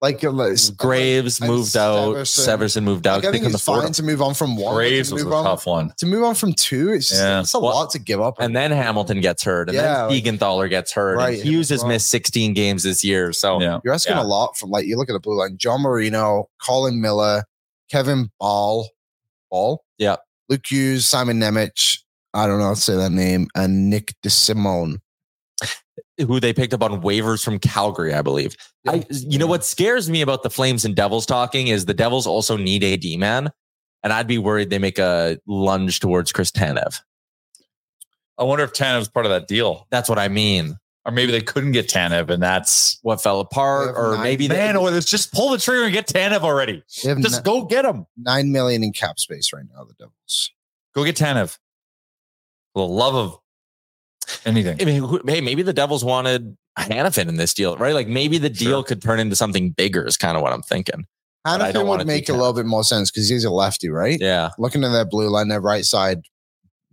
Like, 0.03 0.22
uh, 0.22 0.31
like 0.31 0.59
Graves 0.77 1.40
and 1.40 1.51
moved 1.51 1.75
out. 1.77 2.16
Severson. 2.16 2.59
Severson 2.59 2.83
moved 2.85 3.07
out. 3.07 3.16
Like, 3.25 3.25
I 3.25 3.33
think 3.33 3.46
it's 3.46 3.64
fine 3.64 3.90
to 3.92 4.03
move 4.03 4.20
on 4.20 4.35
from 4.35 4.57
one. 4.57 4.75
Graves 4.75 5.11
was 5.11 5.22
a 5.25 5.27
on, 5.33 5.44
tough 5.44 5.66
one. 5.66 5.90
To 5.99 6.07
move 6.07 6.22
on 6.22 6.35
from 6.35 6.53
two, 6.53 6.92
it's 6.92 7.09
just 7.09 7.20
Yeah. 7.22 7.40
it's 7.40 7.55
a 7.55 7.59
Well, 7.59 7.75
lot 7.75 7.90
to 7.92 7.99
give 7.99 8.20
up. 8.20 8.35
And 8.38 8.55
then 8.55 8.72
Hamilton 8.72 9.22
gets 9.22 9.42
hurt, 9.42 9.68
and 9.70 9.75
Yeah, 9.77 10.07
then 10.07 10.09
like- 10.11 10.22
Siegenthaler 10.25 10.68
gets 10.68 10.92
hurt. 10.92 11.16
Right, 11.16 11.38
and 11.38 11.42
Hughes 11.49 11.70
has 11.70 11.81
well. 11.81 11.88
missed 11.88 12.09
16 12.11 12.53
games 12.53 12.83
this 12.83 13.03
year. 13.03 13.33
So 13.33 13.59
Yeah. 13.61 13.81
You're 13.85 13.94
asking 13.94 14.16
Yeah. 14.16 14.22
a 14.22 14.25
lot 14.25 14.57
from 14.59 14.70
like 14.70 14.85
you 14.87 14.99
look 14.99 15.09
at 15.09 15.14
the 15.14 15.18
blue 15.20 15.38
line: 15.38 15.57
John 15.59 15.81
Marino, 15.81 16.51
Colin 16.62 17.01
Miller, 17.01 17.44
Kevin 17.90 18.31
Bahl, 18.38 18.90
Bahl, 19.51 19.83
Yeah. 19.96 20.16
Luke 20.51 20.66
Hughes, 20.68 21.07
Simon 21.07 21.40
Nemec. 21.40 22.01
I 22.37 22.46
don't 22.46 22.59
know 22.59 22.66
how 22.66 22.75
to 22.75 22.81
say 22.81 22.94
that 22.96 23.12
name, 23.12 23.49
and 23.55 23.88
Nick 23.88 24.14
DeSimone. 24.22 24.99
who 26.18 26.38
they 26.40 26.53
picked 26.53 26.75
up 26.75 26.83
on 26.83 27.01
waivers 27.03 27.42
from 27.44 27.59
Calgary, 27.59 28.12
I 28.12 28.20
believe. 28.22 28.57
I, 28.87 29.05
you 29.11 29.38
know 29.38 29.46
what 29.46 29.64
scares 29.64 30.09
me 30.11 30.20
about 30.22 30.42
the 30.42 30.51
Flames 30.51 30.85
and 30.85 30.94
Devils 30.94 31.25
talking 31.27 31.68
is 31.68 31.87
the 31.87 31.94
Devils 31.94 32.27
also 32.27 32.57
need 32.57 32.85
a 32.85 32.96
D 32.96 33.16
man, 33.16 33.51
and 34.03 34.12
I'd 34.12 34.27
be 34.27 34.38
worried 34.38 34.68
they 34.70 34.79
make 34.79 34.99
a 34.99 35.38
lunge 35.46 36.01
towards 36.01 36.31
Chris 36.33 36.51
Tanev. 36.51 37.01
I 38.38 38.44
wonder 38.44 38.64
if 38.64 38.72
Tanev's 38.75 39.09
part 39.09 39.25
of 39.25 39.31
that 39.33 39.49
deal, 39.49 39.87
That's 39.90 40.09
what 40.11 40.18
I 40.18 40.29
mean. 40.29 40.77
or 41.07 41.12
maybe 41.12 41.33
they 41.33 41.40
couldn't 41.40 41.72
get 41.72 41.88
Tanev, 41.88 42.29
and 42.29 42.42
that's 42.42 42.99
What 43.03 43.22
fell 43.22 43.40
apart, 43.40 43.94
or 43.96 44.12
nine 44.16 44.22
maybe 44.25 44.46
they, 44.46 44.57
man. 44.57 44.77
Or 44.77 44.90
let's 44.90 45.11
just 45.11 45.33
pull 45.33 45.51
the 45.51 45.59
trigger 45.59 45.85
and 45.85 45.92
get 45.92 46.07
Tanev 46.07 46.40
already. 46.42 46.83
Just 46.88 47.16
ni- 47.18 47.42
go 47.44 47.64
get 47.64 47.87
him. 47.87 48.07
nine 48.18 48.53
million 48.53 48.85
in 48.85 48.92
cap 48.92 49.18
space 49.18 49.53
right 49.55 49.64
now. 49.75 49.85
The 49.85 49.94
Devils. 49.94 50.51
Go 50.94 51.03
get 51.05 51.16
Tanev. 51.16 51.57
For 52.77 52.87
the 52.87 52.93
love 52.93 53.15
of 53.15 53.39
anything. 54.45 54.77
I 54.83 54.85
mean, 54.85 55.03
who- 55.03 55.23
hey, 55.27 55.41
maybe 55.41 55.62
the 55.62 55.73
Devils 55.73 56.05
wanted 56.05 56.59
Hanifin 56.79 57.27
in 57.27 57.37
this 57.39 57.55
deal, 57.55 57.75
right? 57.79 57.95
Like 57.95 58.07
maybe 58.07 58.37
the 58.37 58.51
deal 58.51 58.81
Sure. 58.81 58.83
could 58.83 59.01
turn 59.01 59.19
into 59.19 59.35
something 59.35 59.71
bigger. 59.71 60.07
Is 60.07 60.19
kind 60.19 60.37
of 60.37 60.43
what 60.43 60.53
I'm 60.53 60.61
thinking. 60.61 61.07
But 61.43 61.62
I 61.62 61.73
don't 61.73 61.85
Hanifin 61.85 61.89
wanna 61.89 62.01
would 62.01 62.07
make 62.09 62.29
a 62.29 62.35
little 62.35 62.53
bit 62.53 62.67
more 62.67 62.85
sense 62.85 63.11
because 63.11 63.31
he's 63.31 63.45
a 63.45 63.51
lefty, 63.51 63.89
right? 63.89 64.19
Yeah, 64.21 64.51
Looking 64.59 64.85
at 64.85 64.91
that 64.91 65.09
blue 65.09 65.31
line, 65.31 65.49
their 65.49 65.62
right 65.62 65.87
side, 65.87 66.21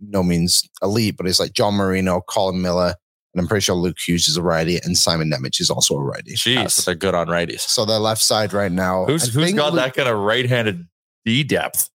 no 0.00 0.22
means 0.22 0.62
elite, 0.80 1.18
but 1.18 1.26
it's 1.26 1.38
like 1.38 1.52
John 1.52 1.74
Marino, 1.74 2.22
Colin 2.28 2.62
Miller, 2.62 2.94
and 3.34 3.40
I'm 3.42 3.46
pretty 3.46 3.60
sure 3.64 3.74
Luke 3.76 3.98
Hughes 3.98 4.26
is 4.26 4.38
a 4.38 4.42
righty, 4.42 4.78
and 4.78 4.96
Simon 4.96 5.30
Nemec 5.30 5.60
is 5.60 5.68
also 5.68 5.96
a 5.96 6.02
righty. 6.02 6.30
that's 6.30 6.46
what 6.46 6.66
Jeez. 6.68 6.84
they're 6.86 6.94
good 6.94 7.14
on 7.14 7.26
righties. 7.26 7.60
So 7.60 7.84
their 7.84 7.98
left 7.98 8.22
side 8.22 8.54
right 8.54 8.72
now. 8.72 9.04
Who's 9.04 9.24
I 9.28 9.32
who's 9.32 9.44
think 9.44 9.56
got 9.58 9.74
Luke, 9.74 9.84
that 9.84 9.94
kind 9.94 10.08
of 10.08 10.16
right-handed 10.18 10.86
D 11.26 11.42
depth? 11.44 11.90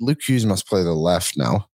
Luke 0.00 0.20
Hughes 0.26 0.46
must 0.46 0.66
play 0.66 0.82
the 0.82 0.94
left 0.94 1.36
now 1.36 1.66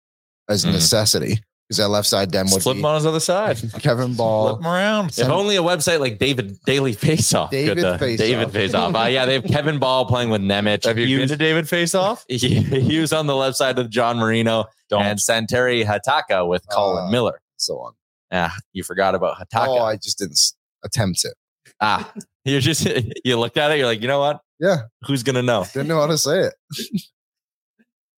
as 0.48 0.64
a 0.64 0.68
Mhm. 0.68 0.72
necessity 0.72 1.40
because 1.68 1.78
that 1.78 1.88
left 1.88 2.06
side 2.06 2.30
then 2.30 2.50
would 2.50 2.62
Flip 2.62 2.74
be 2.74 2.80
him 2.80 2.84
on 2.84 2.96
his 2.96 3.06
other 3.06 3.20
side. 3.20 3.56
Kevin 3.80 4.08
Flip 4.08 4.16
Bahl. 4.18 4.56
him 4.56 4.66
around. 4.66 5.18
If 5.18 5.28
only 5.28 5.56
a 5.56 5.62
website 5.62 5.98
like 6.00 6.18
David 6.18 6.58
Daily 6.66 6.94
Faceoff. 6.94 7.50
David 7.50 7.76
could, 7.78 7.84
uh, 7.86 7.98
Faceoff. 7.98 8.18
David 8.18 8.48
Faceoff. 8.50 8.94
Uh, 9.04 9.08
yeah, 9.08 9.24
they 9.24 9.34
have 9.34 9.44
Kevin 9.44 9.78
Bahl 9.78 10.04
playing 10.06 10.28
with 10.30 10.42
Nemec. 10.42 10.84
Have 10.84 10.98
you 10.98 11.06
been 11.06 11.20
Hughes, 11.20 11.30
to 11.30 11.36
David 11.36 11.68
Face 11.68 11.94
Off? 11.94 12.24
Hughes 12.28 13.12
on 13.14 13.26
the 13.26 13.34
left 13.36 13.56
side 13.56 13.76
with 13.78 13.90
John 13.90 14.18
Marino 14.18 14.66
Don't. 14.90 15.02
and 15.02 15.18
Santeri 15.18 15.84
Hatakka 15.86 16.46
with 16.46 16.66
Colin 16.70 17.06
Uh, 17.06 17.10
Miller. 17.10 17.40
So 17.56 17.78
on. 17.78 17.92
Yeah, 18.30 18.50
you 18.72 18.82
forgot 18.82 19.14
about 19.14 19.38
Hatakka. 19.38 19.68
Oh, 19.68 19.78
I 19.84 19.96
just 19.96 20.18
didn't 20.18 20.38
attempt 20.84 21.24
it. 21.24 21.34
ah, 21.80 22.12
you're 22.44 22.60
just 22.60 22.84
you 23.24 23.38
looked 23.38 23.56
at 23.56 23.70
it. 23.70 23.78
You're 23.78 23.86
like, 23.86 24.02
you 24.02 24.08
know 24.08 24.18
what? 24.20 24.40
Yeah, 24.60 24.82
Who's 25.06 25.22
gonna 25.22 25.42
know? 25.42 25.64
didn't 25.72 25.88
know 25.88 26.00
how 26.00 26.06
to 26.08 26.18
say 26.18 26.40
it. 26.40 26.54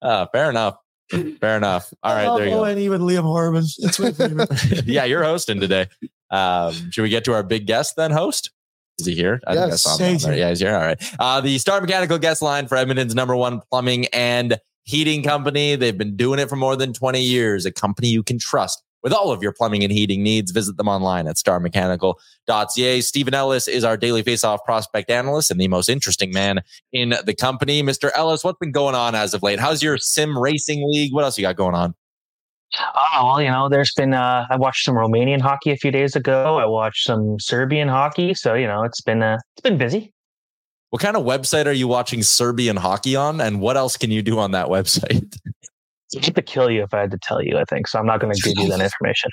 Uh, 0.03 0.27
fair 0.33 0.51
enough. 0.51 0.77
Fair 1.41 1.57
enough. 1.57 1.93
All 2.03 2.15
right, 2.15 2.37
there 2.39 2.49
you 2.49 2.55
Oh, 2.55 2.59
go. 2.61 2.65
and 2.65 2.79
even 2.81 3.03
Liam 3.03 3.23
Horman. 3.25 3.65
It's 3.79 3.99
my 4.01 4.13
favorite. 4.13 4.49
yeah, 4.87 5.05
you're 5.05 5.23
hosting 5.25 5.61
today. 5.61 5.87
Um, 6.31 6.73
should 6.91 7.03
we 7.03 7.09
get 7.09 7.25
to 7.27 7.33
our 7.33 7.43
big 7.43 7.67
guest 7.67 7.95
then, 7.97 8.11
host? 8.11 8.51
Is 8.99 9.07
he 9.07 9.15
here? 9.15 9.41
I 9.47 9.53
think 9.53 9.65
I 9.65 9.69
Yes. 9.69 9.83
saw 9.83 9.97
him. 9.99 10.13
He's 10.15 10.25
here. 10.25 10.35
Yeah, 10.35 10.49
he's 10.49 10.61
here. 10.61 10.75
All 10.75 10.81
right. 10.81 11.01
Uh, 11.19 11.41
the 11.41 11.59
Star 11.59 11.81
Mechanical 11.81 12.19
guest 12.19 12.41
line 12.43 12.67
for 12.67 12.77
Edmonton's 12.77 13.15
number 13.15 13.37
one 13.37 13.61
plumbing 13.71 14.07
and 14.07 14.59
heating 14.85 15.23
company. 15.23 15.77
They've 15.77 15.97
been 15.97 16.17
doing 16.17 16.39
it 16.41 16.49
for 16.49 16.57
more 16.57 16.77
than 16.77 16.93
20 16.93 17.21
years. 17.21 17.67
A 17.67 17.73
company 17.73 18.09
you 18.09 18.23
can 18.23 18.39
trust 18.39 18.83
with 19.03 19.13
all 19.13 19.31
of 19.31 19.43
your 19.43 19.53
plumbing 19.53 19.85
and 19.85 19.93
heating 19.93 20.23
needs. 20.23 20.51
Visit 20.51 20.77
them 20.77 20.89
online 20.89 21.27
at 21.27 21.37
starmechanical.ca. 21.37 23.01
Steven 23.01 23.35
Ellis 23.35 23.69
is 23.69 23.85
our 23.85 23.97
daily 23.97 24.23
face-off 24.23 24.65
prospect 24.65 25.11
analyst 25.11 25.51
and 25.51 25.61
the 25.61 25.69
most 25.69 25.89
interesting 25.89 26.33
man 26.33 26.61
in 26.93 27.15
the 27.25 27.35
company. 27.35 27.83
Mr. 27.83 28.11
Ellis, 28.15 28.45
what's 28.45 28.59
been 28.59 28.73
going 28.73 28.95
on 28.95 29.15
as 29.15 29.35
of 29.35 29.43
late? 29.43 29.61
How's 29.61 29.83
your 29.83 29.99
sim 29.99 30.39
racing 30.39 30.85
league? 30.89 31.13
What 31.13 31.25
else 31.25 31.39
you 31.39 31.43
got 31.43 31.57
going 31.57 31.75
on? 31.75 31.95
Oh, 32.79 33.25
well, 33.25 33.43
you 33.43 33.51
know, 33.51 33.69
there's 33.69 33.93
been, 33.97 34.13
uh, 34.13 34.47
I 34.51 34.57
watched 34.57 34.85
some 34.85 34.97
Romanian 34.97 35.41
hockey 35.41 35.71
a 35.71 35.77
few 35.77 35.91
days 35.91 36.17
ago. 36.17 36.59
I 36.59 36.67
watched 36.67 37.05
some 37.05 37.39
Serbian 37.39 37.89
hockey. 37.89 38.35
So, 38.35 38.55
you 38.55 38.67
know, 38.67 38.83
it's 38.83 39.01
been, 39.01 39.23
uh, 39.23 39.39
it's 39.55 39.63
been 39.63 39.79
busy. 39.79 40.13
What 40.91 41.03
kind 41.03 41.17
of 41.17 41.25
website 41.25 41.67
are 41.67 41.73
you 41.73 41.89
watching 41.89 42.23
Serbian 42.23 42.77
hockey 42.77 43.17
on? 43.17 43.41
And 43.41 43.61
what 43.61 43.77
else 43.77 43.97
can 43.97 44.11
you 44.11 44.23
do 44.23 44.39
on 44.39 44.53
that 44.53 44.67
website? 44.69 45.37
It's 46.17 46.31
to 46.31 46.43
kill 46.43 46.71
you 46.71 46.83
if 46.83 46.95
I 46.95 47.01
had 47.01 47.11
to 47.11 47.19
tell 47.19 47.43
you, 47.43 47.59
I 47.59 47.65
think. 47.65 47.89
So 47.89 47.99
I'm 47.99 48.07
not 48.07 48.21
going 48.21 48.35
to 48.35 48.41
give 48.41 48.59
you 48.59 48.69
that 48.69 48.81
information. 48.81 49.31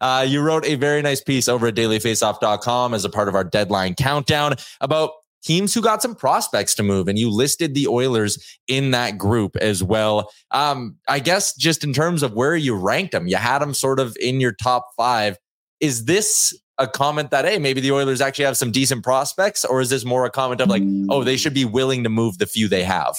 Uh, 0.00 0.24
you 0.26 0.40
wrote 0.40 0.64
a 0.64 0.76
very 0.76 1.02
nice 1.02 1.20
piece 1.20 1.48
over 1.48 1.66
at 1.68 1.74
dailyfaceoff.com 1.74 2.94
as 2.94 3.04
a 3.04 3.10
part 3.10 3.28
of 3.28 3.34
our 3.34 3.44
deadline 3.44 3.94
countdown 3.94 4.54
about 4.80 5.10
teams 5.42 5.74
who 5.74 5.80
got 5.80 6.02
some 6.02 6.14
prospects 6.14 6.74
to 6.74 6.82
move, 6.82 7.08
and 7.08 7.18
you 7.18 7.30
listed 7.30 7.74
the 7.74 7.86
Oilers 7.86 8.58
in 8.68 8.90
that 8.90 9.16
group 9.18 9.56
as 9.56 9.82
well. 9.82 10.30
Um, 10.50 10.96
I 11.08 11.20
guess 11.20 11.54
just 11.54 11.84
in 11.84 11.92
terms 11.92 12.22
of 12.22 12.32
where 12.32 12.56
you 12.56 12.74
ranked 12.74 13.12
them, 13.12 13.26
you 13.26 13.36
had 13.36 13.60
them 13.60 13.74
sort 13.74 14.00
of 14.00 14.16
in 14.20 14.40
your 14.40 14.52
top 14.52 14.88
five. 14.96 15.36
Is 15.80 16.04
this 16.04 16.58
a 16.78 16.86
comment 16.86 17.30
that 17.30 17.44
hey, 17.44 17.58
maybe 17.58 17.80
the 17.80 17.92
Oilers 17.92 18.20
actually 18.20 18.44
have 18.44 18.56
some 18.56 18.70
decent 18.70 19.02
prospects, 19.02 19.64
or 19.64 19.80
is 19.80 19.90
this 19.90 20.04
more 20.04 20.24
a 20.24 20.30
comment 20.30 20.60
of 20.60 20.68
like, 20.68 20.82
oh, 21.08 21.24
they 21.24 21.36
should 21.36 21.54
be 21.54 21.64
willing 21.64 22.02
to 22.02 22.08
move 22.08 22.38
the 22.38 22.46
few 22.46 22.68
they 22.68 22.84
have? 22.84 23.18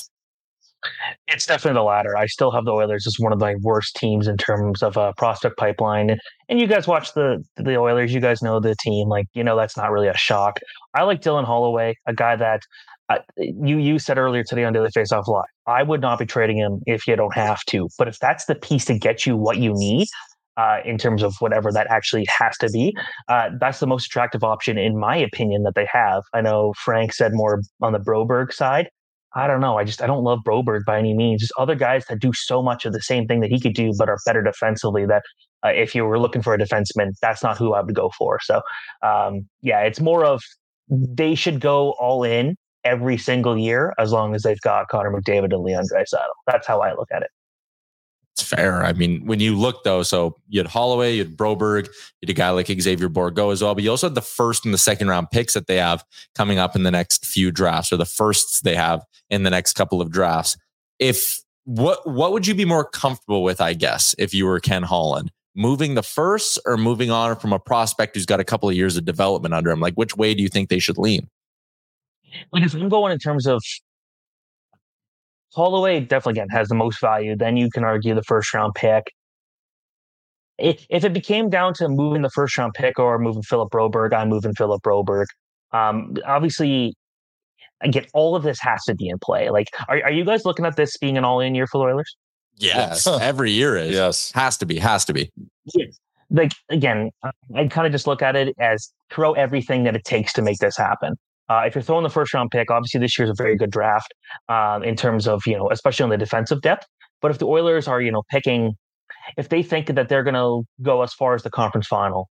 It's 1.27 1.45
definitely 1.45 1.79
the 1.79 1.83
latter. 1.83 2.15
I 2.15 2.27
still 2.27 2.51
have 2.51 2.65
the 2.65 2.71
Oilers 2.71 3.05
as 3.07 3.15
one 3.19 3.33
of 3.33 3.39
my 3.39 3.55
worst 3.61 3.95
teams 3.95 4.27
in 4.27 4.37
terms 4.37 4.83
of 4.83 4.95
a 4.95 5.13
prospect 5.17 5.57
pipeline. 5.57 6.17
And 6.49 6.59
you 6.59 6.67
guys 6.67 6.87
watch 6.87 7.13
the 7.13 7.43
the 7.57 7.77
Oilers, 7.77 8.13
you 8.13 8.21
guys 8.21 8.41
know 8.41 8.59
the 8.59 8.75
team. 8.81 9.09
Like 9.09 9.25
you 9.33 9.43
know, 9.43 9.57
that's 9.57 9.75
not 9.75 9.91
really 9.91 10.07
a 10.07 10.17
shock. 10.17 10.59
I 10.93 11.03
like 11.03 11.21
Dylan 11.21 11.45
Holloway, 11.45 11.95
a 12.05 12.13
guy 12.13 12.35
that 12.35 12.61
uh, 13.09 13.19
you 13.37 13.77
you 13.77 13.99
said 13.99 14.17
earlier 14.17 14.43
today 14.43 14.63
on 14.63 14.73
Daily 14.73 14.89
Faceoff 14.95 15.27
Live. 15.27 15.45
I 15.65 15.83
would 15.83 16.01
not 16.01 16.19
be 16.19 16.25
trading 16.25 16.57
him 16.57 16.81
if 16.85 17.07
you 17.07 17.15
don't 17.15 17.35
have 17.35 17.61
to. 17.67 17.89
But 17.97 18.07
if 18.07 18.19
that's 18.19 18.45
the 18.45 18.55
piece 18.55 18.85
to 18.85 18.97
get 18.97 19.25
you 19.25 19.35
what 19.35 19.57
you 19.57 19.73
need, 19.73 20.07
uh, 20.57 20.79
in 20.83 20.97
terms 20.97 21.23
of 21.23 21.35
whatever 21.39 21.71
that 21.71 21.87
actually 21.89 22.25
has 22.35 22.57
to 22.57 22.69
be. 22.69 22.93
Uh, 23.29 23.49
that's 23.59 23.79
the 23.79 23.87
most 23.87 24.07
attractive 24.07 24.43
option, 24.43 24.77
in 24.77 24.99
my 24.99 25.15
opinion, 25.15 25.63
that 25.63 25.75
they 25.75 25.87
have. 25.91 26.23
I 26.33 26.41
know 26.41 26.73
Frank 26.83 27.13
said 27.13 27.31
more 27.33 27.61
on 27.81 27.93
the 27.93 27.99
Broberg 27.99 28.51
side. 28.51 28.89
I 29.37 29.45
don't 29.45 29.61
know. 29.61 29.77
I 29.77 29.83
just 29.83 30.01
I 30.01 30.07
don't 30.07 30.23
love 30.23 30.39
Broberg 30.45 30.83
by 30.85 30.97
any 30.97 31.13
means. 31.13 31.41
Just 31.41 31.53
other 31.59 31.75
guys 31.75 32.05
that 32.09 32.19
do 32.19 32.31
so 32.33 32.63
much 32.63 32.85
of 32.85 32.93
the 32.93 33.01
same 33.01 33.27
thing 33.27 33.39
that 33.41 33.51
he 33.51 33.59
could 33.59 33.75
do, 33.75 33.93
but 33.97 34.09
are 34.09 34.17
better 34.25 34.41
defensively. 34.41 35.05
That 35.05 35.21
uh, 35.63 35.69
if 35.69 35.93
you 35.93 36.05
were 36.05 36.19
looking 36.19 36.41
for 36.41 36.55
a 36.55 36.57
defenseman, 36.57 37.11
that's 37.21 37.43
not 37.43 37.55
who 37.55 37.73
I 37.73 37.81
would 37.81 37.93
go 37.93 38.09
for. 38.17 38.39
So 38.41 38.61
um, 39.03 39.47
yeah, 39.61 39.81
it's 39.81 39.99
more 39.99 40.25
of 40.25 40.41
they 40.89 41.35
should 41.35 41.59
go 41.59 41.91
all 41.99 42.23
in 42.23 42.55
every 42.83 43.17
single 43.17 43.57
year 43.57 43.93
as 43.99 44.11
long 44.11 44.33
as 44.33 44.41
they've 44.41 44.61
got 44.61 44.87
Connor 44.87 45.11
McDavid 45.11 45.53
and 45.53 45.63
Leon 45.63 45.83
Draisaitl. 45.93 46.33
That's 46.47 46.65
how 46.65 46.79
I 46.81 46.93
look 46.93 47.09
at 47.13 47.21
it. 47.21 47.29
It's 48.37 48.47
fair. 48.47 48.83
I 48.83 48.93
mean, 48.93 49.25
when 49.25 49.39
you 49.39 49.57
look 49.57 49.83
though, 49.83 50.03
so 50.03 50.35
you 50.47 50.59
had 50.59 50.67
Holloway, 50.67 51.15
you 51.15 51.23
had 51.23 51.35
Broberg, 51.35 51.87
you 51.87 52.27
had 52.27 52.29
a 52.29 52.33
guy 52.33 52.51
like 52.51 52.67
Xavier 52.67 53.09
Bourgault 53.09 53.51
as 53.51 53.63
well, 53.63 53.73
but 53.73 53.83
you 53.83 53.89
also 53.89 54.07
had 54.07 54.13
the 54.13 54.21
first 54.21 54.63
and 54.63 54.71
the 54.71 54.77
second 54.77 55.07
round 55.07 55.31
picks 55.31 55.55
that 55.55 55.65
they 55.65 55.77
have 55.77 56.05
coming 56.35 56.59
up 56.59 56.75
in 56.75 56.83
the 56.83 56.91
next 56.91 57.25
few 57.25 57.51
drafts, 57.51 57.91
or 57.91 57.97
the 57.97 58.05
firsts 58.05 58.61
they 58.61 58.75
have 58.75 59.03
in 59.31 59.41
the 59.41 59.49
next 59.49 59.73
couple 59.73 60.01
of 60.01 60.11
drafts. 60.11 60.55
If 60.99 61.41
what 61.63 62.07
what 62.07 62.31
would 62.31 62.45
you 62.45 62.53
be 62.53 62.63
more 62.63 62.85
comfortable 62.85 63.41
with, 63.41 63.59
I 63.59 63.73
guess, 63.73 64.13
if 64.19 64.35
you 64.35 64.45
were 64.45 64.59
Ken 64.59 64.83
Holland? 64.83 65.31
Moving 65.55 65.95
the 65.95 66.03
first 66.03 66.59
or 66.67 66.77
moving 66.77 67.09
on 67.09 67.37
from 67.37 67.53
a 67.53 67.59
prospect 67.59 68.15
who's 68.15 68.27
got 68.27 68.39
a 68.39 68.43
couple 68.43 68.69
of 68.69 68.75
years 68.75 68.97
of 68.97 69.05
development 69.05 69.55
under 69.55 69.71
him? 69.71 69.79
Like 69.79 69.95
which 69.95 70.15
way 70.15 70.35
do 70.35 70.43
you 70.43 70.49
think 70.49 70.69
they 70.69 70.77
should 70.77 70.99
lean? 70.99 71.27
Like 72.51 72.61
if 72.61 72.75
I'm 72.75 72.87
going 72.87 73.11
in 73.11 73.17
terms 73.17 73.47
of 73.47 73.63
Holloway 75.55 76.01
definitely 76.01 76.39
again 76.41 76.49
has 76.49 76.67
the 76.67 76.75
most 76.75 76.99
value. 77.01 77.35
Then 77.35 77.57
you 77.57 77.69
can 77.69 77.83
argue 77.83 78.13
the 78.13 78.23
first 78.23 78.53
round 78.53 78.73
pick. 78.75 79.11
If, 80.57 80.85
if 80.89 81.03
it 81.03 81.13
became 81.13 81.49
down 81.49 81.73
to 81.75 81.87
moving 81.87 82.23
the 82.23 82.29
first 82.31 82.57
round 82.57 82.73
pick 82.73 82.97
or 82.97 83.19
moving 83.19 83.43
Philip 83.43 83.71
Broberg, 83.71 84.13
I'm 84.13 84.29
moving 84.29 84.53
Philip 84.53 84.81
Broberg. 84.81 85.25
Um, 85.71 86.15
obviously, 86.25 86.95
again, 87.81 88.05
all 88.13 88.35
of 88.35 88.43
this 88.43 88.59
has 88.61 88.83
to 88.85 88.95
be 88.95 89.07
in 89.07 89.19
play. 89.19 89.49
Like, 89.49 89.67
are, 89.87 90.01
are 90.03 90.11
you 90.11 90.25
guys 90.25 90.45
looking 90.45 90.65
at 90.65 90.75
this 90.75 90.97
being 90.97 91.17
an 91.17 91.23
all 91.23 91.39
in 91.39 91.53
year 91.53 91.67
for 91.67 91.77
the 91.77 91.93
Oilers? 91.93 92.17
Yes, 92.57 93.05
every 93.05 93.51
year 93.51 93.77
is. 93.77 93.91
Yes, 93.91 94.31
has 94.33 94.57
to 94.57 94.65
be, 94.65 94.79
has 94.79 95.05
to 95.05 95.13
be. 95.13 95.31
Yes. 95.75 95.99
Like 96.29 96.53
again, 96.69 97.11
I 97.55 97.67
kind 97.67 97.85
of 97.85 97.93
just 97.93 98.07
look 98.07 98.21
at 98.21 98.35
it 98.35 98.55
as 98.59 98.91
throw 99.11 99.33
everything 99.33 99.83
that 99.83 99.95
it 99.95 100.03
takes 100.03 100.33
to 100.33 100.41
make 100.41 100.57
this 100.57 100.75
happen. 100.75 101.15
Uh, 101.49 101.63
if 101.65 101.75
you're 101.75 101.81
throwing 101.81 102.03
the 102.03 102.09
first 102.09 102.33
round 102.33 102.51
pick, 102.51 102.69
obviously 102.71 102.99
this 102.99 103.17
year's 103.17 103.29
a 103.29 103.35
very 103.35 103.55
good 103.55 103.71
draft 103.71 104.13
um, 104.49 104.83
in 104.83 104.95
terms 104.95 105.27
of 105.27 105.45
you 105.45 105.57
know, 105.57 105.69
especially 105.71 106.03
on 106.03 106.09
the 106.09 106.17
defensive 106.17 106.61
depth. 106.61 106.87
But 107.21 107.31
if 107.31 107.39
the 107.39 107.47
Oilers 107.47 107.87
are 107.87 108.01
you 108.01 108.11
know 108.11 108.23
picking, 108.29 108.75
if 109.37 109.49
they 109.49 109.63
think 109.63 109.87
that 109.87 110.09
they're 110.09 110.23
going 110.23 110.33
to 110.35 110.63
go 110.81 111.01
as 111.01 111.13
far 111.13 111.35
as 111.35 111.43
the 111.43 111.49
conference 111.49 111.87
final, 111.87 112.29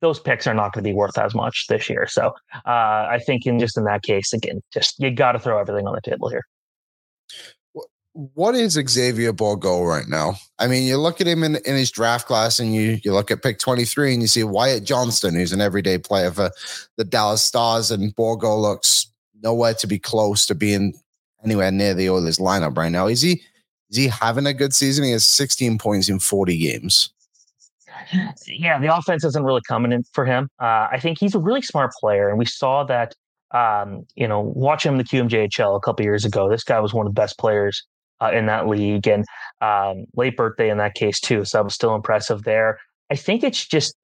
those 0.00 0.20
picks 0.20 0.46
are 0.46 0.54
not 0.54 0.72
going 0.72 0.84
to 0.84 0.90
be 0.90 0.94
worth 0.94 1.18
as 1.18 1.34
much 1.34 1.66
this 1.68 1.88
year. 1.90 2.06
So 2.06 2.32
uh, 2.66 3.08
I 3.10 3.20
think 3.26 3.46
in 3.46 3.58
just 3.58 3.76
in 3.76 3.84
that 3.84 4.02
case, 4.02 4.32
again, 4.32 4.60
just 4.72 4.94
you 4.98 5.10
got 5.10 5.32
to 5.32 5.38
throw 5.38 5.58
everything 5.60 5.86
on 5.86 5.94
the 5.94 6.00
table 6.00 6.28
here 6.28 6.42
what 8.16 8.54
is 8.54 8.72
Xavier 8.72 9.32
Bourgault 9.32 9.86
right 9.86 10.08
now? 10.08 10.34
I 10.58 10.68
mean, 10.68 10.84
you 10.84 10.96
look 10.96 11.20
at 11.20 11.26
him 11.26 11.44
in, 11.44 11.56
in 11.56 11.76
his 11.76 11.90
draft 11.90 12.26
class 12.26 12.58
and 12.58 12.74
you 12.74 12.98
you 13.04 13.12
look 13.12 13.30
at 13.30 13.42
pick 13.42 13.58
23 13.58 14.14
and 14.14 14.22
you 14.22 14.28
see 14.28 14.42
Wyatt 14.42 14.84
Johnston, 14.84 15.34
who's 15.34 15.52
an 15.52 15.60
everyday 15.60 15.98
player 15.98 16.30
for 16.30 16.50
the 16.96 17.04
Dallas 17.04 17.42
Stars, 17.42 17.90
and 17.90 18.16
Bourgault 18.16 18.62
looks 18.62 19.08
nowhere 19.42 19.74
to 19.74 19.86
be 19.86 19.98
close 19.98 20.46
to 20.46 20.54
being 20.54 20.94
anywhere 21.44 21.70
near 21.70 21.92
the 21.92 22.08
Oilers 22.08 22.38
lineup 22.38 22.76
right 22.76 22.90
now. 22.90 23.06
Is 23.06 23.20
he 23.20 23.42
is 23.90 23.96
he 23.98 24.08
having 24.08 24.46
a 24.46 24.54
good 24.54 24.74
season? 24.74 25.04
He 25.04 25.12
has 25.12 25.26
16 25.26 25.78
points 25.78 26.08
in 26.08 26.18
40 26.18 26.56
games. 26.56 27.10
Yeah, 28.46 28.78
the 28.78 28.94
offense 28.94 29.24
isn't 29.24 29.44
really 29.44 29.62
coming 29.68 29.92
in 29.92 30.04
for 30.12 30.24
him. 30.24 30.48
Uh, 30.60 30.88
I 30.90 30.98
think 31.00 31.18
he's 31.18 31.34
a 31.34 31.38
really 31.38 31.62
smart 31.62 31.92
player, 32.00 32.28
and 32.28 32.38
we 32.38 32.46
saw 32.46 32.84
that 32.84 33.14
um, 33.52 34.06
you 34.16 34.26
know, 34.26 34.40
watching 34.40 34.92
him 34.92 35.00
in 35.00 35.04
the 35.04 35.38
QMJHL 35.38 35.76
a 35.76 35.80
couple 35.80 36.04
years 36.04 36.24
ago, 36.24 36.48
this 36.48 36.64
guy 36.64 36.80
was 36.80 36.92
one 36.92 37.06
of 37.06 37.14
the 37.14 37.20
best 37.20 37.38
players 37.38 37.84
uh, 38.20 38.30
in 38.32 38.46
that 38.46 38.66
league 38.66 39.06
and 39.06 39.24
um, 39.60 40.06
late 40.14 40.36
birthday 40.36 40.70
in 40.70 40.78
that 40.78 40.94
case 40.94 41.20
too. 41.20 41.44
So 41.44 41.60
I'm 41.60 41.70
still 41.70 41.94
impressive 41.94 42.42
there. 42.44 42.78
I 43.10 43.16
think 43.16 43.44
it's 43.44 43.66
just 43.66 43.94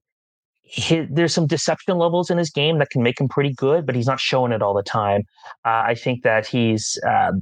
there's 1.10 1.34
some 1.34 1.46
deception 1.46 1.98
levels 1.98 2.30
in 2.30 2.38
his 2.38 2.50
game 2.50 2.78
that 2.78 2.90
can 2.90 3.02
make 3.02 3.20
him 3.20 3.28
pretty 3.28 3.52
good, 3.52 3.84
but 3.84 3.94
he's 3.94 4.06
not 4.06 4.20
showing 4.20 4.52
it 4.52 4.62
all 4.62 4.74
the 4.74 4.82
time. 4.82 5.22
Uh, 5.64 5.84
I 5.86 5.94
think 5.94 6.22
that 6.22 6.46
he's 6.46 6.98
uh, 7.06 7.32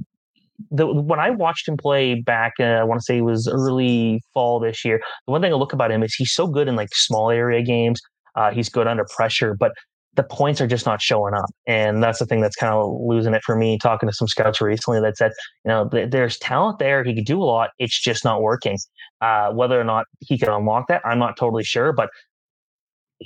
the 0.69 0.87
when 0.87 1.19
I 1.19 1.29
watched 1.29 1.67
him 1.67 1.77
play 1.77 2.15
back, 2.15 2.53
uh, 2.59 2.63
I 2.63 2.83
want 2.83 2.99
to 2.99 3.03
say 3.03 3.17
it 3.17 3.21
was 3.21 3.47
early 3.47 4.21
fall 4.33 4.59
this 4.59 4.83
year. 4.85 5.01
The 5.25 5.31
one 5.31 5.41
thing 5.41 5.53
I 5.53 5.55
look 5.55 5.73
about 5.73 5.91
him 5.91 6.03
is 6.03 6.13
he's 6.13 6.33
so 6.33 6.47
good 6.47 6.67
in 6.67 6.75
like 6.75 6.89
small 6.93 7.31
area 7.31 7.63
games. 7.63 8.01
Uh, 8.35 8.51
he's 8.51 8.69
good 8.69 8.87
under 8.87 9.05
pressure, 9.15 9.55
but 9.57 9.71
the 10.15 10.23
points 10.23 10.59
are 10.59 10.67
just 10.67 10.85
not 10.85 11.01
showing 11.01 11.33
up. 11.33 11.49
And 11.65 12.03
that's 12.03 12.19
the 12.19 12.25
thing 12.25 12.41
that's 12.41 12.55
kind 12.55 12.73
of 12.73 12.99
losing 13.01 13.33
it 13.33 13.43
for 13.43 13.55
me. 13.55 13.77
Talking 13.77 14.09
to 14.09 14.13
some 14.13 14.27
scouts 14.27 14.59
recently 14.59 14.99
that 14.99 15.17
said, 15.17 15.31
you 15.63 15.69
know, 15.69 15.87
th- 15.87 16.11
there's 16.11 16.37
talent 16.37 16.79
there. 16.79 17.03
He 17.03 17.15
could 17.15 17.25
do 17.25 17.41
a 17.41 17.45
lot. 17.45 17.69
It's 17.79 17.99
just 17.99 18.25
not 18.25 18.41
working. 18.41 18.77
Uh, 19.21 19.51
whether 19.51 19.79
or 19.79 19.83
not 19.83 20.05
he 20.19 20.37
can 20.37 20.49
unlock 20.49 20.87
that, 20.89 21.01
I'm 21.05 21.19
not 21.19 21.37
totally 21.37 21.63
sure. 21.63 21.93
But 21.93 22.09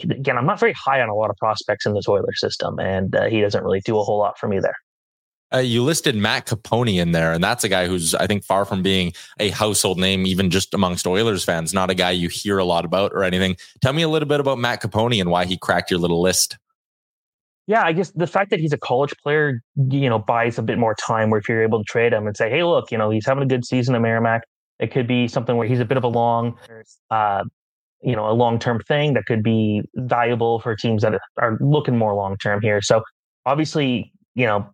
again, 0.04 0.38
I'm 0.38 0.46
not 0.46 0.60
very 0.60 0.74
high 0.74 1.02
on 1.02 1.10
a 1.10 1.16
lot 1.16 1.30
of 1.30 1.38
prospects 1.38 1.86
in 1.86 1.94
this 1.94 2.08
Oiler 2.08 2.34
system, 2.34 2.80
and 2.80 3.16
uh, 3.16 3.26
he 3.26 3.42
doesn't 3.42 3.64
really 3.64 3.82
do 3.82 3.98
a 3.98 4.04
whole 4.04 4.20
lot 4.20 4.38
for 4.38 4.48
me 4.48 4.60
there. 4.60 4.76
Uh, 5.54 5.60
you 5.60 5.84
listed 5.84 6.16
Matt 6.16 6.48
Copponi 6.48 7.00
in 7.00 7.12
there, 7.14 7.32
and 7.32 7.44
that's 7.44 7.64
a 7.64 7.70
guy 7.70 7.88
who's, 7.88 8.14
I 8.14 8.28
think, 8.28 8.44
far 8.44 8.66
from 8.66 8.82
being 8.82 9.14
a 9.40 9.50
household 9.50 10.00
name, 10.00 10.26
even 10.26 10.50
just 10.50 10.74
amongst 10.74 11.08
Oilers 11.08 11.46
fans. 11.46 11.74
Not 11.74 11.90
a 11.90 11.96
guy 11.96 12.12
you 12.12 12.30
hear 12.30 12.58
a 12.58 12.66
lot 12.66 12.84
about 12.84 13.14
or 13.14 13.24
anything. 13.24 13.56
Tell 13.82 13.94
me 13.94 14.02
a 14.02 14.10
little 14.10 14.28
bit 14.28 14.40
about 14.40 14.58
Matt 14.58 14.82
Copponi 14.82 15.22
and 15.22 15.30
why 15.30 15.46
he 15.46 15.58
cracked 15.58 15.90
your 15.90 16.00
little 16.00 16.22
list 16.22 16.58
yeah, 17.68 17.84
I 17.84 17.94
guess 17.94 18.12
the 18.12 18.28
fact 18.28 18.52
that 18.52 18.60
he's 18.60 18.74
a 18.74 18.78
college 18.78 19.14
player, 19.24 19.62
you 19.76 20.10
know, 20.10 20.20
buys 20.20 20.60
a 20.60 20.62
bit 20.62 20.78
more 20.78 20.96
time 20.96 21.32
where 21.32 21.40
if 21.40 21.50
you're 21.50 21.64
able 21.64 21.80
to 21.80 21.86
trade 21.86 22.14
him 22.14 22.28
and 22.28 22.38
say, 22.38 22.50
hey, 22.50 22.64
look, 22.64 22.92
you 22.92 22.98
know, 22.98 23.10
he's 23.10 23.26
having 23.26 23.44
a 23.44 23.48
good 23.48 23.66
season 23.66 23.96
at 23.96 24.02
Merrimack. 24.02 24.44
It 24.80 24.92
could 24.92 25.08
be 25.08 25.28
something 25.28 25.58
where 25.58 25.68
he's 25.68 25.80
a 25.80 25.86
bit 25.86 25.98
of 25.98 26.04
a 26.04 26.08
long, 26.08 26.58
uh, 27.10 27.44
you 28.02 28.16
know, 28.16 28.30
a 28.30 28.34
long 28.34 28.60
term 28.60 28.82
thing 28.88 29.14
that 29.14 29.26
could 29.26 29.42
be 29.42 29.82
valuable 29.96 30.60
for 30.60 30.76
teams 30.76 31.02
that 31.02 31.20
are 31.38 31.58
looking 31.60 31.98
more 31.98 32.14
long 32.14 32.38
term 32.38 32.62
here. 32.62 32.82
So 32.82 33.02
obviously, 33.46 34.12
you 34.36 34.46
know, 34.46 34.70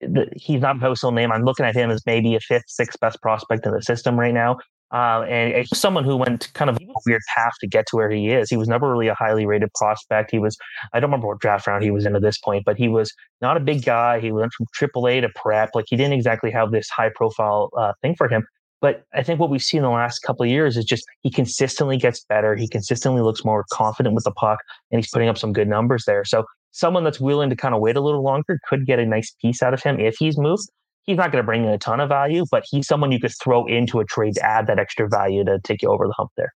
the, 0.00 0.28
he's 0.36 0.60
not 0.60 0.76
a 0.76 0.80
household 0.80 1.14
name. 1.14 1.32
I'm 1.32 1.44
looking 1.44 1.64
at 1.64 1.74
him 1.74 1.90
as 1.90 2.02
maybe 2.04 2.34
a 2.34 2.40
fifth, 2.40 2.64
sixth 2.66 3.00
best 3.00 3.22
prospect 3.22 3.64
in 3.66 3.72
the 3.72 3.82
system 3.82 4.18
right 4.18 4.34
now. 4.34 4.58
Uh, 4.92 5.22
and 5.28 5.66
someone 5.68 6.02
who 6.02 6.16
went 6.16 6.52
kind 6.54 6.68
of 6.68 6.76
a 6.76 6.86
weird 7.06 7.22
path 7.34 7.52
to 7.60 7.68
get 7.68 7.86
to 7.86 7.96
where 7.96 8.10
he 8.10 8.30
is. 8.30 8.50
He 8.50 8.56
was 8.56 8.68
never 8.68 8.90
really 8.90 9.06
a 9.06 9.14
highly 9.14 9.46
rated 9.46 9.72
prospect. 9.74 10.30
He 10.30 10.40
was, 10.40 10.56
I 10.92 10.98
don't 10.98 11.10
remember 11.10 11.28
what 11.28 11.38
draft 11.38 11.66
round 11.66 11.84
he 11.84 11.92
was 11.92 12.06
in 12.06 12.16
at 12.16 12.22
this 12.22 12.38
point, 12.38 12.64
but 12.64 12.76
he 12.76 12.88
was 12.88 13.12
not 13.40 13.56
a 13.56 13.60
big 13.60 13.84
guy. 13.84 14.18
He 14.18 14.32
went 14.32 14.52
from 14.52 14.66
AAA 14.76 15.20
to 15.20 15.28
prep. 15.36 15.70
Like 15.74 15.84
he 15.88 15.96
didn't 15.96 16.14
exactly 16.14 16.50
have 16.50 16.72
this 16.72 16.88
high 16.88 17.10
profile 17.14 17.70
uh, 17.78 17.92
thing 18.02 18.16
for 18.16 18.28
him. 18.28 18.44
But 18.80 19.04
I 19.14 19.22
think 19.22 19.38
what 19.38 19.50
we've 19.50 19.62
seen 19.62 19.78
in 19.78 19.84
the 19.84 19.90
last 19.90 20.20
couple 20.20 20.42
of 20.42 20.50
years 20.50 20.76
is 20.76 20.84
just 20.84 21.04
he 21.20 21.30
consistently 21.30 21.98
gets 21.98 22.24
better. 22.24 22.56
He 22.56 22.66
consistently 22.66 23.20
looks 23.20 23.44
more 23.44 23.64
confident 23.70 24.14
with 24.14 24.24
the 24.24 24.32
puck, 24.32 24.58
and 24.90 24.98
he's 24.98 25.10
putting 25.10 25.28
up 25.28 25.36
some 25.36 25.52
good 25.52 25.68
numbers 25.68 26.04
there. 26.06 26.24
So 26.24 26.44
someone 26.70 27.04
that's 27.04 27.20
willing 27.20 27.50
to 27.50 27.56
kind 27.56 27.74
of 27.74 27.80
wait 27.80 27.96
a 27.96 28.00
little 28.00 28.22
longer 28.22 28.58
could 28.68 28.86
get 28.86 28.98
a 28.98 29.06
nice 29.06 29.34
piece 29.42 29.62
out 29.62 29.74
of 29.74 29.82
him 29.82 30.00
if 30.00 30.16
he's 30.18 30.38
moved 30.38 30.68
he's 31.10 31.18
not 31.18 31.32
going 31.32 31.42
to 31.42 31.46
bring 31.46 31.64
in 31.64 31.70
a 31.70 31.78
ton 31.78 32.00
of 32.00 32.08
value, 32.08 32.44
but 32.50 32.64
he's 32.68 32.86
someone 32.86 33.10
you 33.12 33.20
could 33.20 33.34
throw 33.42 33.66
into 33.66 34.00
a 34.00 34.04
trade 34.04 34.34
to 34.34 34.42
add 34.42 34.66
that 34.68 34.78
extra 34.78 35.08
value 35.08 35.44
to 35.44 35.58
take 35.60 35.82
you 35.82 35.90
over 35.90 36.06
the 36.06 36.14
hump 36.16 36.30
there. 36.36 36.54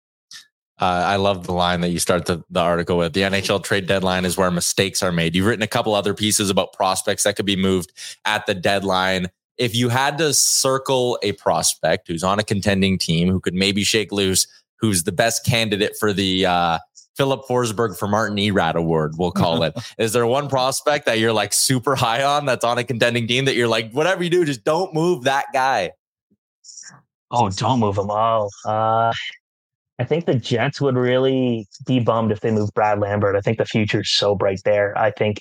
Uh, 0.80 1.04
I 1.06 1.16
love 1.16 1.46
the 1.46 1.52
line 1.52 1.82
that 1.82 1.90
you 1.90 1.98
start 1.98 2.26
the, 2.26 2.42
the 2.50 2.60
article 2.60 2.96
with. 2.96 3.12
The 3.12 3.22
NHL 3.22 3.62
trade 3.62 3.86
deadline 3.86 4.24
is 4.24 4.36
where 4.36 4.50
mistakes 4.50 5.02
are 5.02 5.12
made. 5.12 5.34
You've 5.34 5.46
written 5.46 5.62
a 5.62 5.68
couple 5.68 5.94
other 5.94 6.14
pieces 6.14 6.50
about 6.50 6.72
prospects 6.72 7.24
that 7.24 7.36
could 7.36 7.46
be 7.46 7.56
moved 7.56 7.92
at 8.24 8.46
the 8.46 8.54
deadline. 8.54 9.28
If 9.56 9.74
you 9.74 9.88
had 9.88 10.18
to 10.18 10.34
circle 10.34 11.18
a 11.22 11.32
prospect 11.32 12.08
who's 12.08 12.24
on 12.24 12.40
a 12.40 12.42
contending 12.42 12.98
team 12.98 13.28
who 13.28 13.38
could 13.38 13.54
maybe 13.54 13.84
shake 13.84 14.10
loose, 14.10 14.48
who's 14.80 15.04
the 15.04 15.12
best 15.12 15.46
candidate 15.46 15.96
for 15.98 16.12
the 16.12 16.46
uh, 16.46 16.78
Filip 17.16 17.42
Forsberg 17.48 17.96
for 17.98 18.08
Martin 18.08 18.38
Erat 18.38 18.76
Award, 18.76 19.14
we'll 19.16 19.30
call 19.30 19.62
it. 19.62 19.74
Is 19.98 20.12
there 20.12 20.26
one 20.26 20.48
prospect 20.48 21.06
that 21.06 21.18
you're 21.18 21.32
like 21.32 21.52
super 21.52 21.94
high 21.94 22.22
on 22.22 22.46
that's 22.46 22.64
on 22.64 22.78
a 22.78 22.84
contending 22.84 23.26
team 23.26 23.44
that 23.44 23.54
you're 23.54 23.68
like, 23.68 23.92
whatever 23.92 24.24
you 24.24 24.30
do, 24.30 24.44
just 24.44 24.64
don't 24.64 24.92
move 24.94 25.24
that 25.24 25.46
guy? 25.52 25.92
Oh, 27.30 27.50
don't 27.50 27.80
move 27.80 27.98
him. 27.98 28.10
Oh, 28.10 28.48
uh, 28.64 29.12
I 29.98 30.04
think 30.04 30.26
the 30.26 30.34
Jets 30.34 30.80
would 30.80 30.96
really 30.96 31.66
be 31.86 32.00
bummed 32.00 32.32
if 32.32 32.40
they 32.40 32.50
move 32.50 32.70
Brad 32.74 32.98
Lambert. 32.98 33.36
I 33.36 33.40
think 33.40 33.58
the 33.58 33.64
future 33.64 34.00
is 34.00 34.10
so 34.10 34.34
bright 34.34 34.60
there. 34.64 34.96
I 34.98 35.10
think 35.12 35.40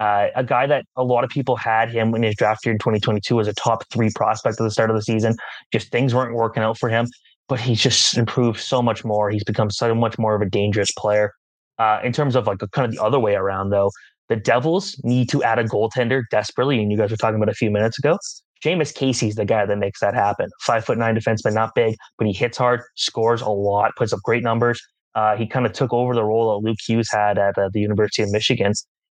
uh, 0.00 0.28
a 0.34 0.44
guy 0.44 0.66
that 0.66 0.84
a 0.96 1.04
lot 1.04 1.24
of 1.24 1.30
people 1.30 1.56
had 1.56 1.90
him 1.90 2.14
in 2.14 2.22
his 2.22 2.34
draft 2.34 2.64
year 2.66 2.72
in 2.72 2.78
2022 2.78 3.40
as 3.40 3.48
a 3.48 3.54
top 3.54 3.84
three 3.90 4.10
prospect 4.14 4.60
at 4.60 4.64
the 4.64 4.70
start 4.70 4.90
of 4.90 4.96
the 4.96 5.02
season. 5.02 5.36
Just 5.72 5.90
things 5.90 6.14
weren't 6.14 6.34
working 6.34 6.62
out 6.62 6.78
for 6.78 6.88
him, 6.88 7.08
but 7.48 7.60
he's 7.60 7.80
just 7.80 8.16
improved 8.16 8.60
so 8.60 8.82
much 8.82 9.04
more. 9.04 9.30
He's 9.30 9.44
become 9.44 9.70
so 9.70 9.94
much 9.94 10.18
more 10.18 10.34
of 10.34 10.42
a 10.42 10.48
dangerous 10.48 10.90
player. 10.96 11.32
Uh, 11.78 12.00
in 12.04 12.12
terms 12.12 12.36
of 12.36 12.46
like 12.46 12.62
a, 12.62 12.68
kind 12.68 12.86
of 12.86 12.92
the 12.92 13.02
other 13.02 13.18
way 13.18 13.34
around, 13.34 13.70
though, 13.70 13.90
the 14.28 14.36
Devils 14.36 14.98
need 15.04 15.28
to 15.30 15.42
add 15.42 15.58
a 15.58 15.64
goaltender 15.64 16.22
desperately, 16.30 16.80
and 16.80 16.90
you 16.90 16.96
guys 16.96 17.10
were 17.10 17.16
talking 17.16 17.36
about 17.36 17.48
a 17.48 17.54
few 17.54 17.70
minutes 17.70 17.98
ago. 17.98 18.18
Seamus 18.64 18.94
Casey's 18.94 19.34
the 19.34 19.44
guy 19.44 19.66
that 19.66 19.76
makes 19.76 20.00
that 20.00 20.14
happen. 20.14 20.48
Five 20.62 20.84
foot 20.84 20.96
nine 20.96 21.14
defenseman, 21.14 21.52
not 21.52 21.74
big, 21.74 21.96
but 22.16 22.26
he 22.26 22.32
hits 22.32 22.56
hard, 22.56 22.80
scores 22.96 23.42
a 23.42 23.50
lot, 23.50 23.94
puts 23.96 24.12
up 24.12 24.20
great 24.24 24.42
numbers. 24.42 24.80
Uh, 25.14 25.36
he 25.36 25.46
kind 25.46 25.66
of 25.66 25.72
took 25.72 25.92
over 25.92 26.14
the 26.14 26.24
role 26.24 26.52
that 26.52 26.66
Luke 26.66 26.78
Hughes 26.86 27.08
had 27.10 27.38
at 27.38 27.58
uh, 27.58 27.68
the 27.72 27.80
University 27.80 28.22
of 28.22 28.30
Michigan. 28.30 28.72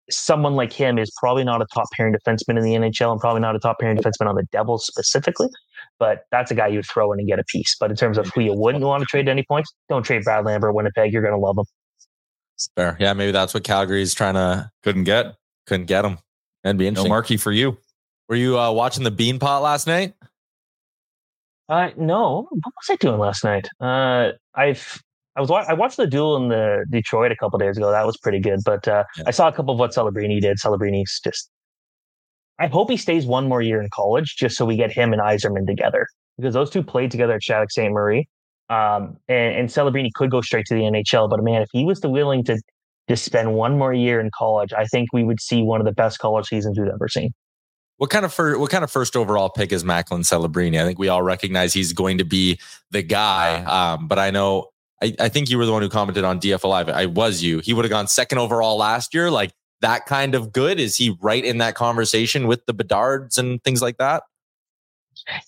Someone 0.09 0.55
like 0.55 0.72
him 0.72 0.99
is 0.99 1.11
probably 1.18 1.45
not 1.45 1.61
a 1.61 1.66
top 1.74 1.87
pairing 1.97 2.14
defenseman 2.14 2.57
in 2.59 2.64
the 2.64 2.74
NHL 2.74 3.12
and 3.12 3.20
probably 3.20 3.41
not 3.41 3.55
a 3.55 3.59
top 3.59 3.78
pairing 3.81 3.97
defenseman 3.97 4.28
on 4.28 4.37
the 4.37 4.45
Devils 4.51 4.87
specifically, 4.87 5.49
but 6.01 6.24
that's 6.32 6.51
a 6.51 6.55
guy 6.55 6.66
you'd 6.66 6.86
throw 6.86 7.12
in 7.12 7.20
and 7.20 7.28
get 7.28 7.38
a 7.38 7.44
piece. 7.44 7.76
But 7.78 7.90
in 7.90 7.96
terms 7.96 8.18
of 8.18 8.28
who 8.34 8.40
you 8.40 8.55
wouldn't 8.55 8.82
want 8.82 9.03
to 9.03 9.07
trade 9.07 9.28
any 9.28 9.44
points, 9.44 9.72
don't 9.88 10.03
trade 10.03 10.24
Brad 10.24 10.44
Lambert, 10.44 10.74
Winnipeg. 10.74 11.12
You're 11.12 11.22
going 11.22 11.34
to 11.34 11.38
love 11.38 11.59
him. 11.59 11.64
Fair. 12.74 12.96
Yeah, 12.98 13.12
maybe 13.12 13.30
that's 13.30 13.55
what 13.55 13.62
Calgary's 13.62 14.14
trying 14.14 14.34
to 14.34 14.70
couldn't 14.82 15.05
get. 15.05 15.36
Couldn't 15.66 15.86
get 15.86 16.05
him. 16.05 16.18
That'd 16.64 16.78
be 16.78 16.88
interesting. 16.88 17.09
No 17.09 17.14
marquee 17.14 17.36
for 17.36 17.53
you. 17.53 17.78
Were 18.28 18.36
you 18.36 18.59
uh, 18.59 18.72
watching 18.72 19.05
the 19.05 19.12
Beanpot 19.12 19.62
last 19.62 19.86
night? 19.86 20.14
Uh, 21.68 21.90
no. 21.96 22.48
What 22.51 22.74
was 22.76 22.90
I 22.90 22.96
doing 22.96 23.18
last 23.18 23.44
night? 23.44 23.68
Uh, 23.80 24.32
I've 24.55 25.01
I 25.36 25.40
was 25.40 25.51
I 25.51 25.72
watched 25.72 25.96
the 25.96 26.07
duel 26.07 26.36
in 26.36 26.48
the 26.48 26.84
Detroit 26.90 27.30
a 27.30 27.36
couple 27.36 27.59
days 27.59 27.76
ago. 27.76 27.90
That 27.90 28.05
was 28.05 28.16
pretty 28.16 28.40
good. 28.40 28.61
But 28.64 28.88
uh, 28.88 29.05
yeah. 29.16 29.24
I 29.26 29.30
saw 29.30 29.48
a 29.48 29.53
couple 29.53 29.72
of 29.72 29.78
what 29.78 29.92
Celebrini 29.92 30.40
did. 30.40 30.59
Celebrini's 30.59 31.20
just. 31.22 31.51
I 32.61 32.67
hope 32.67 32.91
he 32.91 32.97
stays 32.97 33.25
one 33.25 33.49
more 33.49 33.63
year 33.63 33.81
in 33.81 33.89
college, 33.93 34.37
just 34.37 34.57
so 34.57 34.67
we 34.67 34.77
get 34.77 34.93
him 34.93 35.13
and 35.13 35.23
Eiserman 35.23 35.67
together 35.67 36.07
because 36.37 36.55
those 36.55 36.71
two 36.71 36.83
played 36.83 37.11
together 37.11 37.35
at 37.35 37.43
Shattuck 37.43 37.71
St. 37.71 37.93
Marie. 37.93 38.29
Um, 38.69 39.17
and, 39.29 39.57
and 39.57 39.69
Celebrini 39.69 40.11
could 40.15 40.31
go 40.31 40.41
straight 40.43 40.67
to 40.67 40.75
the 40.75 40.83
NHL, 40.83 41.29
but 41.29 41.43
man, 41.43 41.63
if 41.63 41.69
he 41.73 41.85
was 41.85 42.01
willing 42.05 42.45
to 42.45 42.61
just 43.09 43.25
spend 43.25 43.55
one 43.55 43.77
more 43.79 43.93
year 43.93 44.21
in 44.21 44.31
college, 44.33 44.73
I 44.73 44.85
think 44.85 45.09
we 45.13 45.25
would 45.25 45.41
see 45.41 45.63
one 45.63 45.81
of 45.81 45.87
the 45.87 45.93
best 45.93 46.19
college 46.21 46.47
seasons 46.47 46.79
we've 46.79 46.89
ever 46.89 47.09
seen. 47.09 47.33
What 47.97 48.11
kind 48.11 48.25
of 48.25 48.33
first, 48.33 48.61
what 48.61 48.71
kind 48.71 48.85
of 48.85 48.91
first 48.91 49.17
overall 49.17 49.51
pick 49.51 49.73
is 49.73 49.85
Macklin 49.85 50.23
Celebrini? 50.23 50.81
I 50.81 50.85
think 50.85 50.99
we 50.99 51.09
all 51.09 51.23
recognize 51.23 51.73
he's 51.73 51.93
going 51.93 52.19
to 52.19 52.25
be 52.25 52.61
the 52.91 53.03
guy. 53.03 53.65
Um, 53.65 54.07
but 54.07 54.19
I 54.19 54.31
know 54.31 54.69
I, 55.03 55.15
I, 55.19 55.29
think 55.29 55.51
you 55.51 55.59
were 55.59 55.67
the 55.67 55.73
one 55.73 55.83
who 55.83 55.89
commented 55.89 56.25
on 56.25 56.41
DF 56.41 56.67
Live. 56.67 56.89
I 56.89 57.07
was 57.07 57.43
you. 57.43 57.59
He 57.59 57.75
would 57.75 57.85
have 57.85 57.91
gone 57.91 58.07
second 58.07 58.39
overall 58.39 58.79
last 58.79 59.13
year. 59.15 59.31
Like 59.31 59.53
that 59.81 60.07
kind 60.07 60.35
of 60.35 60.53
good. 60.53 60.78
Is 60.78 60.97
he 60.97 61.16
right 61.20 61.45
in 61.45 61.59
that 61.59 61.74
conversation 61.74 62.47
with 62.47 62.64
the 62.66 62.74
Bedards 62.74 63.39
and 63.39 63.62
things 63.62 63.83
like 63.83 63.99
that? 63.99 64.22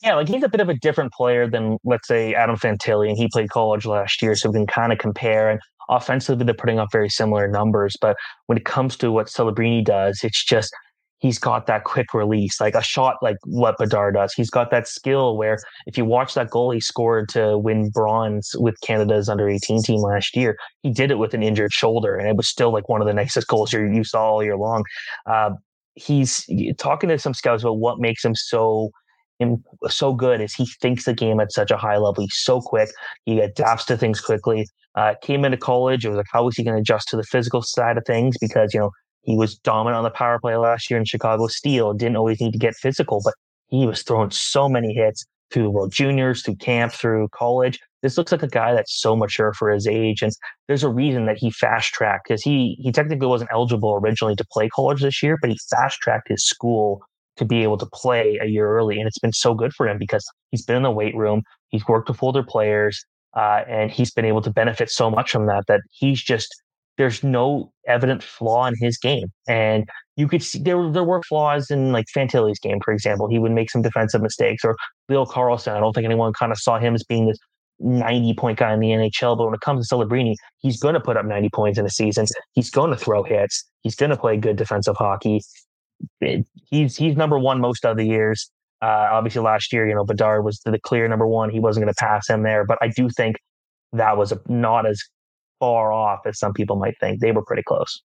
Yeah, 0.03 0.17
like 0.17 0.29
he's 0.29 0.43
a 0.43 0.49
bit 0.49 0.61
of 0.61 0.69
a 0.69 0.75
different 0.75 1.13
player 1.13 1.49
than 1.49 1.79
let's 1.85 2.07
say 2.07 2.35
Adam 2.35 2.57
Fantilli, 2.57 3.09
and 3.09 3.17
he 3.17 3.29
played 3.33 3.51
college 3.51 3.87
last 3.87 4.21
year, 4.21 4.35
so 4.35 4.51
we 4.51 4.55
can 4.55 4.67
kind 4.67 4.93
of 4.93 4.99
compare. 4.99 5.51
And 5.51 5.61
offensively, 5.89 6.45
they're 6.45 6.55
putting 6.55 6.79
up 6.79 6.89
very 6.93 7.09
similar 7.09 7.49
numbers. 7.49 7.97
But 8.01 8.17
when 8.47 8.59
it 8.59 8.65
comes 8.65 8.97
to 8.99 9.11
what 9.11 9.29
Celebrini 9.29 9.85
does, 9.85 10.21
it's 10.23 10.45
just 10.45 10.75
he's 11.23 11.39
got 11.39 11.67
that 11.69 11.85
quick 11.85 12.13
release, 12.13 12.61
like 12.61 12.75
a 12.75 12.83
shot 12.83 13.17
like 13.23 13.37
what 13.45 13.79
Bedard 13.79 14.15
does. 14.15 14.35
He's 14.35 14.51
got 14.51 14.73
that 14.73 14.89
skill 14.89 15.39
where 15.39 15.57
if 15.87 15.97
you 15.97 16.05
watch 16.05 16.35
that 16.35 16.51
goal 16.51 16.73
he 16.73 16.81
scored 16.81 17.29
to 17.31 17.57
win 17.57 17.91
bronze 17.91 18.51
with 18.59 18.79
Canada's 18.81 19.29
under 19.29 19.49
18 19.49 19.83
team 19.85 20.01
last 20.01 20.37
year, 20.37 20.59
he 20.83 20.91
did 20.91 21.13
it 21.13 21.19
with 21.19 21.33
an 21.33 21.43
injured 21.43 21.73
shoulder, 21.73 22.17
and 22.17 22.29
it 22.29 22.37
was 22.37 22.49
still 22.49 22.73
like 22.73 22.89
one 22.89 23.01
of 23.01 23.07
the 23.07 23.15
nicest 23.15 23.47
goals 23.47 23.73
you, 23.73 23.87
you 23.87 24.03
saw 24.05 24.33
all 24.33 24.43
year 24.43 24.57
long. 24.57 24.83
Uh, 25.25 25.51
he's 25.95 26.45
talking 26.77 27.09
to 27.09 27.19
some 27.19 27.35
scouts 27.35 27.63
about 27.63 27.79
what 27.79 28.01
makes 28.01 28.25
him 28.25 28.35
so 28.35 28.91
so 29.89 30.13
good 30.13 30.41
is 30.41 30.55
he 30.55 30.67
thinks 30.81 31.05
the 31.05 31.13
game 31.13 31.41
at 31.41 31.51
such 31.51 31.73
a 31.73 31.77
high 31.77 31.97
level. 31.97 32.23
He's 32.23 32.37
so 32.37 32.61
quick. 32.61 32.91
He 33.25 33.41
adapts 33.41 33.85
to 33.87 33.97
things 33.97 34.21
quickly. 34.21 34.69
Uh, 34.95 35.15
came 35.21 35.45
into 35.45 35.57
college. 35.57 36.05
It 36.05 36.11
was 36.11 36.19
like, 36.19 36.27
how 36.31 36.45
was 36.45 36.55
he 36.55 36.63
going 36.63 36.77
to 36.77 36.81
adjust 36.81 37.09
to 37.09 37.17
the 37.17 37.25
physical 37.25 37.61
side 37.61 37.97
of 37.97 38.05
things? 38.07 38.37
Because, 38.41 38.73
you 38.73 38.79
know, 38.79 38.91
he 39.23 39.37
was 39.37 39.57
dominant 39.59 39.99
on 39.99 40.05
the 40.05 40.11
power 40.11 40.39
play 40.39 40.57
last 40.57 40.91
year 40.91 40.99
in 40.99 41.05
Chicago 41.05 41.47
Steel. 41.47 41.93
Didn't 41.93 42.17
always 42.17 42.41
need 42.41 42.53
to 42.53 42.59
get 42.59 42.75
physical, 42.75 43.21
but 43.25 43.35
he 43.69 43.87
was 43.87 44.03
throwing 44.03 44.31
so 44.31 44.69
many 44.69 44.93
hits 44.93 45.25
through 45.53 45.71
World 45.71 45.93
Juniors, 45.93 46.43
through 46.43 46.57
camp, 46.57 46.93
through 46.93 47.29
college. 47.29 47.79
This 48.03 48.19
looks 48.19 48.33
like 48.33 48.43
a 48.43 48.49
guy 48.49 48.75
that's 48.75 49.01
so 49.01 49.15
mature 49.15 49.53
for 49.53 49.71
his 49.71 49.87
age, 49.87 50.23
and 50.23 50.33
there's 50.67 50.83
a 50.83 50.89
reason 50.89 51.27
that 51.27 51.39
he 51.39 51.51
fast 51.51 51.93
tracked 51.93 52.27
because 52.27 52.43
he 52.43 52.77
he 52.81 52.91
technically 52.91 53.29
wasn't 53.29 53.51
eligible 53.53 53.95
originally 53.95 54.35
to 54.37 54.45
play 54.51 54.69
college 54.69 55.03
this 55.03 55.23
year, 55.23 55.39
but 55.41 55.51
he 55.51 55.59
fast 55.71 56.01
tracked 56.01 56.29
his 56.29 56.45
school 56.45 57.03
to 57.37 57.45
be 57.45 57.63
able 57.63 57.79
to 57.79 57.87
play 57.87 58.39
a 58.43 58.47
year 58.47 58.69
early, 58.77 58.99
and 58.99 59.07
it's 59.07 59.21
been 59.21 59.33
so 59.33 59.55
good 59.55 59.73
for 59.73 59.89
him 59.89 59.99
because 59.99 60.27
he's 60.51 60.65
been 60.65 60.77
in 60.77 60.83
the 60.83 60.91
weight 60.91 61.15
room, 61.15 61.43
he's 61.69 61.87
worked 61.87 62.09
with 62.09 62.23
older 62.23 62.43
players, 62.43 63.05
uh, 63.37 63.63
and 63.69 63.91
he's 63.91 64.11
been 64.11 64.25
able 64.25 64.43
to 64.43 64.51
benefit 64.51 64.91
so 64.91 65.11
much 65.11 65.31
from 65.31 65.47
that 65.47 65.65
that 65.69 65.81
he's 65.93 66.21
just 66.21 66.62
there's 66.99 67.23
no 67.23 67.73
evident 67.87 68.23
flaw 68.23 68.67
in 68.67 68.75
his 68.79 68.99
game. 68.99 69.29
And 69.49 69.89
you 70.17 70.29
could 70.29 70.43
see 70.43 70.59
there, 70.59 70.91
there 70.91 71.05
were 71.05 71.23
flaws 71.23 71.71
in 71.71 71.93
like 71.93 72.07
Fantilli's 72.15 72.59
game, 72.59 72.79
for 72.85 72.93
example. 72.93 73.29
He 73.29 73.39
would 73.39 73.53
make 73.53 73.71
some 73.71 73.83
defensive 73.83 74.21
mistakes 74.21 74.65
or 74.65 74.77
Bill 75.09 75.27
Carlson. 75.27 75.75
I 75.75 75.81
don't 75.81 75.93
think 75.95 76.05
anyone 76.05 76.33
kind 76.39 76.53
of 76.53 76.59
saw 76.59 76.79
him 76.79 76.95
as 76.95 77.03
being 77.05 77.27
this 77.27 77.39
90 77.81 78.35
point 78.35 78.59
guy 78.59 78.73
in 78.73 78.81
the 78.81 78.89
NHL. 78.89 79.37
But 79.37 79.47
when 79.47 79.55
it 79.55 79.61
comes 79.61 79.89
to 79.89 79.95
Celebrini, 79.95 80.35
he's 80.59 80.79
going 80.79 80.95
to 80.95 81.01
put 81.01 81.17
up 81.17 81.27
90 81.27 81.49
points 81.55 81.79
in 81.79 81.87
a 81.87 81.91
season. 81.91 82.27
He's 82.53 82.71
going 82.71 82.91
to 82.91 82.97
throw 82.97 83.23
hits. 83.23 83.65
He's 83.83 83.97
going 83.97 84.11
to 84.11 84.17
play 84.17 84.37
good 84.37 84.57
defensive 84.57 84.97
hockey. 84.97 85.41
He's, 86.71 86.97
he's 86.97 87.17
number 87.17 87.39
one 87.39 87.61
most 87.61 87.85
of 87.85 87.97
the 87.97 88.05
years. 88.05 88.51
Uh, 88.81 89.09
obviously, 89.13 89.41
last 89.41 89.73
year, 89.73 89.87
you 89.87 89.95
know, 89.95 90.05
Bedard 90.05 90.45
was 90.45 90.61
the 90.65 90.79
clear 90.81 91.07
number 91.07 91.27
one. 91.27 91.51
He 91.51 91.61
wasn't 91.61 91.85
going 91.85 91.95
to 91.95 92.05
pass 92.05 92.29
him 92.29 92.43
there, 92.43 92.65
but 92.65 92.79
I 92.83 92.89
do 92.89 93.09
think 93.09 93.37
that 93.93 94.17
was 94.17 94.33
a, 94.33 94.41
not 94.49 94.87
as 94.87 95.01
far 95.63 95.93
off 95.93 96.27
as 96.27 96.41
some 96.41 96.53
people 96.53 96.75
might 96.75 96.99
think. 96.99 97.21
They 97.21 97.31
were 97.31 97.45
pretty 97.45 97.63
close. 97.63 98.03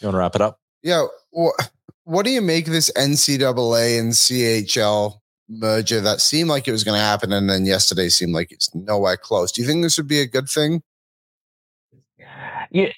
You 0.00 0.08
want 0.08 0.14
to 0.16 0.18
wrap 0.18 0.34
it 0.34 0.40
up? 0.40 0.58
Yeah. 0.82 1.06
Well, 1.30 1.54
what 2.02 2.24
do 2.24 2.32
you 2.32 2.42
make 2.42 2.66
of 2.66 2.72
this 2.72 2.90
NCAA 2.96 4.00
and 4.00 4.10
CHL 4.10 5.20
merger 5.48 6.00
that 6.00 6.20
seemed 6.20 6.50
like 6.50 6.66
it 6.66 6.72
was 6.72 6.82
going 6.82 6.98
to 6.98 7.04
happen, 7.04 7.32
and 7.32 7.48
then 7.48 7.64
yesterday 7.64 8.08
seemed 8.08 8.32
like 8.32 8.50
it's 8.50 8.74
nowhere 8.74 9.16
close? 9.16 9.52
Do 9.52 9.62
you 9.62 9.68
think 9.68 9.84
this 9.84 9.98
would 9.98 10.08
be 10.08 10.20
a 10.20 10.26
good 10.26 10.48
thing? 10.48 10.82
Yeah, 12.72 12.88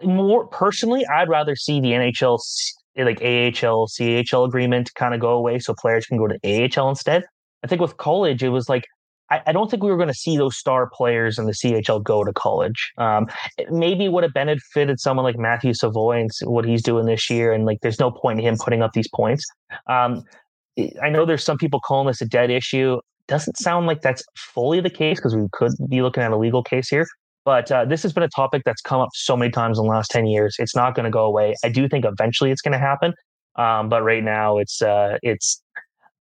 uh, 0.00 0.06
more 0.06 0.46
personally, 0.46 1.04
I'd 1.04 1.28
rather 1.28 1.54
see 1.54 1.80
the 1.80 1.88
NHL 1.88 2.38
like 2.96 3.20
AHL 3.20 3.88
CHL 3.88 4.46
agreement 4.48 4.94
kind 4.94 5.12
of 5.12 5.20
go 5.20 5.32
away, 5.32 5.58
so 5.58 5.74
players 5.74 6.06
can 6.06 6.16
go 6.16 6.28
to 6.28 6.38
AHL 6.42 6.88
instead. 6.88 7.24
I 7.62 7.66
think 7.66 7.82
with 7.82 7.98
college, 7.98 8.42
it 8.42 8.48
was 8.48 8.70
like 8.70 8.86
I, 9.30 9.40
I 9.46 9.52
don't 9.52 9.70
think 9.70 9.82
we 9.82 9.90
were 9.90 9.96
going 9.96 10.08
to 10.08 10.14
see 10.14 10.36
those 10.36 10.56
star 10.56 10.88
players 10.92 11.38
in 11.38 11.46
the 11.46 11.52
CHL 11.52 12.02
go 12.02 12.24
to 12.24 12.32
college. 12.32 12.92
Um, 12.98 13.26
maybe 13.70 14.08
would 14.08 14.22
have 14.22 14.34
benefited 14.34 15.00
someone 15.00 15.24
like 15.24 15.38
Matthew 15.38 15.74
Savoie 15.74 16.20
and 16.20 16.30
what 16.42 16.64
he's 16.64 16.82
doing 16.82 17.06
this 17.06 17.30
year. 17.30 17.52
And 17.52 17.64
like, 17.64 17.78
there's 17.82 18.00
no 18.00 18.10
point 18.10 18.40
in 18.40 18.46
him 18.46 18.56
putting 18.58 18.82
up 18.82 18.92
these 18.92 19.08
points. 19.14 19.44
Um, 19.88 20.22
I 21.02 21.08
know 21.08 21.24
there's 21.24 21.44
some 21.44 21.58
people 21.58 21.80
calling 21.80 22.06
this 22.06 22.20
a 22.20 22.26
dead 22.26 22.50
issue. 22.50 22.98
Doesn't 23.26 23.56
sound 23.56 23.86
like 23.86 24.02
that's 24.02 24.22
fully 24.36 24.80
the 24.80 24.90
case 24.90 25.18
because 25.18 25.34
we 25.34 25.46
could 25.52 25.72
be 25.88 26.02
looking 26.02 26.22
at 26.22 26.32
a 26.32 26.36
legal 26.36 26.62
case 26.62 26.88
here. 26.88 27.06
But 27.44 27.70
uh, 27.70 27.84
this 27.84 28.02
has 28.02 28.12
been 28.12 28.22
a 28.22 28.28
topic 28.28 28.62
that's 28.64 28.80
come 28.80 29.00
up 29.00 29.10
so 29.14 29.36
many 29.36 29.50
times 29.50 29.78
in 29.78 29.84
the 29.84 29.90
last 29.90 30.10
10 30.10 30.26
years. 30.26 30.56
It's 30.58 30.74
not 30.74 30.94
going 30.94 31.04
to 31.04 31.10
go 31.10 31.24
away. 31.24 31.54
I 31.62 31.68
do 31.68 31.88
think 31.88 32.04
eventually 32.04 32.50
it's 32.50 32.62
going 32.62 32.72
to 32.72 32.78
happen. 32.78 33.12
Um, 33.56 33.88
but 33.88 34.02
right 34.02 34.24
now 34.24 34.58
it's 34.58 34.82
uh, 34.82 35.18
it's 35.22 35.62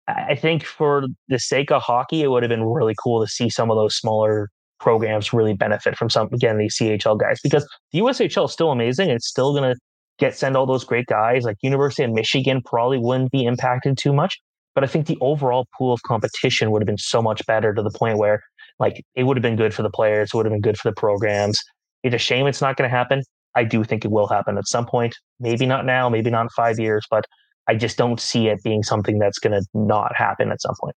I 0.07 0.35
think 0.35 0.65
for 0.65 1.05
the 1.29 1.39
sake 1.39 1.71
of 1.71 1.81
hockey, 1.81 2.23
it 2.23 2.27
would 2.27 2.43
have 2.43 2.49
been 2.49 2.65
really 2.65 2.95
cool 3.01 3.21
to 3.21 3.27
see 3.27 3.49
some 3.49 3.71
of 3.71 3.77
those 3.77 3.95
smaller 3.95 4.49
programs 4.79 5.31
really 5.31 5.53
benefit 5.53 5.95
from 5.97 6.09
some 6.09 6.27
again 6.33 6.57
these 6.57 6.77
CHL 6.77 7.17
guys 7.17 7.39
because 7.41 7.65
the 7.93 7.99
USHL 7.99 8.45
is 8.45 8.51
still 8.51 8.71
amazing. 8.71 9.09
It's 9.09 9.27
still 9.27 9.53
going 9.53 9.73
to 9.73 9.79
get 10.19 10.35
send 10.35 10.57
all 10.57 10.65
those 10.65 10.83
great 10.83 11.05
guys. 11.05 11.43
Like 11.43 11.57
University 11.61 12.03
of 12.03 12.11
Michigan 12.11 12.61
probably 12.65 12.97
wouldn't 12.97 13.31
be 13.31 13.45
impacted 13.45 13.97
too 13.97 14.11
much, 14.11 14.37
but 14.75 14.83
I 14.83 14.87
think 14.87 15.07
the 15.07 15.17
overall 15.21 15.67
pool 15.77 15.93
of 15.93 16.01
competition 16.03 16.69
would 16.71 16.81
have 16.81 16.87
been 16.87 16.97
so 16.97 17.21
much 17.21 17.45
better 17.45 17.73
to 17.73 17.81
the 17.81 17.91
point 17.91 18.17
where 18.17 18.41
Like 18.79 19.03
it 19.15 19.23
would 19.23 19.37
have 19.37 19.41
been 19.41 19.55
good 19.55 19.73
for 19.73 19.83
the 19.83 19.89
players, 19.89 20.31
it 20.33 20.37
would 20.37 20.45
have 20.45 20.53
been 20.53 20.61
good 20.61 20.77
for 20.77 20.89
the 20.89 20.95
programs. 20.95 21.57
It's 22.03 22.15
a 22.15 22.17
shame 22.17 22.47
it's 22.47 22.61
not 22.61 22.75
going 22.75 22.89
to 22.89 22.95
happen. 22.95 23.23
I 23.55 23.63
do 23.63 23.83
think 23.83 24.03
it 24.03 24.11
will 24.11 24.27
happen 24.27 24.57
at 24.57 24.67
some 24.67 24.85
point. 24.85 25.15
Maybe 25.39 25.65
not 25.65 25.85
now, 25.85 26.09
maybe 26.09 26.29
not 26.29 26.41
in 26.41 26.49
five 26.49 26.79
years, 26.79 27.05
but 27.09 27.25
I 27.67 27.75
just 27.75 27.97
don't 27.97 28.19
see 28.19 28.47
it 28.47 28.61
being 28.63 28.83
something 28.83 29.19
that's 29.19 29.39
going 29.39 29.53
to 29.53 29.65
not 29.73 30.15
happen 30.15 30.51
at 30.51 30.61
some 30.61 30.75
point. 30.79 30.95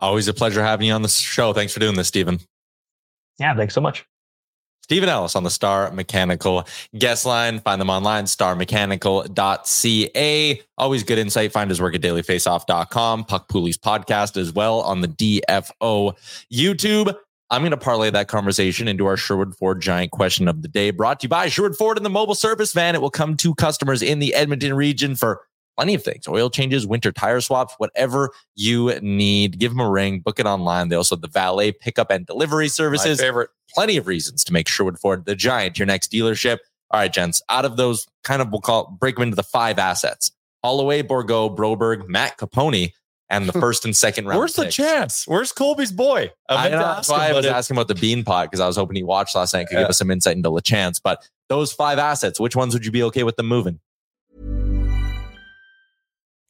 Always 0.00 0.26
a 0.28 0.34
pleasure 0.34 0.62
having 0.62 0.86
you 0.86 0.92
on 0.92 1.02
the 1.02 1.08
show. 1.08 1.52
Thanks 1.52 1.72
for 1.72 1.80
doing 1.80 1.96
this, 1.96 2.06
Steven. 2.08 2.38
Yeah, 3.38 3.56
thanks 3.56 3.74
so 3.74 3.80
much. 3.80 4.04
Steven 4.82 5.08
Ellis 5.08 5.34
on 5.34 5.44
the 5.44 5.50
Star 5.50 5.90
Mechanical 5.92 6.68
guest 6.96 7.24
line. 7.24 7.58
Find 7.60 7.80
them 7.80 7.88
online, 7.88 8.26
starmechanical.ca. 8.26 10.62
Always 10.76 11.02
good 11.04 11.16
insight. 11.16 11.52
Find 11.52 11.70
his 11.70 11.80
work 11.80 11.94
at 11.94 12.02
dailyfaceoff.com. 12.02 13.24
Puck 13.24 13.48
Pooley's 13.48 13.78
podcast 13.78 14.36
as 14.36 14.52
well 14.52 14.82
on 14.82 15.00
the 15.00 15.08
DFO 15.08 16.14
YouTube. 16.52 17.16
I'm 17.48 17.62
going 17.62 17.70
to 17.70 17.78
parlay 17.78 18.10
that 18.10 18.28
conversation 18.28 18.86
into 18.86 19.06
our 19.06 19.16
Sherwood 19.16 19.56
Ford 19.56 19.80
Giant 19.80 20.10
question 20.10 20.48
of 20.48 20.60
the 20.60 20.68
day, 20.68 20.90
brought 20.90 21.20
to 21.20 21.24
you 21.24 21.30
by 21.30 21.48
Sherwood 21.48 21.76
Ford 21.76 21.96
and 21.96 22.04
the 22.04 22.10
mobile 22.10 22.34
service 22.34 22.74
van. 22.74 22.94
It 22.94 23.00
will 23.00 23.08
come 23.08 23.38
to 23.38 23.54
customers 23.54 24.02
in 24.02 24.18
the 24.18 24.34
Edmonton 24.34 24.74
region 24.74 25.16
for 25.16 25.40
plenty 25.76 25.94
of 25.94 26.02
things 26.02 26.26
oil 26.28 26.50
changes, 26.50 26.86
winter 26.86 27.12
tire 27.12 27.40
swaps, 27.40 27.74
whatever 27.78 28.30
you 28.54 28.98
need. 29.00 29.58
Give 29.58 29.70
them 29.72 29.80
a 29.80 29.90
ring, 29.90 30.20
book 30.20 30.38
it 30.38 30.46
online. 30.46 30.88
They 30.88 30.96
also 30.96 31.16
have 31.16 31.22
the 31.22 31.28
valet 31.28 31.72
pickup 31.72 32.10
and 32.10 32.26
delivery 32.26 32.68
services. 32.68 33.18
My 33.18 33.24
favorite. 33.26 33.50
Plenty 33.74 33.96
of 33.96 34.06
reasons 34.06 34.44
to 34.44 34.52
make 34.52 34.68
Sherwood 34.68 34.98
Ford 34.98 35.24
the 35.24 35.34
Giant 35.34 35.78
your 35.78 35.86
next 35.86 36.12
dealership. 36.12 36.58
All 36.90 37.00
right, 37.00 37.12
gents, 37.12 37.42
out 37.48 37.64
of 37.64 37.76
those 37.76 38.06
kind 38.22 38.40
of, 38.40 38.50
we'll 38.52 38.60
call 38.60 38.96
break 39.00 39.16
them 39.16 39.24
into 39.24 39.36
the 39.36 39.42
five 39.42 39.78
assets 39.78 40.30
Holloway, 40.62 41.02
Bourgault, 41.02 41.56
Broberg, 41.56 42.06
Matt 42.08 42.38
Capone, 42.38 42.92
and 43.30 43.48
the 43.48 43.52
first 43.60 43.84
and 43.84 43.96
second 43.96 44.26
round. 44.26 44.38
Where's 44.38 44.54
the 44.54 44.70
chance? 44.70 45.26
Where's 45.26 45.52
Colby's 45.52 45.90
boy? 45.90 46.30
I 46.48 46.68
meant 46.68 46.74
know, 46.74 46.78
that's 46.80 47.08
why 47.08 47.28
I 47.28 47.32
was 47.32 47.46
it- 47.46 47.52
asking 47.52 47.76
about 47.76 47.88
the 47.88 47.94
bean 47.96 48.22
pot 48.22 48.46
because 48.50 48.60
I 48.60 48.66
was 48.66 48.76
hoping 48.76 48.94
he 48.96 49.02
watched 49.02 49.34
last 49.34 49.54
night 49.54 49.60
and 49.60 49.68
could 49.70 49.74
Yeah. 49.76 49.82
give 49.82 49.90
us 49.90 49.98
some 49.98 50.10
insight 50.10 50.36
into 50.36 50.50
the 50.50 50.60
chance. 50.60 51.00
But 51.00 51.28
those 51.48 51.72
five 51.72 51.98
assets, 51.98 52.38
which 52.38 52.54
ones 52.54 52.74
would 52.74 52.86
you 52.86 52.92
be 52.92 53.02
okay 53.04 53.24
with 53.24 53.36
them 53.36 53.46
moving? 53.46 53.80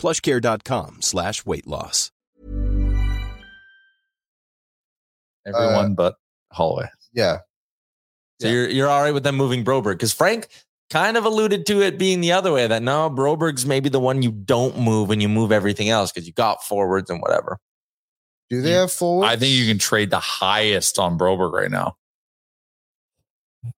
plushcare.com 0.00 0.98
slash 1.02 1.44
weight 1.44 1.66
loss. 1.66 2.10
Everyone 5.46 5.92
uh, 5.92 5.94
but 5.94 6.14
Holloway. 6.52 6.88
Yeah. 7.12 7.38
So 8.40 8.48
you're 8.48 8.68
you're 8.68 8.88
all 8.88 9.02
right 9.02 9.12
with 9.14 9.22
them 9.22 9.36
moving 9.36 9.64
Broberg 9.64 9.92
because 9.94 10.12
Frank 10.12 10.48
kind 10.90 11.16
of 11.16 11.24
alluded 11.24 11.66
to 11.66 11.82
it 11.82 11.98
being 11.98 12.20
the 12.20 12.32
other 12.32 12.52
way 12.52 12.66
that 12.66 12.82
no, 12.82 13.10
Broberg's 13.10 13.66
maybe 13.66 13.88
the 13.88 14.00
one 14.00 14.22
you 14.22 14.30
don't 14.32 14.78
move 14.78 15.10
and 15.10 15.20
you 15.22 15.28
move 15.28 15.52
everything 15.52 15.88
else 15.88 16.10
because 16.12 16.26
you 16.26 16.32
got 16.32 16.62
forwards 16.64 17.10
and 17.10 17.20
whatever. 17.20 17.58
Do 18.48 18.62
they 18.62 18.72
have 18.72 18.90
forwards? 18.90 19.30
I 19.32 19.36
think 19.36 19.54
you 19.54 19.66
can 19.66 19.78
trade 19.78 20.10
the 20.10 20.18
highest 20.18 20.98
on 20.98 21.16
Broberg 21.18 21.52
right 21.52 21.70
now. 21.70 21.96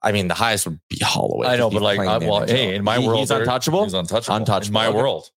I 0.00 0.12
mean, 0.12 0.28
the 0.28 0.34
highest 0.34 0.64
would 0.66 0.80
be 0.88 0.98
Holloway. 1.02 1.48
I 1.48 1.56
know, 1.56 1.68
but 1.68 1.82
like, 1.82 1.96
playing 1.96 2.10
I, 2.10 2.18
the 2.20 2.26
well, 2.28 2.46
hey, 2.46 2.74
in 2.76 2.84
my 2.84 2.98
He- 2.98 3.06
world, 3.06 3.18
he's 3.20 3.30
untouchable. 3.32 3.82
He's 3.84 3.94
untouchable. 3.94 4.36
Untouchable. 4.36 4.66
In 4.68 4.72
my 4.72 4.86
Okay. 4.86 4.96
world, 4.96 5.28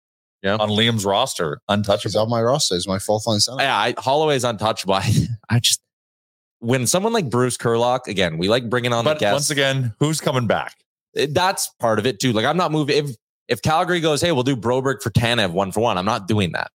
Yeah. 0.46 0.56
on 0.58 0.70
Liam's 0.70 1.04
roster, 1.06 1.60
He's 1.68 1.76
untouchable. 1.76 2.20
on 2.22 2.30
my 2.30 2.42
roster. 2.42 2.76
He's 2.76 2.88
my 2.88 3.00
fourth 3.00 3.26
line 3.28 3.40
center. 3.42 3.64
Yeah, 3.64 3.76
I, 3.78 3.96
Holloway's 3.98 4.44
untouchable. 4.46 4.94
I, 4.94 5.12
I 5.50 5.60
just 5.60 5.82
when 6.60 6.88
someone 6.88 7.12
like 7.14 7.30
Bruce 7.30 7.58
Kerlock 7.58 8.08
again, 8.08 8.38
we 8.38 8.48
like 8.48 8.70
bringing 8.70 8.94
on 8.94 9.04
But 9.04 9.16
the 9.16 9.20
guests. 9.22 9.34
once 9.34 9.50
again, 9.50 9.94
who's 10.00 10.22
coming 10.22 10.48
back? 10.48 10.76
It- 11.14 11.34
that's 11.34 11.68
part 11.80 12.00
of 12.00 12.06
it 12.06 12.20
too. 12.20 12.32
Like 12.32 12.46
I'm 12.46 12.58
not 12.58 12.72
moving. 12.72 12.96
If 12.98 13.16
if 13.48 13.62
Calgary 13.62 14.00
goes, 14.00 14.22
hey, 14.22 14.32
we'll 14.32 14.44
do 14.44 14.56
Broberg 14.56 15.02
for 15.04 15.10
Tanev 15.12 15.52
one 15.52 15.72
for 15.72 15.82
one. 15.82 15.98
I'm 15.98 16.06
not 16.06 16.28
doing 16.28 16.52
that. 16.54 16.72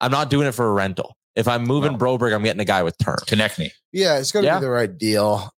I'm 0.00 0.10
not 0.12 0.28
doing 0.30 0.46
it 0.46 0.52
for 0.52 0.66
a 0.66 0.72
rental. 0.72 1.16
If 1.34 1.48
I'm 1.48 1.64
moving 1.64 1.92
No. 1.92 1.98
Broberg, 1.98 2.34
I'm 2.34 2.42
getting 2.42 2.60
a 2.60 2.64
guy 2.64 2.82
with 2.82 2.96
term. 2.98 3.16
me. 3.58 3.72
Yeah, 3.92 4.18
it's 4.18 4.30
going 4.32 4.42
to 4.42 4.46
Yeah. 4.48 4.58
be 4.58 4.64
the 4.66 4.70
right 4.70 4.98
deal. 4.98 5.50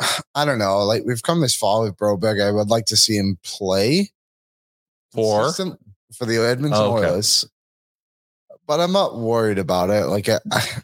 I 0.34 0.44
don't 0.44 0.58
know. 0.58 0.84
Like 0.84 1.04
we've 1.06 1.22
come 1.22 1.40
this 1.40 1.54
far 1.54 1.82
with 1.82 1.96
Broberg. 1.96 2.42
I 2.46 2.50
would 2.50 2.68
like 2.68 2.86
to 2.86 2.96
see 2.96 3.16
him 3.16 3.38
play 3.44 4.10
For? 5.12 5.52
Consistent 6.16 6.18
for 6.18 6.26
the 6.26 6.48
Edmonton 6.48 6.80
Oh, 6.80 6.96
okay. 6.98 7.08
Oilers, 7.08 7.48
but 8.66 8.80
I'm 8.80 8.92
not 8.92 9.18
worried 9.18 9.58
about 9.58 9.90
it. 9.90 10.06
Like 10.06 10.28
I, 10.28 10.38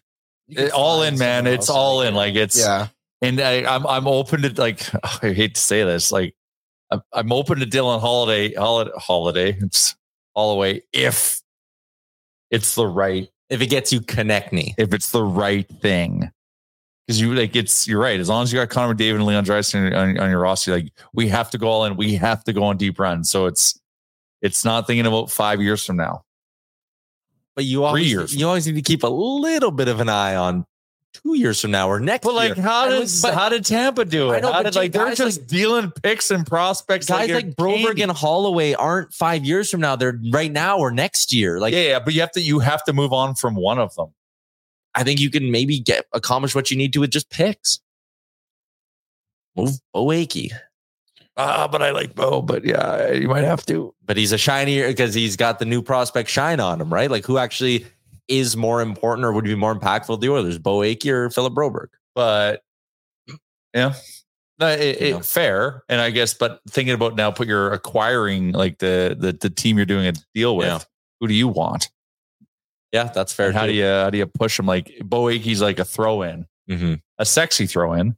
It- 0.49 0.73
all 0.73 1.03
in, 1.03 1.19
man. 1.19 1.47
It's 1.47 1.69
else. 1.69 1.77
all 1.77 2.03
in. 2.03 2.15
Like 2.15 2.35
it's 2.35 2.59
yeah. 2.59 2.89
and 3.23 3.41
I, 3.41 3.65
I'm 3.75 3.87
I'm 3.87 4.07
open 4.07 4.43
to 4.43 4.53
like 4.61 4.83
oh, 5.03 5.19
I 5.23 5.33
hate 5.33 5.55
to 5.55 5.61
say 5.61 5.83
this, 5.85 6.13
like 6.13 6.35
I'm, 6.91 7.01
I'm 7.13 7.33
open 7.33 7.59
to 7.61 7.67
Dylan 7.67 8.01
Holiday, 8.01 8.55
holiday, 8.55 8.91
holiday, 8.97 9.57
it's 9.61 9.97
Holloway 10.37 10.83
if 10.93 11.41
it's 12.51 12.75
the 12.75 12.87
right 12.87 13.29
If 13.51 13.61
it 13.63 13.67
gets 13.69 13.93
you 13.93 14.01
connect 14.01 14.53
me 14.53 14.75
if 14.79 14.93
it's 14.95 15.11
the 15.11 15.23
right 15.23 15.69
thing. 15.81 16.31
Because 17.07 17.21
you 17.21 17.35
like 17.35 17.57
it's 17.57 17.87
you're 17.89 18.01
right. 18.01 18.21
As 18.21 18.29
long 18.29 18.43
as 18.45 18.53
you 18.53 18.59
got 18.59 18.71
Connor 18.71 18.95
McDavid 18.95 19.17
and 19.17 19.27
Leon 19.27 19.45
Draisaitl 19.45 19.97
on, 19.97 20.19
on 20.19 20.31
your 20.31 20.39
roster, 20.41 20.73
like 20.73 20.93
we 21.13 21.29
have 21.29 21.51
to 21.51 21.59
go 21.59 21.67
all 21.69 21.85
in. 21.85 21.97
We 21.97 22.15
have 22.15 22.45
to 22.45 22.53
go 22.53 22.63
on 22.65 22.77
deep 22.77 22.99
runs. 22.99 23.29
So 23.29 23.47
it's 23.47 23.79
it's 24.43 24.65
not 24.65 24.87
thinking 24.87 25.07
about 25.07 25.31
five 25.31 25.63
years 25.63 25.85
from 25.85 25.97
now. 25.97 26.25
but 27.55 27.65
you 27.65 27.85
always 27.85 28.35
you 28.35 28.47
always 28.47 28.67
need 28.67 28.75
to 28.75 28.83
keep 28.83 29.03
a 29.03 29.09
little 29.09 29.71
bit 29.71 29.89
of 29.89 30.01
an 30.01 30.09
eye 30.09 30.35
on 30.37 30.67
two 31.15 31.37
years 31.37 31.61
from 31.61 31.71
now 31.71 31.89
or 31.89 32.01
next 32.01 32.25
But 32.25 32.35
like, 32.35 32.57
year. 32.57 32.65
how 32.65 32.89
did 32.89 33.09
but 33.21 33.35
how 33.35 33.49
did 33.51 33.65
Tampa 33.67 34.05
do 34.07 34.33
it? 34.33 34.37
I 34.37 34.41
know, 34.41 34.53
how 34.53 34.63
did 34.63 34.75
like 34.75 34.93
they're 34.93 35.15
just 35.15 35.41
like- 35.41 35.49
dealing 35.49 35.91
picks 35.91 36.31
and 36.31 36.47
prospects? 36.47 37.07
guys 37.07 37.29
you're 37.29 37.37
like 37.37 37.55
Broberg 37.55 38.03
and 38.03 38.11
Holloway 38.11 38.73
aren't 38.75 39.13
five 39.13 39.45
years 39.45 39.71
from 39.71 39.81
now. 39.81 39.95
They're 39.97 40.19
right 40.33 40.51
now 40.51 40.79
or 40.79 40.91
next 40.91 41.33
year. 41.33 41.61
Like 41.61 41.75
yeah, 41.75 41.81
yeah, 41.83 41.99
but 42.01 42.15
you 42.15 42.21
have 42.21 42.33
to 42.33 42.41
you 42.41 42.59
have 42.61 42.83
to 42.85 42.93
move 42.93 43.13
on 43.13 43.35
from 43.35 43.55
one 43.55 43.79
of 43.79 43.95
them. 43.95 44.09
I 44.95 45.05
think 45.05 45.21
you 45.21 45.31
can 45.31 45.51
maybe 45.51 45.79
get 45.79 46.07
accomplish 46.13 46.55
what 46.55 46.71
you 46.71 46.77
need 46.79 46.93
to 46.95 47.01
with 47.01 47.11
just 47.11 47.29
picks. 47.31 47.79
Move 49.55 49.73
Bo 49.93 50.07
Akey. 50.07 50.51
Ah, 51.37 51.67
but 51.67 51.81
I 51.83 51.91
like 51.91 52.15
Bo. 52.15 52.43
But 52.43 52.65
yeah, 52.65 53.11
you 53.13 53.29
might 53.29 53.45
have 53.45 53.65
to. 53.67 53.95
But 54.05 54.17
he's 54.17 54.33
a 54.33 54.39
shinier 54.39 54.89
because 54.89 55.15
he's 55.15 55.37
got 55.37 55.59
the 55.59 55.65
new 55.65 55.83
prospect 55.83 56.29
shine 56.29 56.61
on 56.61 56.81
him, 56.81 56.93
right? 56.93 57.11
Like 57.11 57.25
who 57.25 57.39
actually 57.39 57.87
is 58.29 58.57
more 58.57 58.81
important 58.83 59.25
or 59.25 59.33
would 59.33 59.45
be 59.45 59.55
more 59.55 59.75
impactful 59.75 60.07
to 60.15 60.17
the 60.19 60.31
Oilers, 60.31 60.59
Bo 60.59 60.79
Akey 60.79 61.11
or 61.11 61.31
Philip 61.31 61.55
Broberg? 61.55 61.89
But 62.15 62.63
yeah, 63.75 63.95
no, 64.59 64.69
it, 64.69 65.01
it- 65.01 65.11
know. 65.13 65.21
fair. 65.21 65.83
And 65.89 66.01
I 66.01 66.11
guess, 66.11 66.35
but 66.35 66.61
thinking 66.69 66.95
about 66.95 67.17
now, 67.17 67.31
put 67.31 67.49
your 67.49 67.73
acquiring 67.73 68.53
like 68.53 68.79
the 68.79 69.17
the 69.19 69.33
the 69.33 69.49
team 69.51 69.77
you're 69.79 69.87
doing 69.87 70.07
a 70.07 70.13
deal 70.35 70.57
with. 70.57 70.67
Yeah. 70.67 70.81
Who 71.21 71.29
do 71.29 71.35
you 71.35 71.49
want? 71.49 71.89
Yeah, 72.93 73.05
that's 73.05 73.33
fair. 73.33 73.53
How 73.53 73.67
do 73.67 73.73
you 73.73 73.87
how 73.87 74.11
do 74.11 74.19
you 74.19 74.27
push 74.27 74.59
him? 74.59 74.67
Like 74.67 74.93
Bo 75.03 75.25
Akey's 75.25 75.63
like 75.63 75.79
a 75.79 75.85
throw 75.85 76.21
in, 76.21 76.47
Mhm. 76.71 77.01
a 77.19 77.25
sexy 77.25 77.67
throw 77.67 77.95
in. 77.95 78.17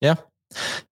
Yeah. 0.00 0.14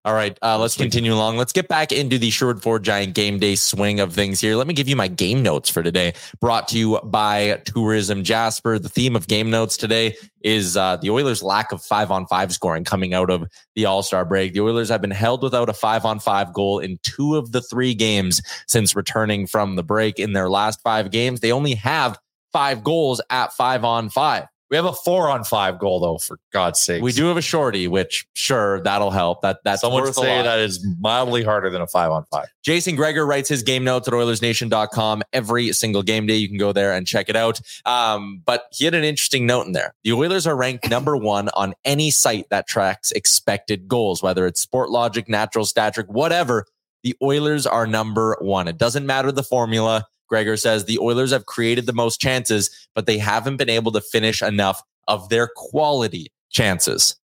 All 0.04 0.14
right, 0.14 0.38
uh, 0.40 0.56
let's 0.56 0.76
continue 0.76 1.12
along. 1.12 1.36
Let's 1.36 1.52
get 1.52 1.66
back 1.66 1.90
into 1.90 2.16
the 2.16 2.30
Sherwood 2.30 2.62
Ford 2.62 2.84
Giant 2.84 3.14
game 3.14 3.40
day 3.40 3.56
swing 3.56 3.98
of 3.98 4.12
things 4.12 4.40
here. 4.40 4.54
Let 4.54 4.68
me 4.68 4.74
give 4.74 4.88
you 4.88 4.94
my 4.94 5.08
game 5.08 5.42
notes 5.42 5.68
for 5.68 5.82
today, 5.82 6.14
brought 6.40 6.68
to 6.68 6.78
you 6.78 7.00
by 7.02 7.60
Tourism 7.64 8.22
Jasper. 8.22 8.78
The 8.78 8.88
theme 8.88 9.16
of 9.16 9.26
game 9.26 9.50
notes 9.50 9.76
today 9.76 10.16
is 10.42 10.76
uh, 10.76 10.96
the 10.98 11.10
Oilers' 11.10 11.42
lack 11.42 11.72
of 11.72 11.82
five 11.82 12.12
on 12.12 12.26
five 12.26 12.52
scoring 12.52 12.84
coming 12.84 13.14
out 13.14 13.30
of 13.30 13.44
the 13.74 13.84
All 13.84 14.04
Star 14.04 14.24
break. 14.24 14.52
The 14.52 14.60
Oilers 14.60 14.88
have 14.90 15.02
been 15.02 15.10
held 15.10 15.42
without 15.42 15.68
a 15.68 15.74
five 15.74 16.04
on 16.04 16.20
five 16.20 16.52
goal 16.52 16.78
in 16.78 16.98
two 17.02 17.34
of 17.34 17.50
the 17.50 17.60
three 17.60 17.94
games 17.94 18.40
since 18.68 18.94
returning 18.94 19.48
from 19.48 19.74
the 19.74 19.82
break. 19.82 20.20
In 20.20 20.34
their 20.34 20.48
last 20.48 20.80
five 20.82 21.10
games, 21.10 21.40
they 21.40 21.50
only 21.50 21.74
have 21.74 22.16
five 22.52 22.84
goals 22.84 23.20
at 23.28 23.52
five 23.52 23.84
on 23.84 24.08
five. 24.08 24.46
We 24.70 24.76
have 24.76 24.84
a 24.84 24.92
four 24.92 25.30
on 25.30 25.44
five 25.44 25.78
goal 25.78 25.98
though, 26.00 26.18
for 26.18 26.38
God's 26.52 26.78
sake. 26.78 27.02
We 27.02 27.12
do 27.12 27.26
have 27.26 27.38
a 27.38 27.42
shorty, 27.42 27.88
which 27.88 28.26
sure 28.34 28.80
that'll 28.82 29.10
help. 29.10 29.40
That 29.42 29.60
that's 29.64 29.80
Someone 29.80 30.02
worth 30.02 30.10
a 30.10 30.20
say 30.20 30.36
lot. 30.36 30.42
that 30.42 30.58
is 30.58 30.86
mildly 31.00 31.42
harder 31.42 31.70
than 31.70 31.80
a 31.80 31.86
five 31.86 32.10
on 32.10 32.24
five. 32.30 32.48
Jason 32.62 32.94
Gregor 32.94 33.24
writes 33.26 33.48
his 33.48 33.62
game 33.62 33.82
notes 33.82 34.08
at 34.08 34.14
OilersNation.com 34.14 35.22
every 35.32 35.72
single 35.72 36.02
game 36.02 36.26
day. 36.26 36.36
You 36.36 36.48
can 36.48 36.58
go 36.58 36.72
there 36.72 36.92
and 36.92 37.06
check 37.06 37.30
it 37.30 37.36
out. 37.36 37.60
Um, 37.86 38.42
but 38.44 38.66
he 38.70 38.84
had 38.84 38.94
an 38.94 39.04
interesting 39.04 39.46
note 39.46 39.66
in 39.66 39.72
there. 39.72 39.94
The 40.04 40.12
Oilers 40.12 40.46
are 40.46 40.56
ranked 40.56 40.90
number 40.90 41.16
one 41.16 41.48
on 41.54 41.74
any 41.84 42.10
site 42.10 42.48
that 42.50 42.68
tracks 42.68 43.10
expected 43.12 43.88
goals, 43.88 44.22
whether 44.22 44.46
it's 44.46 44.64
Sportlogiq, 44.64 45.28
Natural 45.28 45.64
Stat 45.64 45.94
Trick, 45.94 46.08
whatever. 46.08 46.66
The 47.04 47.16
Oilers 47.22 47.66
are 47.66 47.86
number 47.86 48.36
one. 48.40 48.68
It 48.68 48.76
doesn't 48.76 49.06
matter 49.06 49.32
the 49.32 49.42
formula. 49.42 50.04
Gregor 50.28 50.56
says 50.56 50.84
the 50.84 50.98
Oilers 50.98 51.32
have 51.32 51.46
created 51.46 51.86
the 51.86 51.92
most 51.92 52.20
chances, 52.20 52.88
but 52.94 53.06
they 53.06 53.18
haven't 53.18 53.56
been 53.56 53.70
able 53.70 53.92
to 53.92 54.00
finish 54.00 54.42
enough 54.42 54.82
of 55.06 55.28
their 55.28 55.48
quality 55.54 56.32
chances. 56.50 57.16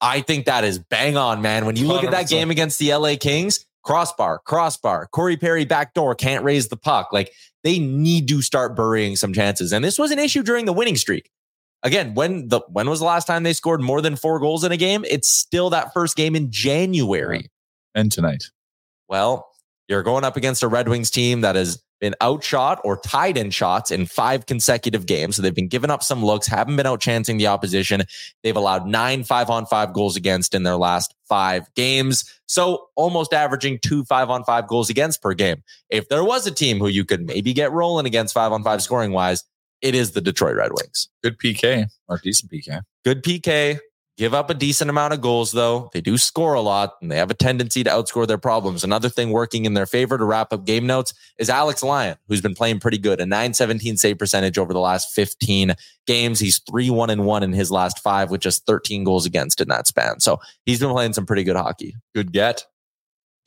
I 0.00 0.20
think 0.20 0.46
that 0.46 0.64
is 0.64 0.78
bang 0.78 1.16
on, 1.16 1.42
man. 1.42 1.66
When 1.66 1.76
you 1.76 1.86
look 1.86 2.04
at 2.04 2.10
that 2.10 2.28
game 2.28 2.50
against 2.50 2.78
the 2.78 2.94
LA 2.94 3.16
Kings, 3.18 3.66
crossbar, 3.82 4.40
crossbar, 4.40 5.06
Corey 5.08 5.36
Perry 5.36 5.64
backdoor, 5.64 6.14
can't 6.14 6.44
raise 6.44 6.68
the 6.68 6.76
puck. 6.76 7.12
Like 7.12 7.32
they 7.64 7.78
need 7.78 8.28
to 8.28 8.42
start 8.42 8.76
burying 8.76 9.16
some 9.16 9.32
chances. 9.32 9.72
And 9.72 9.84
this 9.84 9.98
was 9.98 10.10
an 10.10 10.18
issue 10.18 10.42
during 10.42 10.66
the 10.66 10.72
winning 10.72 10.96
streak. 10.96 11.30
Again, 11.82 12.14
when 12.14 12.48
the 12.48 12.60
when 12.68 12.88
was 12.88 13.00
the 13.00 13.06
last 13.06 13.26
time 13.26 13.42
they 13.42 13.52
scored 13.52 13.80
more 13.80 14.00
than 14.00 14.16
four 14.16 14.38
goals 14.38 14.64
in 14.64 14.72
a 14.72 14.76
game? 14.76 15.04
It's 15.08 15.28
still 15.28 15.70
that 15.70 15.92
first 15.92 16.16
game 16.16 16.34
in 16.34 16.50
January. 16.50 17.48
And 17.94 18.10
tonight. 18.12 18.44
Well, 19.08 19.48
you're 19.88 20.02
going 20.02 20.24
up 20.24 20.36
against 20.36 20.62
a 20.62 20.68
Red 20.68 20.88
Wings 20.88 21.10
team 21.10 21.42
that 21.42 21.54
has 21.54 21.82
been 22.00 22.14
outshot 22.20 22.80
or 22.84 22.98
tied 22.98 23.36
in 23.36 23.50
shots 23.50 23.90
in 23.90 24.06
five 24.06 24.46
consecutive 24.46 25.06
games. 25.06 25.36
So 25.36 25.42
they've 25.42 25.54
been 25.54 25.68
giving 25.68 25.90
up 25.90 26.02
some 26.02 26.24
looks, 26.24 26.46
haven't 26.46 26.76
been 26.76 26.86
outchancing 26.86 27.38
the 27.38 27.46
opposition. 27.46 28.02
They've 28.42 28.56
allowed 28.56 28.86
nine 28.86 29.24
five 29.24 29.50
on 29.50 29.66
five 29.66 29.92
goals 29.92 30.16
against 30.16 30.54
in 30.54 30.62
their 30.62 30.76
last 30.76 31.14
five 31.28 31.72
games. 31.74 32.24
So 32.46 32.88
almost 32.96 33.32
averaging 33.32 33.78
two 33.80 34.04
five 34.04 34.30
on 34.30 34.44
five 34.44 34.68
goals 34.68 34.90
against 34.90 35.22
per 35.22 35.34
game. 35.34 35.62
If 35.90 36.08
there 36.08 36.24
was 36.24 36.46
a 36.46 36.52
team 36.52 36.78
who 36.78 36.88
you 36.88 37.04
could 37.04 37.26
maybe 37.26 37.52
get 37.52 37.72
rolling 37.72 38.06
against 38.06 38.34
five 38.34 38.52
on 38.52 38.62
five 38.62 38.82
scoring 38.82 39.12
wise, 39.12 39.44
it 39.82 39.94
is 39.94 40.12
the 40.12 40.20
Detroit 40.20 40.56
Red 40.56 40.72
Wings. 40.72 41.08
Good 41.22 41.38
PK 41.38 41.86
or 42.08 42.18
decent 42.18 42.50
PK. 42.50 42.82
Good 43.04 43.22
PK. 43.22 43.78
Give 44.16 44.32
up 44.32 44.48
a 44.48 44.54
decent 44.54 44.88
amount 44.88 45.12
of 45.12 45.20
goals, 45.20 45.52
though. 45.52 45.90
They 45.92 46.00
do 46.00 46.16
score 46.16 46.54
a 46.54 46.62
lot 46.62 46.94
and 47.02 47.12
they 47.12 47.18
have 47.18 47.30
a 47.30 47.34
tendency 47.34 47.84
to 47.84 47.90
outscore 47.90 48.26
their 48.26 48.38
problems. 48.38 48.82
Another 48.82 49.10
thing 49.10 49.30
working 49.30 49.66
in 49.66 49.74
their 49.74 49.84
favor 49.84 50.16
to 50.16 50.24
wrap 50.24 50.54
up 50.54 50.64
game 50.64 50.86
notes 50.86 51.12
is 51.38 51.50
Alex 51.50 51.82
Lyon, 51.82 52.16
who's 52.26 52.40
been 52.40 52.54
playing 52.54 52.80
pretty 52.80 52.96
good. 52.96 53.20
A 53.20 53.26
917 53.26 53.98
save 53.98 54.18
percentage 54.18 54.56
over 54.56 54.72
the 54.72 54.80
last 54.80 55.12
15 55.14 55.74
games. 56.06 56.40
He's 56.40 56.58
3 56.60 56.88
1 56.88 57.10
and 57.10 57.26
1 57.26 57.42
in 57.42 57.52
his 57.52 57.70
last 57.70 57.98
five 57.98 58.30
with 58.30 58.40
just 58.40 58.64
13 58.64 59.04
goals 59.04 59.26
against 59.26 59.60
in 59.60 59.68
that 59.68 59.86
span. 59.86 60.20
So 60.20 60.40
he's 60.64 60.80
been 60.80 60.90
playing 60.90 61.12
some 61.12 61.26
pretty 61.26 61.44
good 61.44 61.56
hockey. 61.56 61.94
Good 62.14 62.32
get. 62.32 62.64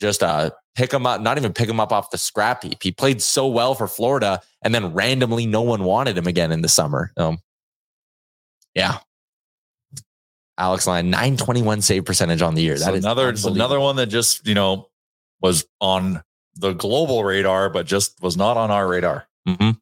Just 0.00 0.22
uh, 0.22 0.50
pick 0.76 0.94
him 0.94 1.04
up, 1.04 1.20
not 1.20 1.36
even 1.36 1.52
pick 1.52 1.68
him 1.68 1.80
up 1.80 1.92
off 1.92 2.12
the 2.12 2.16
scrap 2.16 2.62
heap. 2.62 2.80
He 2.80 2.92
played 2.92 3.20
so 3.20 3.48
well 3.48 3.74
for 3.74 3.88
Florida 3.88 4.40
and 4.62 4.72
then 4.72 4.94
randomly 4.94 5.46
no 5.46 5.62
one 5.62 5.82
wanted 5.82 6.16
him 6.16 6.28
again 6.28 6.52
in 6.52 6.62
the 6.62 6.68
summer. 6.68 7.12
Um, 7.16 7.38
yeah. 8.72 8.98
Alex 10.60 10.86
Lyon, 10.86 11.10
921 11.10 11.80
save 11.80 12.04
percentage 12.04 12.42
on 12.42 12.54
the 12.54 12.62
year. 12.62 12.76
So 12.76 12.84
That 12.84 12.94
is 12.94 13.04
another 13.04 13.34
another 13.46 13.80
one 13.80 13.96
that 13.96 14.06
just, 14.06 14.46
you 14.46 14.54
know, 14.54 14.88
was 15.40 15.64
on 15.80 16.22
the 16.56 16.74
global 16.74 17.24
radar, 17.24 17.70
but 17.70 17.86
just 17.86 18.20
was 18.22 18.36
not 18.36 18.56
on 18.58 18.70
our 18.70 18.86
radar. 18.86 19.26
Mhm. 19.48 19.78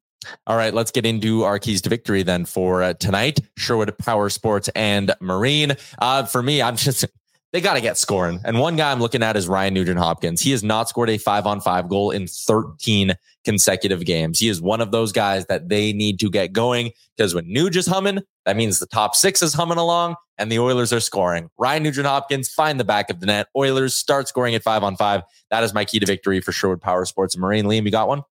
All 0.47 0.57
right, 0.57 0.73
let's 0.75 0.91
get 0.91 1.05
into 1.07 1.43
our 1.45 1.59
keys 1.59 1.81
to 1.83 1.89
victory 1.89 2.23
then 2.23 2.45
for 2.45 2.83
uh, 2.83 2.93
tonight. 2.95 3.41
Sherwood 3.57 3.97
Power 3.99 4.29
Sports 4.29 4.69
and 4.77 5.13
Marine. 5.21 5.77
Uh, 5.99 6.25
for 6.25 6.43
me, 6.43 6.61
I'm 6.63 6.77
just 6.77 7.05
they 7.53 7.61
got 7.61 7.75
to 7.75 7.81
get 7.81 7.97
scoring. 7.97 8.41
And 8.45 8.59
one 8.59 8.77
guy 8.77 8.93
I'm 8.93 9.01
looking 9.01 9.23
at 9.23 9.37
is 9.37 9.49
Ryan 9.49 9.75
Nugent 9.75 9.99
Hopkins. 9.99 10.41
He 10.43 10.51
has 10.51 10.63
not 10.63 10.89
scored 10.89 11.09
a 11.09 11.17
five 11.17 11.47
on 11.47 11.61
five 11.61 11.89
goal 11.89 12.11
in 12.11 12.27
13 12.27 13.15
consecutive 13.45 14.05
games. 14.05 14.39
He 14.39 14.49
is 14.49 14.61
one 14.61 14.83
of 14.83 14.91
those 14.91 15.13
guys 15.13 15.47
that 15.47 15.69
they 15.71 15.93
need 15.93 16.21
to 16.21 16.31
get 16.31 16.53
going 16.53 16.93
because 17.17 17.35
when 17.35 17.47
Nuge 17.47 17.77
is 17.77 17.87
humming, 17.87 18.21
that 18.45 18.57
means 18.57 18.79
the 18.79 18.87
top 18.87 19.15
six 19.15 19.41
is 19.41 19.55
humming 19.55 19.79
along 19.79 20.17
and 20.37 20.53
the 20.53 20.59
Oilers 20.59 20.93
are 20.93 21.01
scoring. 21.01 21.49
Ryan 21.59 21.85
Nugent 21.85 22.07
Hopkins 22.07 22.49
find 22.49 22.79
the 22.79 22.85
back 22.85 23.09
of 23.09 23.21
the 23.21 23.27
net. 23.27 23.49
Oilers 23.57 23.95
start 23.95 24.29
scoring 24.29 24.55
at 24.55 24.63
five 24.63 24.83
on 24.83 24.97
five. 24.97 25.23
That 25.51 25.65
is 25.65 25.73
my 25.73 25.87
key 25.87 25.99
to 26.01 26.07
victory 26.07 26.41
for 26.41 26.53
Sherwood 26.53 26.83
Power 26.83 27.07
Sports 27.07 27.35
and 27.35 27.41
Marine. 27.41 27.65
Liam, 27.65 27.85
you 27.85 27.91
got 27.91 28.09
one? 28.09 28.23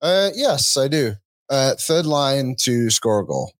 Uh, 0.00 0.30
yes, 0.34 0.76
I 0.78 0.88
do. 0.88 1.12
Uh, 1.50 1.74
third 1.78 2.06
line 2.06 2.56
to 2.60 2.88
score 2.88 3.20
a 3.20 3.26
goal 3.26 3.52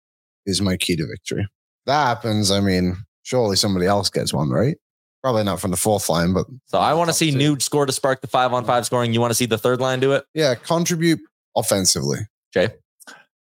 is 0.46 0.62
my 0.62 0.78
key 0.78 0.96
to 0.96 1.06
victory. 1.06 1.46
That 1.84 2.06
happens. 2.06 2.50
I 2.50 2.60
mean, 2.60 2.96
surely 3.22 3.56
somebody 3.56 3.86
else 3.86 4.08
gets 4.08 4.32
one, 4.32 4.48
right? 4.48 4.78
Probably 5.22 5.44
not 5.44 5.60
from 5.60 5.70
the 5.70 5.76
fourth 5.76 6.08
line, 6.08 6.32
but 6.32 6.46
So 6.66 6.78
I 6.78 6.94
want 6.94 7.08
to 7.08 7.14
see 7.14 7.30
Nude 7.30 7.62
score 7.62 7.86
to 7.86 7.92
spark 7.92 8.20
the 8.20 8.26
five 8.26 8.52
on 8.52 8.64
five 8.64 8.84
scoring. 8.84 9.14
You 9.14 9.20
want 9.20 9.30
to 9.30 9.36
see 9.36 9.46
the 9.46 9.58
third 9.58 9.80
line 9.80 10.00
do 10.00 10.12
it? 10.12 10.24
yeah, 10.34 10.54
contribute 10.54 11.20
offensively. 11.56 12.18
Okay. 12.54 12.74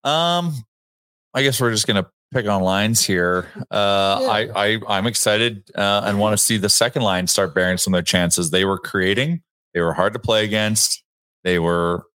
Um, 0.03 0.53
I 1.33 1.43
guess 1.43 1.61
we're 1.61 1.71
just 1.71 1.85
gonna 1.85 2.07
pick 2.33 2.47
on 2.47 2.61
lines 2.61 3.03
here. 3.05 3.47
Uh, 3.69 4.27
I, 4.27 4.49
I 4.55 4.79
I'm 4.87 5.05
excited 5.05 5.69
uh, 5.75 6.01
and 6.05 6.19
want 6.19 6.33
to 6.33 6.43
see 6.43 6.57
the 6.57 6.69
second 6.69 7.03
line 7.03 7.27
start 7.27 7.53
bearing 7.53 7.77
some 7.77 7.93
of 7.93 7.97
their 7.97 8.03
chances. 8.03 8.49
They 8.49 8.65
were 8.65 8.79
creating. 8.79 9.41
They 9.73 9.81
were 9.81 9.93
hard 9.93 10.13
to 10.13 10.19
play 10.19 10.45
against. 10.45 11.03
They 11.43 11.59
were 11.59 12.05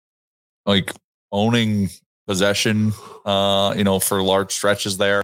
like 0.67 0.93
owning 1.31 1.91
possession. 2.27 2.93
Uh, 3.25 3.75
you 3.77 3.85
know, 3.85 4.01
for 4.01 4.23
large 4.23 4.51
stretches 4.53 4.99
there. 4.99 5.23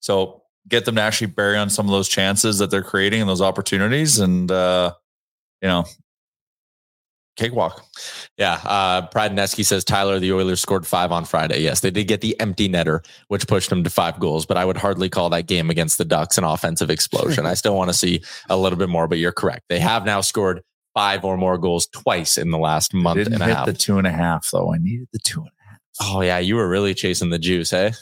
So 0.00 0.42
get 0.68 0.84
them 0.84 0.96
to 0.96 1.00
actually 1.02 1.28
bury 1.28 1.56
on 1.56 1.70
some 1.70 1.86
of 1.86 1.92
those 1.92 2.08
chances 2.08 2.58
that 2.58 2.70
they're 2.70 2.82
creating 2.82 3.20
and 3.20 3.28
those 3.28 3.42
opportunities, 3.42 4.18
and 4.18 4.50
uh, 4.50 4.92
you 5.62 5.68
know, 5.68 5.84
cakewalk. 7.36 7.84
Yeah. 8.38 8.60
Uh, 8.64 9.06
Pradenesky 9.08 9.64
says 9.64 9.84
Tyler, 9.84 10.18
the 10.18 10.32
Oilers 10.32 10.60
scored 10.60 10.86
five 10.86 11.12
on 11.12 11.24
Friday. 11.24 11.60
Yes, 11.60 11.80
they 11.80 11.90
did 11.90 12.04
get 12.04 12.20
the 12.20 12.38
empty 12.40 12.68
netter, 12.68 13.04
which 13.28 13.46
pushed 13.46 13.70
them 13.70 13.84
to 13.84 13.90
five 13.90 14.18
goals, 14.18 14.46
but 14.46 14.56
I 14.56 14.64
would 14.64 14.76
hardly 14.76 15.08
call 15.08 15.30
that 15.30 15.46
game 15.46 15.70
against 15.70 15.98
the 15.98 16.04
Ducks 16.04 16.38
an 16.38 16.44
offensive 16.44 16.90
explosion. 16.90 17.46
I 17.46 17.54
still 17.54 17.76
want 17.76 17.90
to 17.90 17.94
see 17.94 18.22
a 18.48 18.56
little 18.56 18.78
bit 18.78 18.88
more, 18.88 19.06
but 19.06 19.18
you're 19.18 19.32
correct. 19.32 19.64
They 19.68 19.80
have 19.80 20.04
now 20.04 20.20
scored 20.20 20.62
five 20.94 21.24
or 21.24 21.36
more 21.36 21.58
goals 21.58 21.86
twice 21.88 22.38
in 22.38 22.50
the 22.50 22.58
last 22.58 22.94
month 22.94 23.18
Didn't 23.18 23.34
and 23.34 23.42
a 23.42 23.54
half. 23.54 23.66
the 23.66 23.74
two 23.74 23.98
and 23.98 24.06
a 24.06 24.12
half 24.12 24.50
though. 24.50 24.72
I 24.72 24.78
needed 24.78 25.08
the 25.12 25.18
two 25.18 25.40
and 25.40 25.48
a 25.48 25.70
half. 25.70 25.78
oh, 26.14 26.20
yeah. 26.22 26.38
You 26.38 26.56
were 26.56 26.68
really 26.68 26.94
chasing 26.94 27.28
the 27.28 27.38
juice, 27.38 27.72
eh? 27.74 27.92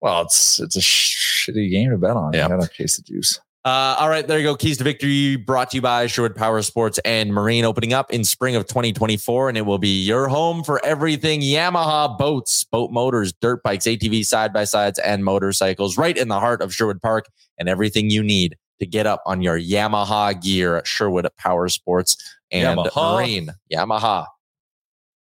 Well, 0.00 0.22
it's 0.22 0.60
it's 0.60 0.76
a 0.76 0.80
shitty 0.80 1.70
game 1.70 1.90
to 1.90 1.98
bet 1.98 2.16
on. 2.16 2.32
Yeah. 2.32 2.46
I 2.46 2.48
gotta 2.48 2.68
chase 2.68 2.96
the 2.96 3.02
juice. 3.02 3.40
Uh, 3.64 3.96
all 3.98 4.08
right, 4.08 4.26
there 4.26 4.38
you 4.38 4.44
go. 4.44 4.54
Keys 4.54 4.78
to 4.78 4.84
victory 4.84 5.36
brought 5.36 5.72
to 5.72 5.76
you 5.76 5.82
by 5.82 6.06
Sherwood 6.06 6.34
Power 6.34 6.62
Sports 6.62 6.98
and 7.04 7.34
Marine 7.34 7.64
opening 7.64 7.92
up 7.92 8.10
in 8.10 8.24
spring 8.24 8.56
of 8.56 8.66
2024. 8.66 9.48
And 9.50 9.58
it 9.58 9.66
will 9.66 9.78
be 9.78 10.04
your 10.04 10.28
home 10.28 10.62
for 10.62 10.82
everything 10.86 11.42
Yamaha 11.42 12.16
boats, 12.16 12.64
boat 12.64 12.90
motors, 12.92 13.34
dirt 13.42 13.62
bikes, 13.62 13.84
ATVs, 13.84 14.24
side 14.24 14.54
by 14.54 14.64
sides, 14.64 14.98
and 15.00 15.24
motorcycles 15.24 15.98
right 15.98 16.16
in 16.16 16.28
the 16.28 16.40
heart 16.40 16.62
of 16.62 16.72
Sherwood 16.72 17.02
Park 17.02 17.26
and 17.58 17.68
everything 17.68 18.08
you 18.08 18.22
need 18.22 18.56
to 18.78 18.86
get 18.86 19.06
up 19.06 19.22
on 19.26 19.42
your 19.42 19.58
Yamaha 19.58 20.40
gear 20.40 20.76
at 20.76 20.86
Sherwood 20.86 21.28
Power 21.36 21.68
Sports 21.68 22.16
and 22.50 22.78
Yamaha. 22.78 23.16
Marine. 23.16 23.50
Yamaha. 23.70 24.26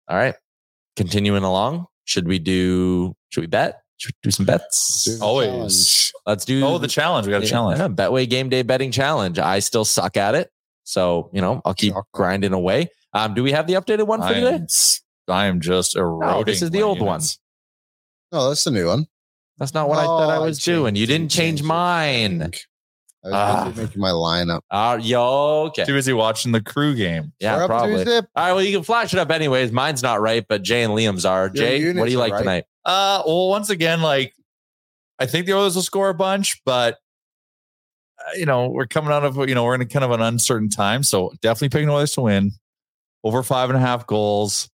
All 0.07 0.17
right. 0.17 0.35
Continuing 0.97 1.43
along. 1.43 1.87
Should 2.03 2.27
we 2.27 2.37
do, 2.37 3.15
should 3.29 3.41
we 3.41 3.47
bet? 3.47 3.81
Should 3.97 4.13
we 4.15 4.27
do 4.27 4.31
some 4.31 4.45
bets? 4.45 5.05
Do 5.05 5.23
Always. 5.23 5.49
challenge. 5.49 6.13
Let's 6.25 6.45
do 6.45 6.65
Oh, 6.65 6.77
the 6.77 6.87
challenge. 6.87 7.27
We 7.27 7.31
got 7.31 7.41
a 7.41 7.45
yeah, 7.45 7.49
challenge. 7.49 7.79
yeah, 7.79 7.87
Betway 7.87 8.29
game 8.29 8.49
day 8.49 8.61
betting 8.61 8.91
challenge. 8.91 9.39
I 9.39 9.59
still 9.59 9.85
suck 9.85 10.17
at 10.17 10.35
it. 10.35 10.49
So, 10.83 11.29
you 11.33 11.41
know, 11.41 11.61
I'll 11.65 11.73
keep 11.73 11.93
Shocker. 11.93 12.07
grinding 12.13 12.53
away. 12.53 12.89
Um, 13.13 13.33
do 13.33 13.41
we 13.43 13.51
have 13.53 13.67
the 13.67 13.73
updated 13.73 14.07
one 14.07 14.19
for 14.19 14.27
I 14.27 14.33
today? 14.33 14.55
am, 14.55 14.63
s- 14.63 15.01
I 15.27 15.45
am 15.45 15.61
just 15.61 15.95
eroding. 15.95 16.29
No, 16.29 16.43
this 16.43 16.61
is 16.61 16.69
the 16.71 16.81
old 16.83 16.99
units. 16.99 17.39
No, 18.31 18.49
that's 18.49 18.63
the 18.65 18.71
new 18.71 18.87
one. 18.87 19.05
That's 19.57 19.73
not 19.73 19.87
what 19.87 19.99
I 19.99 20.03
thought 20.03 20.29
I 20.29 20.35
Oh, 20.37 20.41
was 20.43 20.57
changed 20.57 20.65
doing. 20.65 20.95
You 20.97 21.07
didn't 21.07 21.29
change 21.29 21.59
changed 21.59 21.63
it. 21.63 21.67
mine. 21.67 22.51
I 23.25 23.29
was 23.29 23.35
Ah. 23.35 23.69
busy 23.69 23.81
making 23.81 24.01
my 24.01 24.11
lineup. 24.11 24.61
Uh, 24.69 24.99
yo, 25.01 25.65
okay. 25.67 25.83
Too 25.83 25.93
busy 25.93 26.13
watching 26.13 26.51
the 26.51 26.61
crew 26.61 26.93
game. 26.95 27.33
Yeah, 27.39 27.57
We're 27.57 27.67
probably. 27.67 28.05
All 28.05 28.21
right, 28.35 28.53
well, 28.53 28.61
you 28.61 28.77
can 28.77 28.83
flash 28.83 29.13
it 29.13 29.19
up 29.19 29.31
anyways. 29.31 29.71
Mine's 29.71 30.03
not 30.03 30.21
right, 30.21 30.45
but 30.47 30.61
Jay 30.61 30.83
and 30.83 30.93
Liam's 30.93 31.25
are. 31.25 31.49
Jay, 31.49 31.91
what 31.93 32.05
do 32.05 32.11
you 32.11 32.19
like 32.19 32.33
right. 32.33 32.39
tonight? 32.39 32.63
Uh, 32.85 33.23
well, 33.25 33.49
once 33.49 33.69
again, 33.69 34.01
like 34.01 34.33
I 35.19 35.25
think 35.25 35.47
the 35.47 35.53
Oilers 35.53 35.75
will 35.75 35.81
score 35.81 36.09
a 36.09 36.13
bunch, 36.13 36.61
but 36.65 36.99
you 38.35 38.45
know, 38.45 38.69
we're 38.69 38.87
coming 38.87 39.11
out 39.11 39.23
of, 39.23 39.37
you 39.47 39.55
know, 39.55 39.63
we're 39.63 39.75
in 39.75 39.81
a 39.81 39.85
kind 39.85 40.03
of 40.03 40.11
an 40.11 40.21
uncertain 40.21 40.69
time. 40.69 41.03
So 41.03 41.31
definitely 41.41 41.69
picking 41.69 41.87
the 41.87 41.93
Oilers 41.93 42.11
to 42.13 42.21
win 42.21 42.51
over 43.23 43.43
five 43.43 43.69
and 43.69 43.77
a 43.77 43.79
half 43.81 44.07
goals 44.07 44.69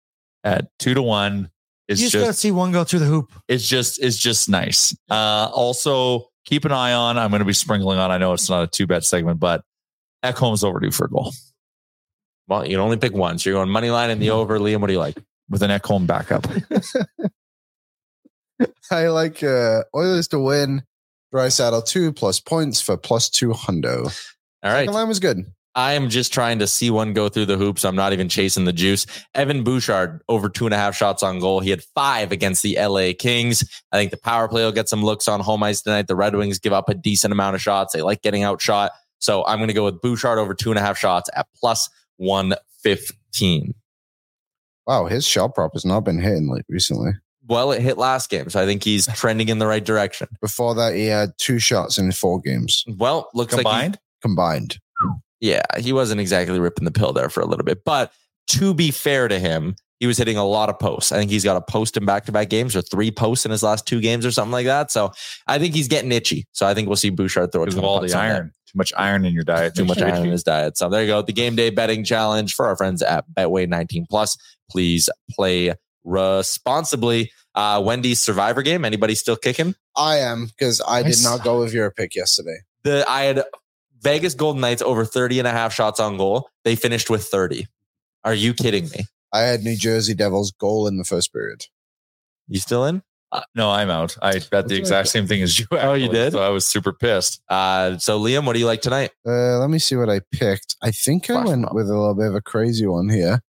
at 0.43 0.67
two 0.77 0.93
to 0.93 1.01
one. 1.01 1.49
Is 1.87 2.01
you 2.01 2.09
just, 2.09 2.23
gotta 2.23 2.33
see 2.33 2.51
one 2.51 2.71
go 2.71 2.83
through 2.83 2.99
the 2.99 3.05
hoop. 3.05 3.31
it's 3.47 3.67
just, 3.67 4.01
it's 4.03 4.17
just 4.17 4.49
nice. 4.49 4.95
Uh, 5.09 5.49
also 5.51 6.28
keep 6.49 6.65
an 6.65 6.71
eye 6.71 6.93
on, 6.93 7.17
I'm 7.17 7.29
going 7.29 7.39
to 7.39 7.45
be 7.45 7.53
sprinkling 7.53 7.99
on, 7.99 8.11
I 8.11 8.17
know 8.17 8.33
it's 8.33 8.49
not 8.49 8.63
a 8.63 8.67
two 8.67 8.87
bet 8.87 9.03
segment, 9.03 9.39
but 9.39 9.63
Ekholm's 10.23 10.63
overdue 10.63 10.91
for 10.91 11.05
a 11.05 11.09
goal 11.09 11.31
Well, 12.47 12.65
you 12.65 12.71
can 12.71 12.79
only 12.79 12.97
pick 12.97 13.13
one. 13.13 13.37
So 13.37 13.49
you're 13.49 13.59
going 13.59 13.69
money 13.69 13.89
line 13.89 14.09
and 14.09 14.21
the 14.21 14.31
over. 14.31 14.59
Liam, 14.59 14.81
what 14.81 14.87
do 14.87 14.93
you 14.93 14.99
like? 14.99 15.17
with 15.49 15.63
an 15.63 15.71
Ekholm 15.71 16.07
backup. 16.07 16.47
I 18.91 19.07
like 19.07 19.43
uh, 19.43 19.83
Oilers 19.95 20.27
to 20.29 20.39
win. 20.39 20.83
Draisaitl 21.33 21.85
two 21.85 22.11
plus 22.11 22.39
points 22.39 22.81
for 22.81 22.97
plus 22.97 23.29
two 23.29 23.49
hundo. 23.49 24.05
All 24.63 24.71
right. 24.71 24.81
Second 24.81 24.93
line 24.93 25.07
was 25.07 25.19
good. 25.19 25.45
I 25.75 25.93
am 25.93 26.09
just 26.09 26.33
trying 26.33 26.59
to 26.59 26.67
see 26.67 26.89
one 26.89 27.13
go 27.13 27.29
through 27.29 27.45
the 27.45 27.57
hoops. 27.57 27.85
I'm 27.85 27.95
not 27.95 28.11
even 28.11 28.27
chasing 28.27 28.65
the 28.65 28.73
juice. 28.73 29.05
Evan 29.35 29.63
Bouchard 29.63 30.21
over 30.27 30.49
two 30.49 30.65
and 30.65 30.73
a 30.73 30.77
half 30.77 30.95
shots 30.95 31.21
on 31.23 31.39
goal. 31.39 31.59
He 31.59 31.69
had 31.69 31.83
five 31.95 32.31
against 32.31 32.63
the 32.63 32.77
LA 32.79 33.11
Kings. 33.17 33.63
I 33.91 33.97
think 33.97 34.11
the 34.11 34.17
power 34.17 34.47
play 34.47 34.63
will 34.63 34.71
get 34.71 34.89
some 34.89 35.03
looks 35.03 35.27
on 35.27 35.39
home 35.39 35.61
ice 35.63 35.81
tonight. 35.81 36.07
The 36.07 36.15
Red 36.15 36.35
Wings 36.35 36.59
give 36.59 36.73
up 36.73 36.89
a 36.89 36.95
decent 36.95 37.31
amount 37.31 37.55
of 37.55 37.61
shots. 37.61 37.93
They 37.93 38.01
like 38.01 38.21
getting 38.21 38.43
outshot. 38.43 38.91
So 39.19 39.45
I'm 39.45 39.59
going 39.59 39.67
to 39.67 39.73
go 39.73 39.85
with 39.85 40.01
Bouchard 40.01 40.39
over 40.39 40.53
two 40.53 40.71
and 40.71 40.79
a 40.79 40.81
half 40.81 40.97
shots 40.97 41.29
at 41.35 41.47
plus 41.59 41.89
115. 42.17 43.73
Wow, 44.87 45.05
his 45.05 45.25
shot 45.25 45.53
prop 45.53 45.73
has 45.73 45.85
not 45.85 46.01
been 46.01 46.19
hitting 46.19 46.47
like 46.47 46.65
recently. 46.67 47.11
Well, 47.47 47.71
it 47.71 47.81
hit 47.81 47.97
last 47.97 48.29
game. 48.29 48.49
So 48.49 48.61
I 48.61 48.65
think 48.65 48.83
he's 48.83 49.07
trending 49.15 49.49
in 49.49 49.59
the 49.59 49.67
right 49.67 49.83
direction. 49.83 50.27
Before 50.41 50.75
that, 50.75 50.93
he 50.95 51.05
had 51.05 51.31
two 51.37 51.59
shots 51.59 51.97
in 51.97 52.11
four 52.11 52.39
games 52.39 52.83
Well, 52.87 53.29
looks 53.33 53.53
like 53.53 53.63
Combined? 53.63 53.95
he, 53.95 54.21
combined. 54.21 54.79
Yeah, 55.39 55.61
he 55.79 55.93
wasn't 55.93 56.21
exactly 56.21 56.59
ripping 56.59 56.85
the 56.85 56.91
pill 56.91 57.13
there 57.13 57.29
for 57.29 57.41
a 57.41 57.45
little 57.45 57.65
bit. 57.65 57.83
But 57.85 58.11
to 58.49 58.73
be 58.73 58.91
fair 58.91 59.27
to 59.27 59.39
him, 59.39 59.75
he 59.99 60.07
was 60.07 60.17
hitting 60.17 60.37
a 60.37 60.45
lot 60.45 60.69
of 60.69 60.79
posts. 60.79 61.11
I 61.11 61.17
think 61.17 61.29
he's 61.29 61.43
got 61.43 61.57
a 61.57 61.61
post 61.61 61.97
in 61.97 62.05
back 62.05 62.25
to 62.25 62.31
back 62.31 62.49
games 62.49 62.75
or 62.75 62.81
three 62.81 63.11
posts 63.11 63.43
in 63.45 63.51
his 63.51 63.61
last 63.63 63.85
two 63.85 63.99
games 63.99 64.25
or 64.25 64.31
something 64.31 64.51
like 64.53 64.65
that. 64.65 64.91
So 64.91 65.11
I 65.45 65.59
think 65.59 65.75
he's 65.75 65.89
getting 65.89 66.11
itchy. 66.11 66.47
So 66.53 66.65
I 66.65 66.73
think 66.73 66.87
we'll 66.87 66.95
see 66.95 67.09
Bouchard 67.09 67.51
throw 67.51 67.63
a 67.63 67.65
Because 67.65 67.75
ton 67.75 67.83
of 67.83 67.89
all 67.89 67.99
the 67.99 68.05
on 68.05 68.09
that. 68.27 68.35
iron. 68.35 68.53
Too 68.67 68.77
much 68.77 68.93
iron 68.95 69.25
in 69.25 69.33
your 69.33 69.43
diet. 69.43 69.75
Too 69.75 69.83
much 69.83 70.01
iron 70.01 70.23
in 70.25 70.31
his 70.31 70.43
diet. 70.43 70.77
So 70.77 70.89
there 70.89 71.01
you 71.01 71.07
go. 71.07 71.21
The 71.21 71.33
game 71.33 71.55
day 71.55 71.69
betting 71.69 72.03
challenge 72.05 72.53
for 72.53 72.67
our 72.67 72.75
friends 72.77 73.01
at 73.01 73.25
Betway 73.35 73.67
19 73.67 74.05
Plus. 74.09 74.37
Please 74.69 75.09
play 75.31 75.73
responsibly. 76.05 77.31
Uh, 77.55 77.81
Wendy's 77.83 78.21
Survivor 78.21 78.61
game. 78.61 78.85
Anybody 78.85 79.15
still 79.15 79.35
kicking? 79.35 79.75
I 79.97 80.17
am 80.17 80.45
because 80.47 80.81
I 80.87 81.03
did 81.03 81.17
not 81.23 81.43
go 81.43 81.59
with 81.59 81.73
your 81.73 81.91
pick 81.91 82.15
yesterday. 82.15 82.57
The 82.83 83.03
I 83.09 83.23
had 83.23 83.43
Vegas 84.01 84.33
Golden 84.33 84.61
Knights 84.61 84.81
over 84.81 85.05
30 85.05 85.39
and 85.39 85.47
a 85.47 85.51
half 85.51 85.73
shots 85.73 85.99
on 85.99 86.17
goal. 86.17 86.49
They 86.63 86.75
finished 86.75 87.09
with 87.09 87.25
30. 87.25 87.67
Are 88.23 88.33
you 88.33 88.53
kidding 88.53 88.89
me? 88.89 89.05
I 89.31 89.41
had 89.41 89.61
New 89.63 89.75
Jersey 89.75 90.13
Devils 90.13 90.51
goal 90.51 90.87
in 90.87 90.97
the 90.97 91.03
first 91.03 91.31
period. 91.33 91.65
You 92.47 92.59
still 92.59 92.85
in? 92.85 93.03
Uh, 93.31 93.41
no, 93.53 93.69
I'm 93.69 93.91
out. 93.91 94.17
I 94.21 94.39
bet 94.51 94.67
the 94.67 94.75
exact 94.75 95.05
right. 95.05 95.07
same 95.07 95.27
thing 95.27 95.43
as 95.43 95.59
you. 95.59 95.67
Oh, 95.71 95.93
you 95.93 96.09
did? 96.09 96.33
So 96.33 96.41
I 96.41 96.49
was 96.49 96.65
super 96.65 96.91
pissed. 96.91 97.41
Uh, 97.47 97.97
so 97.99 98.19
Liam, 98.19 98.45
what 98.45 98.53
do 98.53 98.59
you 98.59 98.65
like 98.65 98.81
tonight? 98.81 99.11
Uh, 99.25 99.59
let 99.59 99.69
me 99.69 99.77
see 99.77 99.95
what 99.95 100.09
I 100.09 100.21
picked. 100.31 100.75
I 100.81 100.89
think 100.91 101.29
I 101.29 101.33
Flash 101.33 101.47
went 101.47 101.61
mob. 101.61 101.75
with 101.75 101.89
a 101.89 101.95
little 101.95 102.15
bit 102.15 102.27
of 102.27 102.35
a 102.35 102.41
crazy 102.41 102.87
one 102.87 103.07
here. 103.09 103.41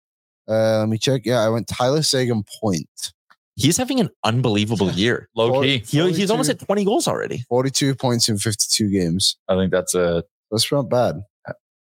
Uh, 0.46 0.80
let 0.80 0.88
me 0.88 0.98
check. 0.98 1.22
Yeah, 1.24 1.40
I 1.40 1.48
went 1.48 1.66
Tyler 1.66 2.02
Seguin 2.02 2.44
point. 2.60 3.12
He's 3.56 3.76
having 3.76 4.00
an 4.00 4.10
unbelievable 4.24 4.90
year. 4.90 5.28
Low 5.34 5.48
Four- 5.48 5.62
key. 5.62 5.78
He, 5.78 6.12
he's 6.12 6.30
almost 6.30 6.48
42. 6.48 6.62
at 6.62 6.66
20 6.66 6.84
goals 6.84 7.08
already. 7.08 7.44
42 7.48 7.94
points 7.94 8.28
in 8.28 8.36
52 8.36 8.90
games. 8.90 9.36
I 9.48 9.54
think 9.54 9.70
that's 9.70 9.94
a 9.94 10.24
That's 10.50 10.70
not 10.72 10.88
bad, 10.88 11.22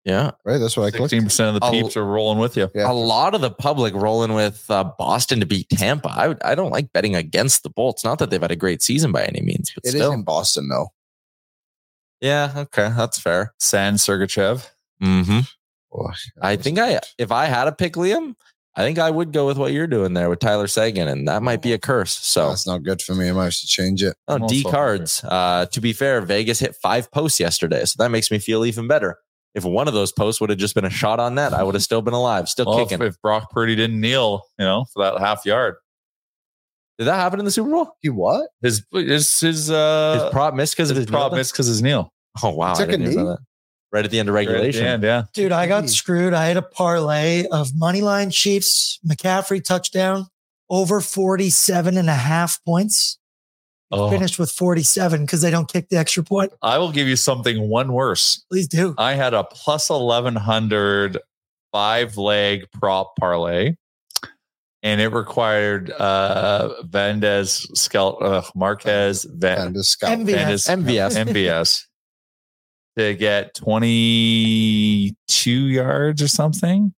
Yeah. 0.03 0.31
right? 0.43 0.57
That's 0.57 0.75
what 0.77 0.85
I 0.93 0.97
clicked. 0.97 1.13
16% 1.13 1.47
of 1.49 1.53
the 1.55 1.59
I'll- 1.65 1.71
peeps 1.71 1.95
are 1.97 2.05
rolling 2.05 2.39
with 2.39 2.57
you. 2.57 2.69
Yeah. 2.75 2.89
A 2.89 2.93
lot 2.93 3.35
of 3.35 3.41
the 3.41 3.51
public 3.51 3.93
rolling 3.93 4.33
with 4.33 4.69
uh, 4.69 4.83
Boston 4.97 5.39
to 5.41 5.45
beat 5.45 5.69
Tampa. 5.69 6.09
I, 6.09 6.35
I 6.43 6.55
don't 6.55 6.71
like 6.71 6.91
betting 6.93 7.15
against 7.15 7.63
the 7.63 7.69
Bolts. 7.69 8.03
Not 8.03 8.19
that 8.19 8.29
they've 8.29 8.41
had 8.41 8.51
a 8.51 8.55
great 8.55 8.81
season 8.81 9.11
by 9.11 9.23
any 9.25 9.41
means, 9.41 9.71
but 9.73 9.83
It 9.85 9.89
is 9.89 9.93
still. 9.95 10.11
in 10.13 10.23
Boston, 10.23 10.69
though. 10.69 10.89
yeah. 12.21 12.53
Okay. 12.55 12.89
That's 12.95 13.19
fair. 13.19 13.53
San 13.59 13.95
Sergachev. 13.95 14.69
hmm 15.01 15.39
I 16.41 16.57
think 16.57 16.77
I, 16.77 16.99
if 17.17 17.31
I 17.31 17.45
had 17.45 17.69
a 17.69 17.71
pick, 17.71 17.93
Liam, 17.93 18.35
I 18.77 18.81
think 18.83 18.99
I 18.99 19.09
would 19.09 19.31
go 19.31 19.45
with 19.47 19.57
what 19.57 19.71
you're 19.71 19.87
doing 19.87 20.13
there 20.13 20.29
with 20.29 20.39
Tyler 20.39 20.67
Seguin, 20.67 21.07
and 21.07 21.27
that 21.29 21.41
might 21.41 21.61
be 21.61 21.71
a 21.71 21.77
curse. 21.77 22.11
So, 22.11 22.49
that's 22.49 22.67
not 22.67 22.83
good 22.83 23.01
for 23.01 23.15
me. 23.15 23.29
I 23.29 23.31
might 23.31 23.45
have 23.45 23.53
to 23.53 23.67
change 23.67 24.03
it. 24.03 24.15
oh, 24.27 24.35
I'm 24.35 24.47
D 24.47 24.63
cards. 24.63 25.23
Uh, 25.23 25.65
to 25.67 25.79
be 25.79 25.93
fair, 25.93 26.19
Vegas 26.21 26.59
hit 26.59 26.75
five 26.75 27.09
posts 27.11 27.39
yesterday, 27.39 27.85
so 27.85 28.03
that 28.03 28.09
makes 28.09 28.29
me 28.31 28.37
feel 28.39 28.65
even 28.65 28.87
better. 28.87 29.15
If 29.53 29.63
one 29.63 29.87
of 29.87 29.93
those 29.93 30.11
posts 30.11 30.41
would 30.41 30.49
have 30.49 30.59
just 30.59 30.75
been 30.75 30.83
a 30.83 30.89
shot 30.89 31.21
on 31.21 31.35
net, 31.35 31.53
I 31.53 31.63
would 31.63 31.75
have 31.75 31.83
still 31.83 32.01
been 32.01 32.13
alive, 32.13 32.49
still 32.49 32.65
Well, 32.65 32.85
kicking. 32.85 33.01
if 33.05 33.15
Brock 33.21 33.49
Purdy 33.51 33.75
didn't 33.77 34.01
kneel, 34.01 34.41
you 34.59 34.65
know, 34.65 34.83
for 34.93 35.01
that 35.03 35.17
half 35.21 35.45
yard, 35.45 35.75
Did 36.99 37.05
that 37.05 37.15
happen 37.15 37.39
in 37.39 37.45
the 37.45 37.51
Super 37.51 37.69
Bowl? 37.69 37.91
He 38.01 38.09
what? 38.09 38.49
his 38.61 38.85
his 38.91 39.39
his 39.39 39.71
uh 39.71 40.19
His 40.21 40.31
prop 40.33 40.53
missed 40.53 40.75
because 40.75 40.89
of 40.91 40.97
his 40.97 41.05
his 41.05 41.11
prop 41.11 41.31
kneel? 41.31 41.37
missed 41.39 41.53
because 41.53 41.67
his 41.67 41.81
kneel. 41.81 42.11
Oh 42.43 42.49
wow! 42.49 42.75
He 42.75 42.83
took 42.83 42.91
a 42.93 42.97
knee? 42.97 43.15
That. 43.95 43.99
Right 43.99 44.05
at 44.05 44.11
the 44.11 44.19
end 44.19 44.29
of 44.29 44.35
Right 44.35 44.47
regulation. 44.47 44.85
end, 44.85 45.03
yeah. 45.03 45.23
Dude, 45.33 45.51
I 45.51 45.67
got 45.67 45.89
screwed. 45.89 46.33
I 46.33 46.45
had 46.45 46.57
a 46.57 46.61
parlay 46.61 47.45
of 47.51 47.69
moneyline 47.69 48.31
Chiefs, 48.33 48.99
McCaffrey 49.07 49.63
touchdown, 49.63 50.27
over 50.69 51.01
47 51.01 51.97
and 51.97 52.09
a 52.09 52.13
half 52.13 52.63
points. 52.63 53.17
Oh, 53.91 54.09
Finished 54.09 54.39
with 54.39 54.51
47 54.51 55.21
because 55.21 55.41
they 55.41 55.51
don't 55.51 55.71
kick 55.71 55.89
the 55.89 55.97
extra 55.97 56.23
point. 56.23 56.51
I 56.61 56.79
will 56.79 56.91
give 56.91 57.07
you 57.07 57.15
something 57.15 57.69
one 57.69 57.93
worse. 57.93 58.43
Please 58.51 58.67
do. 58.67 58.95
I 58.97 59.13
had 59.13 59.33
a 59.35 59.43
plus 59.43 59.89
1100 59.89 61.19
five 61.71 62.17
leg 62.17 62.65
prop 62.73 63.15
parlay, 63.17 63.75
and 64.81 64.99
it 65.01 65.09
required 65.09 65.91
uh 65.91 66.81
Vendez, 66.83 67.67
Scout, 67.75 68.21
uh, 68.23 68.41
Marquez, 68.55 69.23
Van, 69.29 69.67
And 69.67 69.75
the 69.75 69.83
scout. 69.83 70.17
MVS. 70.19 70.67
Vendez, 70.67 70.67
MVS. 70.67 71.25
MVS 71.27 71.83
to 72.97 73.13
get 73.15 73.53
22 73.55 75.67
yards 75.67 76.21
or 76.21 76.27
something. 76.27 76.93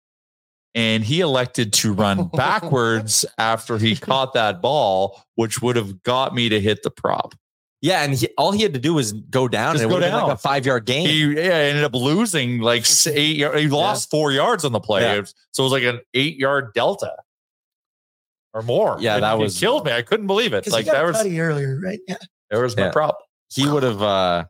And 0.73 1.03
he 1.05 1.21
elected 1.21 1.71
to 1.73 1.93
run 1.93 2.27
backwards 2.33 3.25
after 3.37 3.77
he 3.77 3.95
caught 3.95 4.33
that 4.33 4.61
ball, 4.61 5.21
which 5.35 5.61
would 5.61 5.77
have 5.77 6.03
got 6.03 6.35
me 6.35 6.49
to 6.49 6.59
hit 6.59 6.83
the 6.83 6.91
prop. 6.91 7.33
Yeah, 7.81 8.03
and 8.03 8.13
he, 8.15 8.27
all 8.37 8.51
he 8.51 8.63
had 8.63 8.73
to 8.73 8.79
do 8.79 8.95
was 8.95 9.13
go 9.13 9.47
down, 9.47 9.75
Just 9.75 9.83
and 9.83 9.89
it 9.89 9.93
go 9.93 9.95
would 9.95 10.03
have 10.03 10.11
been 10.11 10.19
down. 10.19 10.29
like 10.29 10.37
a 10.37 10.41
five 10.41 10.65
yard 10.65 10.85
game. 10.85 11.07
He 11.07 11.33
yeah, 11.35 11.53
ended 11.53 11.83
up 11.83 11.93
losing 11.93 12.59
like 12.59 12.85
eight. 13.07 13.37
yard- 13.37 13.59
He 13.59 13.67
lost 13.67 14.09
four 14.09 14.31
yards 14.31 14.65
on 14.65 14.71
the 14.71 14.79
play, 14.79 15.01
Yeah. 15.03 15.23
so 15.51 15.63
it 15.63 15.65
was 15.65 15.71
like 15.71 15.83
an 15.83 16.01
eight 16.13 16.37
yard 16.37 16.73
delta 16.73 17.13
or 18.53 18.63
more. 18.63 18.97
Yeah, 18.99 19.17
It- 19.17 19.21
that 19.21 19.35
it 19.35 19.39
was- 19.39 19.59
killed 19.59 19.85
me. 19.85 19.91
I 19.93 20.01
couldn't 20.01 20.27
believe 20.27 20.53
it. 20.53 20.67
Like 20.69 20.87
that 20.87 21.05
was 21.05 21.15
Cuddy 21.17 21.39
earlier, 21.39 21.79
right? 21.81 21.99
Yeah. 22.07 22.15
there 22.49 22.61
was 22.63 22.75
my 22.75 22.85
Yeah. 22.85 22.91
prop. 22.91 23.17
he 23.53 23.69
would 23.69 23.83
have 23.83 24.01
uh 24.01 24.45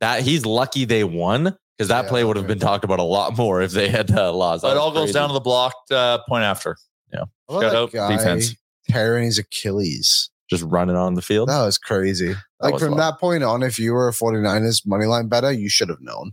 that 0.00 0.22
he's 0.22 0.44
lucky 0.46 0.84
they 0.84 1.04
won 1.04 1.56
because 1.76 1.88
that 1.88 2.04
Yeah, 2.04 2.08
play 2.10 2.24
would 2.24 2.36
have 2.36 2.46
been 2.46 2.58
talked 2.58 2.84
about 2.84 2.98
a 2.98 3.04
lot 3.04 3.36
more 3.36 3.62
if 3.62 3.72
they 3.72 3.88
had 3.88 4.10
uh, 4.10 4.32
lost. 4.32 4.62
But 4.62 4.72
it 4.72 4.76
all 4.76 4.92
goes 4.92 5.12
down 5.12 5.28
to 5.28 5.32
the 5.32 5.40
blocked 5.40 5.90
uh, 5.92 6.18
point 6.28 6.44
after. 6.44 6.76
Yeah, 7.12 7.24
about 7.48 7.62
Shout 7.62 7.74
out 7.74 7.92
guy 7.92 8.16
defense. 8.16 8.54
tearing 8.88 9.24
his 9.24 9.38
Achilles. 9.38 10.30
just 10.48 10.62
running 10.64 10.96
on 10.96 11.14
the 11.14 11.22
field. 11.22 11.48
That 11.48 11.64
was 11.64 11.78
crazy. 11.78 12.34
Like 12.60 12.74
was 12.74 12.82
from 12.82 12.92
wild. 12.92 13.00
that 13.00 13.18
point 13.20 13.42
on, 13.42 13.62
if 13.62 13.78
you 13.78 13.92
were 13.92 14.08
a 14.08 14.12
49ers 14.12 14.86
money 14.86 15.06
line 15.06 15.28
better, 15.28 15.50
you 15.52 15.68
should 15.68 15.88
have 15.88 16.00
known. 16.00 16.32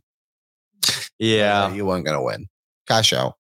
Yeah, 1.20 1.70
that 1.70 1.76
you 1.76 1.86
weren't 1.86 2.06
going 2.06 2.18
to 2.18 2.24
win. 2.24 2.48
Cash 2.88 3.12
out. 3.14 3.36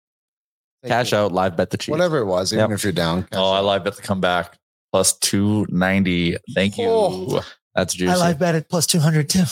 cash 0.85 1.13
out, 1.13 1.31
live 1.31 1.55
bet 1.55 1.69
the 1.69 1.77
Chiefs. 1.77 1.89
Whatever 1.91 2.17
it 2.19 2.25
was, 2.25 2.51
even 2.53 2.69
Yep. 2.69 2.77
if 2.79 2.83
you're 2.83 2.91
down. 2.93 3.23
cash 3.23 3.29
Oh, 3.33 3.51
I 3.51 3.59
live 3.59 3.83
bet 3.83 3.95
to 3.95 4.01
come 4.01 4.19
back 4.21 4.57
plus 4.91 5.13
two 5.17 5.65
ninety. 5.69 6.37
Thank 6.55 6.77
you. 6.77 6.85
Oh. 6.87 7.43
That's 7.75 7.93
juicy. 7.93 8.11
I 8.11 8.15
live 8.15 8.39
bet 8.39 8.55
at 8.55 8.69
plus 8.69 8.87
200 8.87 9.29
too. 9.29 9.43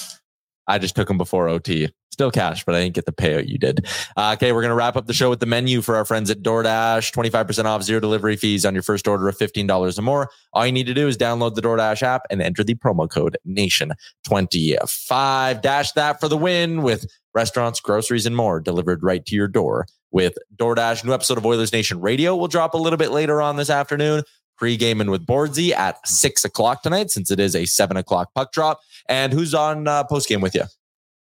I 0.68 0.80
just 0.80 0.95
took 0.95 1.07
them 1.07 1.18
before 1.18 1.47
OT. 1.47 1.89
Still 2.11 2.30
cash, 2.32 2.63
but 2.63 2.76
I 2.76 2.82
didn't 2.82 2.95
get 2.95 3.05
the 3.05 3.11
payout 3.11 3.49
you 3.49 3.57
did. 3.57 3.86
Uh, 4.16 4.32
okay, 4.38 4.53
we're 4.53 4.61
going 4.61 4.70
to 4.70 4.76
wrap 4.76 4.95
up 4.95 5.05
the 5.05 5.13
show 5.13 5.30
with 5.30 5.41
the 5.41 5.45
menu 5.45 5.82
for 5.82 5.97
our 5.97 6.05
friends 6.05 6.32
at 6.32 6.41
DoorDash. 6.41 7.13
25% 7.13 7.66
off, 7.66 7.84
zero 7.84 7.99
delivery 7.99 8.38
fees 8.38 8.66
on 8.66 8.74
your 8.74 8.84
first 8.84 9.05
order 9.05 9.28
of 9.28 9.38
$15 9.38 9.99
or 9.99 10.01
more. 10.01 10.30
All 10.53 10.66
you 10.66 10.72
need 10.72 10.88
to 10.88 10.93
do 10.93 11.09
is 11.09 11.18
download 11.18 11.55
the 11.55 11.61
DoorDash 11.61 12.03
app 12.03 12.22
and 12.30 12.41
enter 12.41 12.63
the 12.63 12.76
promo 12.76 13.09
code 13.09 13.36
NATION25. 13.45 15.61
Dash 15.61 15.91
that 15.91 16.22
for 16.22 16.30
the 16.30 16.38
win 16.38 16.84
with 16.84 17.05
restaurants, 17.34 17.82
groceries, 17.82 18.26
and 18.26 18.36
more 18.36 18.61
delivered 18.61 19.03
right 19.03 19.26
to 19.26 19.36
your 19.36 19.49
door 19.49 19.86
with 20.11 20.38
DoorDash. 20.55 21.03
New 21.03 21.13
episode 21.13 21.38
of 21.38 21.45
Oilers 21.45 21.74
Nation 21.74 21.99
Radio 21.99 22.34
will 22.38 22.47
drop 22.47 22.74
a 22.74 22.78
little 22.78 22.95
bit 22.95 23.11
later 23.11 23.41
on 23.41 23.57
this 23.57 23.70
afternoon. 23.70 24.24
Pre-gaming 24.58 25.10
with 25.12 25.26
Boardsy 25.26 25.72
at 25.72 26.06
six 26.08 26.45
o'clock 26.45 26.82
tonight, 26.84 27.12
since 27.12 27.30
it 27.32 27.39
is 27.39 27.56
a 27.56 27.66
seven 27.66 27.97
o'clock 27.97 28.30
puck 28.34 28.51
drop. 28.51 28.80
And 29.10 29.34
who's 29.34 29.53
on 29.53 29.88
uh, 29.88 30.03
post 30.06 30.28
game 30.30 30.41
with 30.41 30.56
you? 30.56 30.64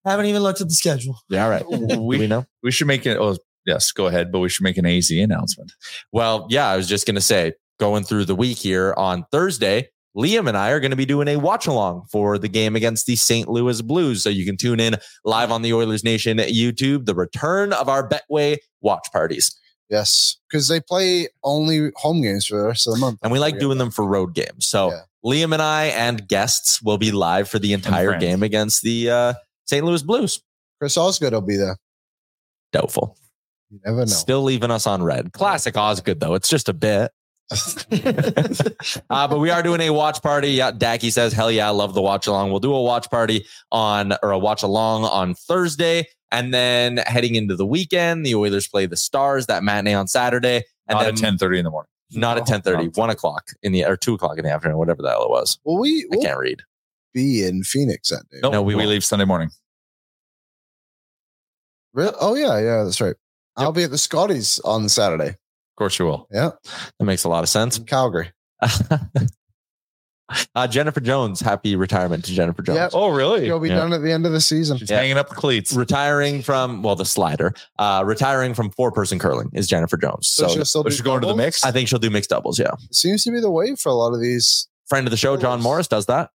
Haven't 0.04 0.26
even 0.26 0.42
looked 0.42 0.60
at 0.60 0.68
the 0.68 0.74
schedule. 0.74 1.18
Yeah, 1.28 1.44
all 1.44 1.50
right. 1.50 1.64
We- 1.70 2.18
we 2.18 2.26
know? 2.26 2.46
We 2.62 2.70
should 2.70 2.86
make 2.86 3.04
it. 3.06 3.18
Oh, 3.18 3.36
yes, 3.66 3.92
go 3.92 4.06
ahead. 4.06 4.32
But 4.32 4.38
we 4.40 4.48
should 4.48 4.64
make 4.64 4.78
an 4.78 4.86
AZ 4.86 5.10
announcement. 5.10 5.72
Well, 6.12 6.46
yeah, 6.48 6.68
I 6.68 6.76
was 6.76 6.88
just 6.88 7.06
going 7.06 7.16
to 7.16 7.20
say, 7.20 7.52
going 7.78 8.04
through 8.04 8.24
the 8.24 8.34
week 8.34 8.58
here 8.58 8.94
on 8.96 9.24
Thursday, 9.30 9.88
Liam 10.16 10.48
and 10.48 10.56
I 10.56 10.70
are 10.70 10.80
going 10.80 10.90
to 10.90 10.96
be 10.96 11.04
doing 11.06 11.28
a 11.28 11.36
watch 11.36 11.66
along 11.66 12.06
for 12.10 12.38
the 12.38 12.48
game 12.48 12.74
against 12.74 13.06
the 13.06 13.14
St. 13.16 13.48
Louis 13.48 13.80
Blues. 13.82 14.22
So 14.22 14.30
you 14.30 14.44
can 14.46 14.56
tune 14.56 14.80
in 14.80 14.96
live 15.24 15.52
on 15.52 15.62
the 15.62 15.72
Oilers 15.74 16.02
Nation 16.02 16.38
YouTube, 16.38 17.04
the 17.04 17.14
return 17.14 17.72
of 17.72 17.88
our 17.88 18.08
Betway 18.08 18.56
watch 18.80 19.06
parties. 19.12 19.56
Yes, 19.90 20.36
because 20.48 20.68
they 20.68 20.80
play 20.80 21.28
only 21.42 21.90
home 21.96 22.20
games 22.22 22.46
for 22.46 22.60
the 22.60 22.66
rest 22.66 22.86
of 22.86 22.94
the 22.94 23.00
month. 23.00 23.20
And 23.22 23.32
we 23.32 23.38
like 23.38 23.58
doing 23.58 23.78
them 23.78 23.90
for 23.90 24.06
road 24.06 24.34
games. 24.34 24.66
So 24.66 24.92
Liam 25.24 25.52
and 25.52 25.62
I 25.62 25.86
and 25.86 26.28
guests 26.28 26.82
will 26.82 26.98
be 26.98 27.10
live 27.10 27.48
for 27.48 27.58
the 27.58 27.72
entire 27.72 28.18
game 28.18 28.42
against 28.42 28.82
the 28.82 29.10
uh, 29.10 29.34
St. 29.66 29.84
Louis 29.84 30.02
Blues. 30.02 30.42
Chris 30.78 30.96
Osgood 30.96 31.32
will 31.32 31.40
be 31.40 31.56
there. 31.56 31.76
Doubtful. 32.72 33.16
You 33.70 33.80
never 33.84 34.00
know. 34.00 34.06
Still 34.06 34.42
leaving 34.42 34.70
us 34.70 34.86
on 34.86 35.02
red. 35.02 35.32
Classic 35.32 35.76
Osgood, 35.76 36.20
though. 36.20 36.34
It's 36.34 36.48
just 36.48 36.68
a 36.68 36.72
bit. 36.72 37.10
uh, 39.10 39.26
but 39.26 39.38
we 39.38 39.50
are 39.50 39.62
doing 39.62 39.80
a 39.80 39.90
watch 39.90 40.22
party. 40.22 40.50
Yeah, 40.50 40.70
Dacky 40.70 41.10
says, 41.10 41.32
hell 41.32 41.50
yeah, 41.50 41.66
I 41.66 41.70
love 41.70 41.94
the 41.94 42.02
watch 42.02 42.26
along. 42.26 42.50
We'll 42.50 42.60
do 42.60 42.74
a 42.74 42.82
watch 42.82 43.10
party 43.10 43.46
on 43.72 44.12
or 44.22 44.32
a 44.32 44.38
watch 44.38 44.62
along 44.62 45.04
on 45.04 45.34
Thursday. 45.34 46.06
And 46.30 46.52
then 46.52 46.98
heading 46.98 47.34
into 47.36 47.56
the 47.56 47.64
weekend, 47.66 48.24
the 48.26 48.34
Oilers 48.34 48.68
play 48.68 48.86
the 48.86 48.96
Stars 48.96 49.46
that 49.46 49.62
matinee 49.62 49.94
on 49.94 50.06
Saturday. 50.08 50.64
And 50.86 50.96
Not 50.96 51.04
then 51.04 51.14
at 51.14 51.16
ten 51.16 51.38
thirty 51.38 51.58
in 51.58 51.64
the 51.64 51.70
morning. 51.70 51.88
Not 52.12 52.38
at 52.38 52.46
ten 52.46 52.62
thirty. 52.62 52.88
1 52.88 53.10
o'clock 53.10 53.48
in 53.62 53.72
the 53.72 53.84
or 53.84 53.96
2 53.96 54.14
o'clock 54.14 54.38
in 54.38 54.44
the 54.44 54.50
afternoon, 54.50 54.78
whatever 54.78 55.02
the 55.02 55.10
hell 55.10 55.22
it 55.24 55.30
was. 55.30 55.58
Well, 55.64 55.78
we 55.78 56.02
I 56.04 56.04
we'll 56.10 56.22
can't 56.22 56.38
read. 56.38 56.62
be 57.12 57.44
in 57.44 57.62
Phoenix 57.64 58.08
that 58.10 58.28
day. 58.30 58.38
Nope, 58.42 58.52
No, 58.52 58.62
we 58.62 58.74
we, 58.74 58.86
leave 58.86 59.04
Sunday 59.04 59.24
morning. 59.26 59.50
Really? 61.92 62.14
Oh 62.20 62.34
yeah, 62.34 62.58
yeah, 62.58 62.84
that's 62.84 63.00
right. 63.00 63.16
I'll 63.56 63.72
be 63.72 63.82
at 63.82 63.90
the 63.90 63.98
Scotties 63.98 64.58
on 64.60 64.88
Saturday. 64.88 65.28
Of 65.30 65.76
course 65.76 65.98
you 65.98 66.06
will. 66.06 66.28
Yeah, 66.32 66.50
That 66.98 67.04
makes 67.04 67.24
a 67.24 67.28
lot 67.28 67.42
of 67.42 67.48
sense. 67.48 67.76
in 67.78 67.84
Calgary. 67.84 68.30
uh, 70.54 70.66
Jennifer 70.66 71.00
Jones, 71.00 71.40
happy 71.40 71.74
retirement 71.76 72.24
to 72.26 72.32
Jennifer 72.32 72.62
Jones. 72.62 72.76
Yeah. 72.76 72.88
Oh, 72.92 73.08
really? 73.08 73.46
You'll 73.46 73.60
be 73.60 73.68
Yeah. 73.68 73.76
done 73.76 73.92
at 73.92 74.02
the 74.02 74.12
end 74.12 74.26
of 74.26 74.32
the 74.32 74.40
season. 74.40 74.76
She's 74.78 74.90
hanging 74.90 75.16
up 75.16 75.28
the 75.28 75.34
cleats. 75.34 75.72
Retiring 75.72 76.42
from, 76.42 76.82
well, 76.82 76.96
the 76.96 77.04
slider, 77.04 77.54
uh, 77.78 78.02
retiring 78.04 78.54
from 78.54 78.70
four 78.70 78.92
person 78.92 79.18
curling 79.18 79.50
is 79.54 79.66
Jennifer 79.66 79.96
Jones. 79.96 80.28
So, 80.28 80.48
she'll 80.48 80.64
still 80.64 80.82
do 80.82 80.90
she's 80.90 81.00
going 81.00 81.20
to 81.22 81.26
the 81.28 81.36
mix. 81.36 81.64
I 81.64 81.70
think 81.70 81.88
she'll 81.88 81.98
do 81.98 82.10
mixed 82.10 82.30
doubles. 82.30 82.58
Yeah. 82.58 82.72
It 82.88 82.94
seems 82.94 83.24
to 83.24 83.30
be 83.30 83.40
the 83.40 83.50
way 83.50 83.74
for 83.76 83.88
a 83.88 83.94
lot 83.94 84.12
of 84.14 84.20
these. 84.20 84.68
Friend 84.88 85.06
of 85.06 85.10
the 85.10 85.16
show, 85.16 85.36
John 85.36 85.60
Morris, 85.62 85.88
does 85.88 86.06
that. 86.06 86.30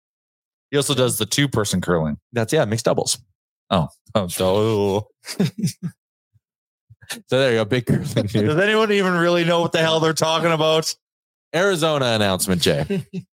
He 0.72 0.78
also 0.78 0.94
does 0.94 1.18
the 1.18 1.26
two 1.26 1.48
person 1.50 1.82
curling. 1.82 2.18
That's, 2.32 2.54
yeah, 2.54 2.64
mixed 2.66 2.86
doubles. 2.86 3.18
Oh, 3.70 3.88
oh, 4.16 4.28
so 4.28 5.08
So 7.28 7.39
there 7.39 7.52
you 7.52 7.58
go. 7.58 7.66
Big 7.66 7.86
curling 7.86 8.04
does 8.06 8.36
anyone 8.58 8.92
even 8.92 9.14
really 9.16 9.44
know 9.44 9.60
what 9.62 9.74
the 9.74 9.80
hell 9.80 10.00
they're 10.00 10.14
talking 10.14 10.52
about? 10.52 10.94
Arizona 11.54 12.06
announcement, 12.06 12.62
Jay. 12.62 13.06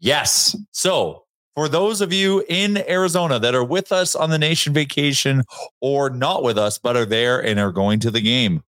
Yes. 0.00 0.56
So, 0.72 1.24
for 1.54 1.68
those 1.68 2.00
of 2.00 2.12
you 2.12 2.44
in 2.48 2.78
Arizona 2.88 3.38
that 3.38 3.54
are 3.54 3.64
with 3.64 3.92
us 3.92 4.14
on 4.14 4.30
the 4.30 4.38
nation 4.38 4.72
vacation 4.72 5.42
or 5.80 6.08
not 6.08 6.42
with 6.42 6.56
us, 6.56 6.78
but 6.78 6.96
are 6.96 7.04
there 7.04 7.38
and 7.38 7.60
are 7.60 7.72
going 7.72 8.00
to 8.00 8.10
the 8.10 8.20
game, 8.20 8.62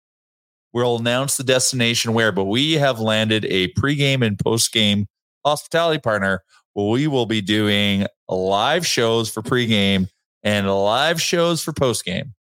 we'll 0.72 0.98
announce 0.98 1.36
the 1.36 1.44
destination 1.44 2.12
where, 2.12 2.32
but 2.32 2.44
we 2.44 2.72
have 2.74 3.00
landed 3.00 3.46
a 3.46 3.72
pregame 3.74 4.24
and 4.26 4.36
postgame 4.36 5.06
hospitality 5.44 6.00
partner 6.00 6.42
where 6.74 6.88
we 6.88 7.06
will 7.06 7.26
be 7.26 7.40
doing 7.40 8.06
live 8.28 8.86
shows 8.86 9.30
for 9.30 9.42
pregame 9.42 10.08
and 10.42 10.68
live 10.68 11.20
shows 11.20 11.62
for 11.62 11.72
postgame. 11.72 12.32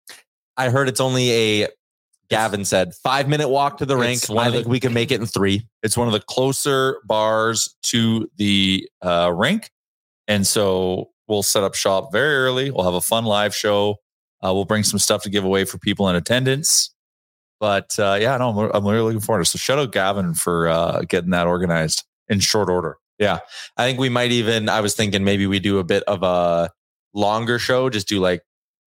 I 0.57 0.69
heard 0.69 0.89
it's 0.89 1.01
only 1.01 1.31
a, 1.31 1.67
Gavin 2.31 2.65
said, 2.65 2.93
five 2.95 3.27
minute 3.27 3.49
walk 3.49 3.77
to 3.79 3.85
the 3.85 3.97
rink. 3.97 4.21
I 4.29 4.47
of 4.47 4.53
the- 4.53 4.59
think 4.59 4.67
we 4.67 4.79
can 4.79 4.93
make 4.93 5.11
it 5.11 5.19
in 5.19 5.27
three. 5.27 5.67
It's 5.83 5.97
one 5.97 6.07
of 6.07 6.13
the 6.13 6.21
closer 6.21 7.01
bars 7.05 7.75
to 7.83 8.27
the 8.37 8.89
uh, 9.01 9.31
rink. 9.35 9.69
And 10.27 10.47
so 10.47 11.09
we'll 11.27 11.43
set 11.43 11.63
up 11.63 11.75
shop 11.75 12.11
very 12.11 12.35
early. 12.35 12.71
We'll 12.71 12.85
have 12.85 12.93
a 12.93 13.01
fun 13.01 13.25
live 13.25 13.53
show. 13.53 13.97
Uh, 14.43 14.53
we'll 14.53 14.65
bring 14.65 14.83
some 14.83 14.97
stuff 14.97 15.23
to 15.23 15.29
give 15.29 15.43
away 15.43 15.65
for 15.65 15.77
people 15.77 16.07
in 16.09 16.15
attendance. 16.15 16.93
But 17.59 17.99
uh, 17.99 18.17
yeah, 18.19 18.37
no, 18.37 18.49
I'm, 18.49 18.71
I'm 18.73 18.87
really 18.87 19.03
looking 19.03 19.19
forward 19.19 19.39
to 19.39 19.41
it. 19.43 19.51
So 19.51 19.57
shout 19.57 19.77
out 19.77 19.91
Gavin 19.91 20.33
for 20.33 20.67
uh, 20.67 21.01
getting 21.01 21.29
that 21.31 21.47
organized 21.47 22.05
in 22.29 22.39
short 22.39 22.69
order. 22.69 22.97
Yeah. 23.19 23.39
I 23.77 23.85
think 23.85 23.99
we 23.99 24.09
might 24.09 24.31
even, 24.31 24.67
I 24.67 24.81
was 24.81 24.95
thinking 24.95 25.23
maybe 25.23 25.45
we 25.45 25.59
do 25.59 25.77
a 25.77 25.83
bit 25.83 26.01
of 26.03 26.23
a 26.23 26.71
longer 27.13 27.59
show, 27.59 27.89
just 27.89 28.07
do 28.07 28.19
like 28.19 28.41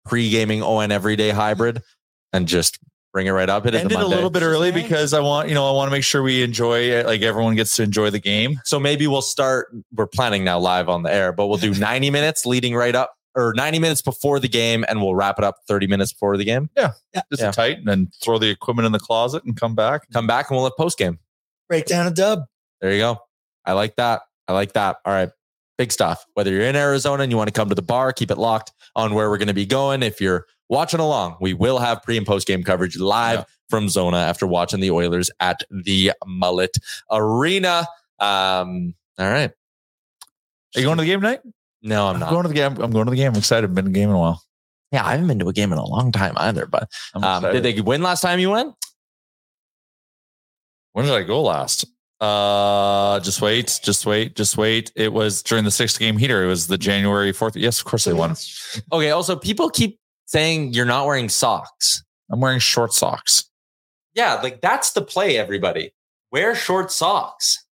pre 0.04 0.28
gaming 0.30 0.62
ON 0.62 0.90
everyday 0.90 1.30
hybrid 1.30 1.82
and 2.32 2.48
just 2.48 2.78
bring 3.14 3.28
it 3.28 3.30
right 3.30 3.48
up. 3.48 3.64
It 3.64 3.74
Ended 3.76 3.96
a 3.96 4.04
a 4.04 4.06
little 4.06 4.28
bit 4.28 4.42
early 4.42 4.72
because 4.72 5.14
I 5.14 5.20
want, 5.20 5.48
you 5.48 5.54
know, 5.54 5.66
I 5.68 5.72
want 5.72 5.86
to 5.86 5.92
make 5.92 6.02
sure 6.02 6.20
we 6.22 6.42
enjoy 6.42 6.80
it. 6.80 7.06
Like 7.06 7.22
everyone 7.22 7.54
gets 7.54 7.76
to 7.76 7.84
enjoy 7.84 8.10
the 8.10 8.18
game. 8.18 8.60
So 8.64 8.80
maybe 8.80 9.06
we'll 9.06 9.22
start, 9.22 9.68
we're 9.94 10.08
planning 10.08 10.42
now 10.42 10.58
live 10.58 10.88
on 10.88 11.04
the 11.04 11.14
air, 11.14 11.32
but 11.32 11.46
we'll 11.46 11.56
do 11.58 11.72
90 11.78 12.10
minutes 12.10 12.44
leading 12.44 12.74
right 12.74 12.94
up 12.94 13.14
or 13.36 13.54
90 13.54 13.78
minutes 13.78 14.02
before 14.02 14.40
the 14.40 14.48
game 14.48 14.84
and 14.88 15.00
we'll 15.00 15.14
wrap 15.14 15.38
it 15.38 15.44
up 15.44 15.58
30 15.68 15.86
minutes 15.86 16.12
before 16.12 16.36
the 16.36 16.44
game. 16.44 16.68
Yeah. 16.76 16.90
Just 17.30 17.40
Yeah. 17.42 17.50
tight 17.52 17.78
and 17.78 17.86
then 17.86 18.10
throw 18.20 18.38
the 18.38 18.50
equipment 18.50 18.84
in 18.84 18.90
the 18.92 18.98
closet 18.98 19.44
and 19.44 19.56
come 19.58 19.76
back. 19.76 20.02
Come 20.12 20.26
back 20.26 20.50
and 20.50 20.56
we'll 20.56 20.66
have 20.66 20.76
post 20.76 20.98
game. 20.98 21.20
Break 21.68 21.86
down 21.86 22.08
a 22.08 22.10
dub. 22.10 22.40
There 22.80 22.92
you 22.92 22.98
go. 22.98 23.18
I 23.64 23.72
like 23.74 23.94
that. 23.96 24.22
I 24.48 24.52
like 24.54 24.72
that. 24.72 24.96
All 25.04 25.12
right. 25.12 25.30
Big 25.76 25.90
stuff. 25.92 26.24
Whether 26.34 26.52
you're 26.52 26.62
in 26.62 26.76
Arizona 26.76 27.22
and 27.24 27.32
you 27.32 27.36
want 27.36 27.48
to 27.48 27.52
come 27.52 27.68
to 27.68 27.74
the 27.74 27.82
bar, 27.82 28.12
keep 28.12 28.30
it 28.30 28.38
locked 28.38 28.72
on 28.94 29.14
where 29.14 29.28
we're 29.28 29.38
going 29.38 29.48
to 29.48 29.54
be 29.54 29.66
going. 29.66 30.02
If 30.02 30.20
you're 30.20 30.46
watching 30.68 31.00
along, 31.00 31.36
we 31.40 31.52
will 31.52 31.78
have 31.78 32.02
pre 32.02 32.16
and 32.16 32.26
post 32.26 32.46
game 32.46 32.62
coverage 32.62 32.96
live 32.98 33.40
Yeah. 33.40 33.44
from 33.70 33.88
Zona 33.88 34.18
after 34.18 34.46
watching 34.46 34.80
the 34.80 34.90
Oilers 34.92 35.30
at 35.40 35.60
the 35.70 36.12
Mullet 36.26 36.76
Arena. 37.10 37.86
Um, 38.20 38.94
all 39.18 39.28
right. 39.30 39.50
Are 40.76 40.80
you 40.80 40.84
going 40.84 40.96
to 40.98 41.02
the 41.02 41.08
game 41.08 41.20
tonight? 41.20 41.40
No, 41.82 42.06
I'm 42.06 42.14
I'm 42.14 42.20
not. 42.20 42.30
going 42.30 42.42
to 42.44 42.48
the 42.48 42.54
game. 42.54 42.76
I'm 42.80 42.90
going 42.92 43.04
to 43.06 43.10
the 43.10 43.16
game. 43.16 43.32
I'm 43.32 43.38
excited. 43.38 43.68
I've 43.68 43.74
been 43.74 43.84
to 43.86 43.90
the 43.90 43.94
game 43.98 44.08
in 44.10 44.14
a 44.14 44.18
while. 44.18 44.42
yeah, 44.92 45.04
I 45.04 45.10
haven't 45.12 45.26
been 45.26 45.38
to 45.40 45.48
a 45.48 45.52
game 45.52 45.72
in 45.72 45.78
a 45.78 45.84
long 45.84 46.12
time 46.12 46.34
either. 46.36 46.66
But 46.66 46.88
um, 47.14 47.42
did 47.42 47.62
they 47.64 47.80
win 47.80 48.02
last 48.02 48.20
time 48.22 48.38
you 48.38 48.50
went? 48.50 48.74
When 50.92 51.04
did 51.06 51.14
I 51.14 51.22
go 51.24 51.42
last? 51.42 51.84
Uh, 52.24 53.20
just 53.20 53.42
wait, 53.42 53.80
just 53.82 54.06
wait, 54.06 54.34
just 54.34 54.56
wait. 54.56 54.90
It 54.96 55.12
was 55.12 55.42
during 55.42 55.64
the 55.64 55.70
sixth 55.70 55.98
game 55.98 56.16
heater. 56.16 56.42
It 56.42 56.46
was 56.46 56.66
the 56.68 56.78
January 56.78 57.32
4th. 57.32 57.52
Yes, 57.54 57.80
of 57.80 57.84
course 57.86 58.04
they 58.04 58.12
won. 58.14 58.36
Okay. 58.92 59.10
Also, 59.10 59.36
people 59.36 59.70
keep 59.70 59.98
saying 60.26 60.72
you're 60.72 60.84
not 60.86 61.06
wearing 61.06 61.28
socks. 61.28 62.02
I'm 62.30 62.40
wearing 62.40 62.58
short 62.58 62.92
socks. 62.92 63.44
Yeah, 64.14 64.34
like 64.42 64.60
that's 64.60 64.92
the 64.92 65.02
play, 65.02 65.36
everybody. 65.36 65.92
Wear 66.32 66.54
short 66.54 66.90
socks. 66.90 67.64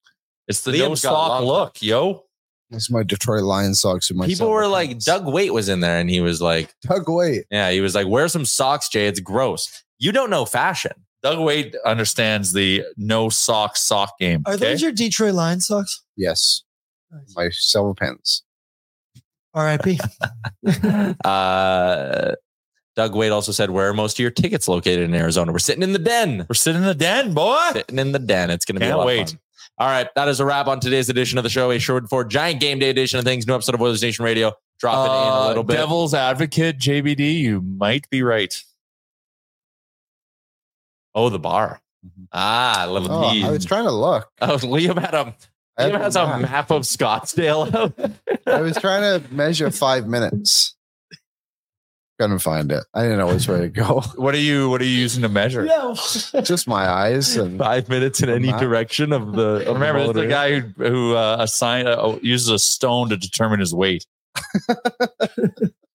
It's 0.49 0.63
the 0.63 0.73
Liam's 0.73 1.03
no 1.05 1.11
sock 1.11 1.43
look, 1.45 1.83
yo. 1.83 2.25
That's 2.71 2.91
my 2.91 3.03
Detroit 3.03 3.43
Lions 3.43 3.81
socks. 3.81 4.11
with 4.11 4.17
my 4.19 4.27
People 4.27 4.47
silver 4.47 4.53
were 4.55 4.67
like, 4.67 4.91
pants. 4.91 5.05
Doug 5.05 5.27
Waite 5.27 5.53
was 5.53 5.69
in 5.69 5.81
there 5.81 5.99
and 5.99 6.09
he 6.11 6.21
was 6.21 6.41
like, 6.41 6.75
Doug 6.83 7.05
Wait. 7.09 7.45
yeah, 7.51 7.71
he 7.71 7.81
was 7.81 7.95
like, 7.95 8.07
wear 8.07 8.29
some 8.29 8.45
socks, 8.45 8.89
Jay. 8.89 9.07
It's 9.07 9.21
gross. 9.21 9.83
You 9.99 10.13
don't 10.13 10.31
know 10.31 10.45
fashion. 10.45 10.93
Doug 11.23 11.39
Wade 11.41 11.77
understands 11.87 12.53
the 12.53 12.85
no 12.97 13.29
sock 13.29 13.77
sock 13.77 14.19
game. 14.19 14.43
Are 14.47 14.55
okay? 14.55 14.71
those 14.73 14.83
your 14.83 14.93
Detroit 14.93 15.35
Lions 15.35 15.67
socks? 15.69 16.03
Yes, 16.17 16.63
my 17.37 17.49
silver 17.51 17.95
pants. 17.95 18.43
R.I.P. 19.55 20.01
Uh, 21.25 22.35
Doug 22.95 23.15
Wade 23.15 23.33
also 23.33 23.53
said, 23.53 23.71
where 23.71 23.89
are 23.89 23.95
most 23.95 24.17
of 24.17 24.19
your 24.21 24.31
tickets 24.31 24.69
located 24.69 25.01
in 25.01 25.15
Arizona? 25.15 25.51
We're 25.53 25.59
sitting 25.61 25.83
in 25.83 25.93
the 25.93 25.99
den. 25.99 26.45
We're 26.49 26.55
sitting 26.55 26.83
in 26.83 26.87
the 26.87 26.95
den, 26.95 27.33
boy. 27.33 27.57
Sitting 27.73 27.99
in 27.99 28.13
the 28.13 28.19
den. 28.19 28.51
It's 28.51 28.65
going 28.67 28.77
to 28.77 28.81
be 28.81 28.89
a 28.89 28.97
lot 28.97 29.07
wait. 29.07 29.23
of 29.23 29.29
fun. 29.31 29.39
All 29.79 29.89
right. 29.89 30.09
That 30.15 30.29
is 30.29 30.41
a 30.41 30.45
wrap 30.45 30.67
on 30.67 30.79
today's 30.81 31.09
edition 31.09 31.39
of 31.39 31.45
the 31.45 31.51
show. 31.51 31.71
A 31.71 31.79
short 31.79 32.09
for 32.11 32.23
giant 32.25 32.61
game 32.61 32.79
day 32.79 32.91
edition 32.91 33.19
of 33.19 33.25
things. 33.25 33.47
New 33.47 33.55
episode 33.55 33.75
of 33.75 33.81
Oilers 33.81 34.03
Nation 34.03 34.25
Radio. 34.25 34.53
Dropping 34.79 35.11
in 35.13 35.19
a 35.19 35.43
Uh, 35.45 35.49
little 35.49 35.63
bit. 35.63 35.75
Devil's 35.77 36.13
advocate, 36.13 36.79
JBD, 36.79 37.39
you 37.39 37.63
might 37.63 38.09
be 38.11 38.23
right. 38.23 38.55
Oh, 41.15 41.29
the 41.29 41.39
bar. 41.39 41.81
Ah, 42.33 42.83
I 42.83 42.85
love 42.87 43.07
Oh, 43.11 43.29
I 43.47 43.51
was 43.51 43.65
trying 43.65 43.85
to 43.85 43.93
look. 43.93 44.29
Oh, 44.41 44.57
Liam 44.59 44.99
had 44.99 45.15
a 45.15 45.35
I 45.79 45.85
Liam 45.89 45.93
had 45.93 46.01
has 46.03 46.17
a 46.17 46.27
map. 46.27 46.41
map 46.43 46.71
of 46.71 46.83
Scottsdale. 46.83 47.93
I 48.47 48.61
was 48.61 48.77
trying 48.79 49.03
to 49.23 49.33
measure 49.35 49.71
five 49.71 50.07
minutes. 50.07 50.75
Couldn't 52.21 52.41
find 52.41 52.71
it. 52.71 52.85
I 52.95 53.03
didn't 53.03 53.19
know 53.19 53.29
which 53.29 53.49
way 53.49 53.61
to 53.63 53.69
go. 53.69 54.01
What 54.17 54.35
are 54.35 54.39
you 54.39 54.69
what 54.71 54.81
are 54.81 54.85
you 54.85 54.97
using 54.99 55.23
to 55.23 55.29
measure? 55.29 55.65
Yeah. 55.65 55.95
Just 56.43 56.69
my 56.69 56.87
eyes 56.89 57.37
and 57.37 57.59
Five 57.59 57.89
minutes 57.89 58.23
in 58.23 58.29
any 58.29 58.51
map. 58.51 58.61
direction 58.61 59.13
of 59.13 59.33
the. 59.33 59.67
Of 59.69 59.75
Remember, 59.75 60.07
the 60.13 60.23
the 60.23 60.27
guy 60.27 60.61
who 60.61 60.69
who 60.85 61.15
uh, 61.17 61.37
assign, 61.41 61.87
uh, 61.87 62.19
uses 62.23 62.49
a 62.49 62.59
stone 62.59 63.09
to 63.11 63.17
determine 63.17 63.61
his 63.61 63.75
weight. 63.75 64.05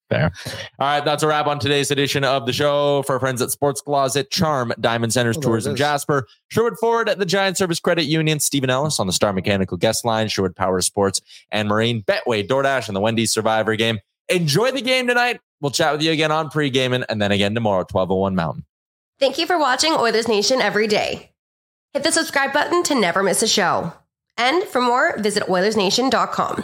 Fair. 0.09 0.31
All 0.79 0.87
right, 0.87 1.03
that's 1.03 1.21
a 1.21 1.27
wrap 1.27 1.47
on 1.47 1.59
today's 1.59 1.91
edition 1.91 2.23
of 2.23 2.45
the 2.45 2.53
show. 2.53 3.03
For 3.03 3.13
our 3.13 3.19
friends 3.19 3.41
at 3.41 3.51
Sports 3.51 3.81
Closet, 3.81 4.31
Charm, 4.31 4.71
Diamond 4.79 5.11
Centers, 5.11 5.35
Oh, 5.37 5.41
there 5.41 5.49
Tours 5.49 5.67
in. 5.67 5.75
Jasper, 5.75 6.25
Sherwood 6.47 6.77
Ford 6.79 7.09
at 7.09 7.19
the 7.19 7.25
Giant 7.25 7.57
Service 7.57 7.79
Credit 7.81 8.03
Union, 8.05 8.39
Steven 8.39 8.69
Ellis 8.69 8.99
on 8.99 9.07
the 9.07 9.13
Star 9.13 9.33
Mechanical 9.33 9.75
Guest 9.77 10.05
Line, 10.05 10.29
Sherwood 10.29 10.55
Power 10.55 10.79
Sports, 10.81 11.19
and 11.51 11.67
Marine 11.67 12.03
Betway, 12.03 12.47
DoorDash, 12.47 12.87
and 12.87 12.95
the 12.95 13.01
Wendy's 13.01 13.33
Survivor 13.33 13.75
game. 13.75 13.99
Enjoy 14.29 14.71
the 14.71 14.81
game 14.81 15.07
tonight. 15.07 15.41
We'll 15.59 15.71
chat 15.71 15.91
with 15.91 16.01
you 16.01 16.11
again 16.11 16.31
on 16.31 16.49
pre-gaming 16.49 17.03
and 17.09 17.21
then 17.21 17.31
again 17.31 17.53
tomorrow, 17.53 17.79
1201 17.79 18.35
Mountain. 18.35 18.65
Thank 19.19 19.37
you 19.37 19.47
for 19.47 19.57
watching 19.57 19.93
Oilers 19.93 20.27
Nation 20.27 20.61
every 20.61 20.87
day. 20.87 21.31
Hit 21.93 22.03
the 22.03 22.11
subscribe 22.11 22.53
button 22.53 22.83
to 22.83 22.95
never 22.95 23.23
miss 23.23 23.41
a 23.41 23.47
show. 23.47 23.91
And 24.37 24.63
for 24.65 24.79
more, 24.81 25.17
visit 25.17 25.43
OilersNation.com. 25.43 26.63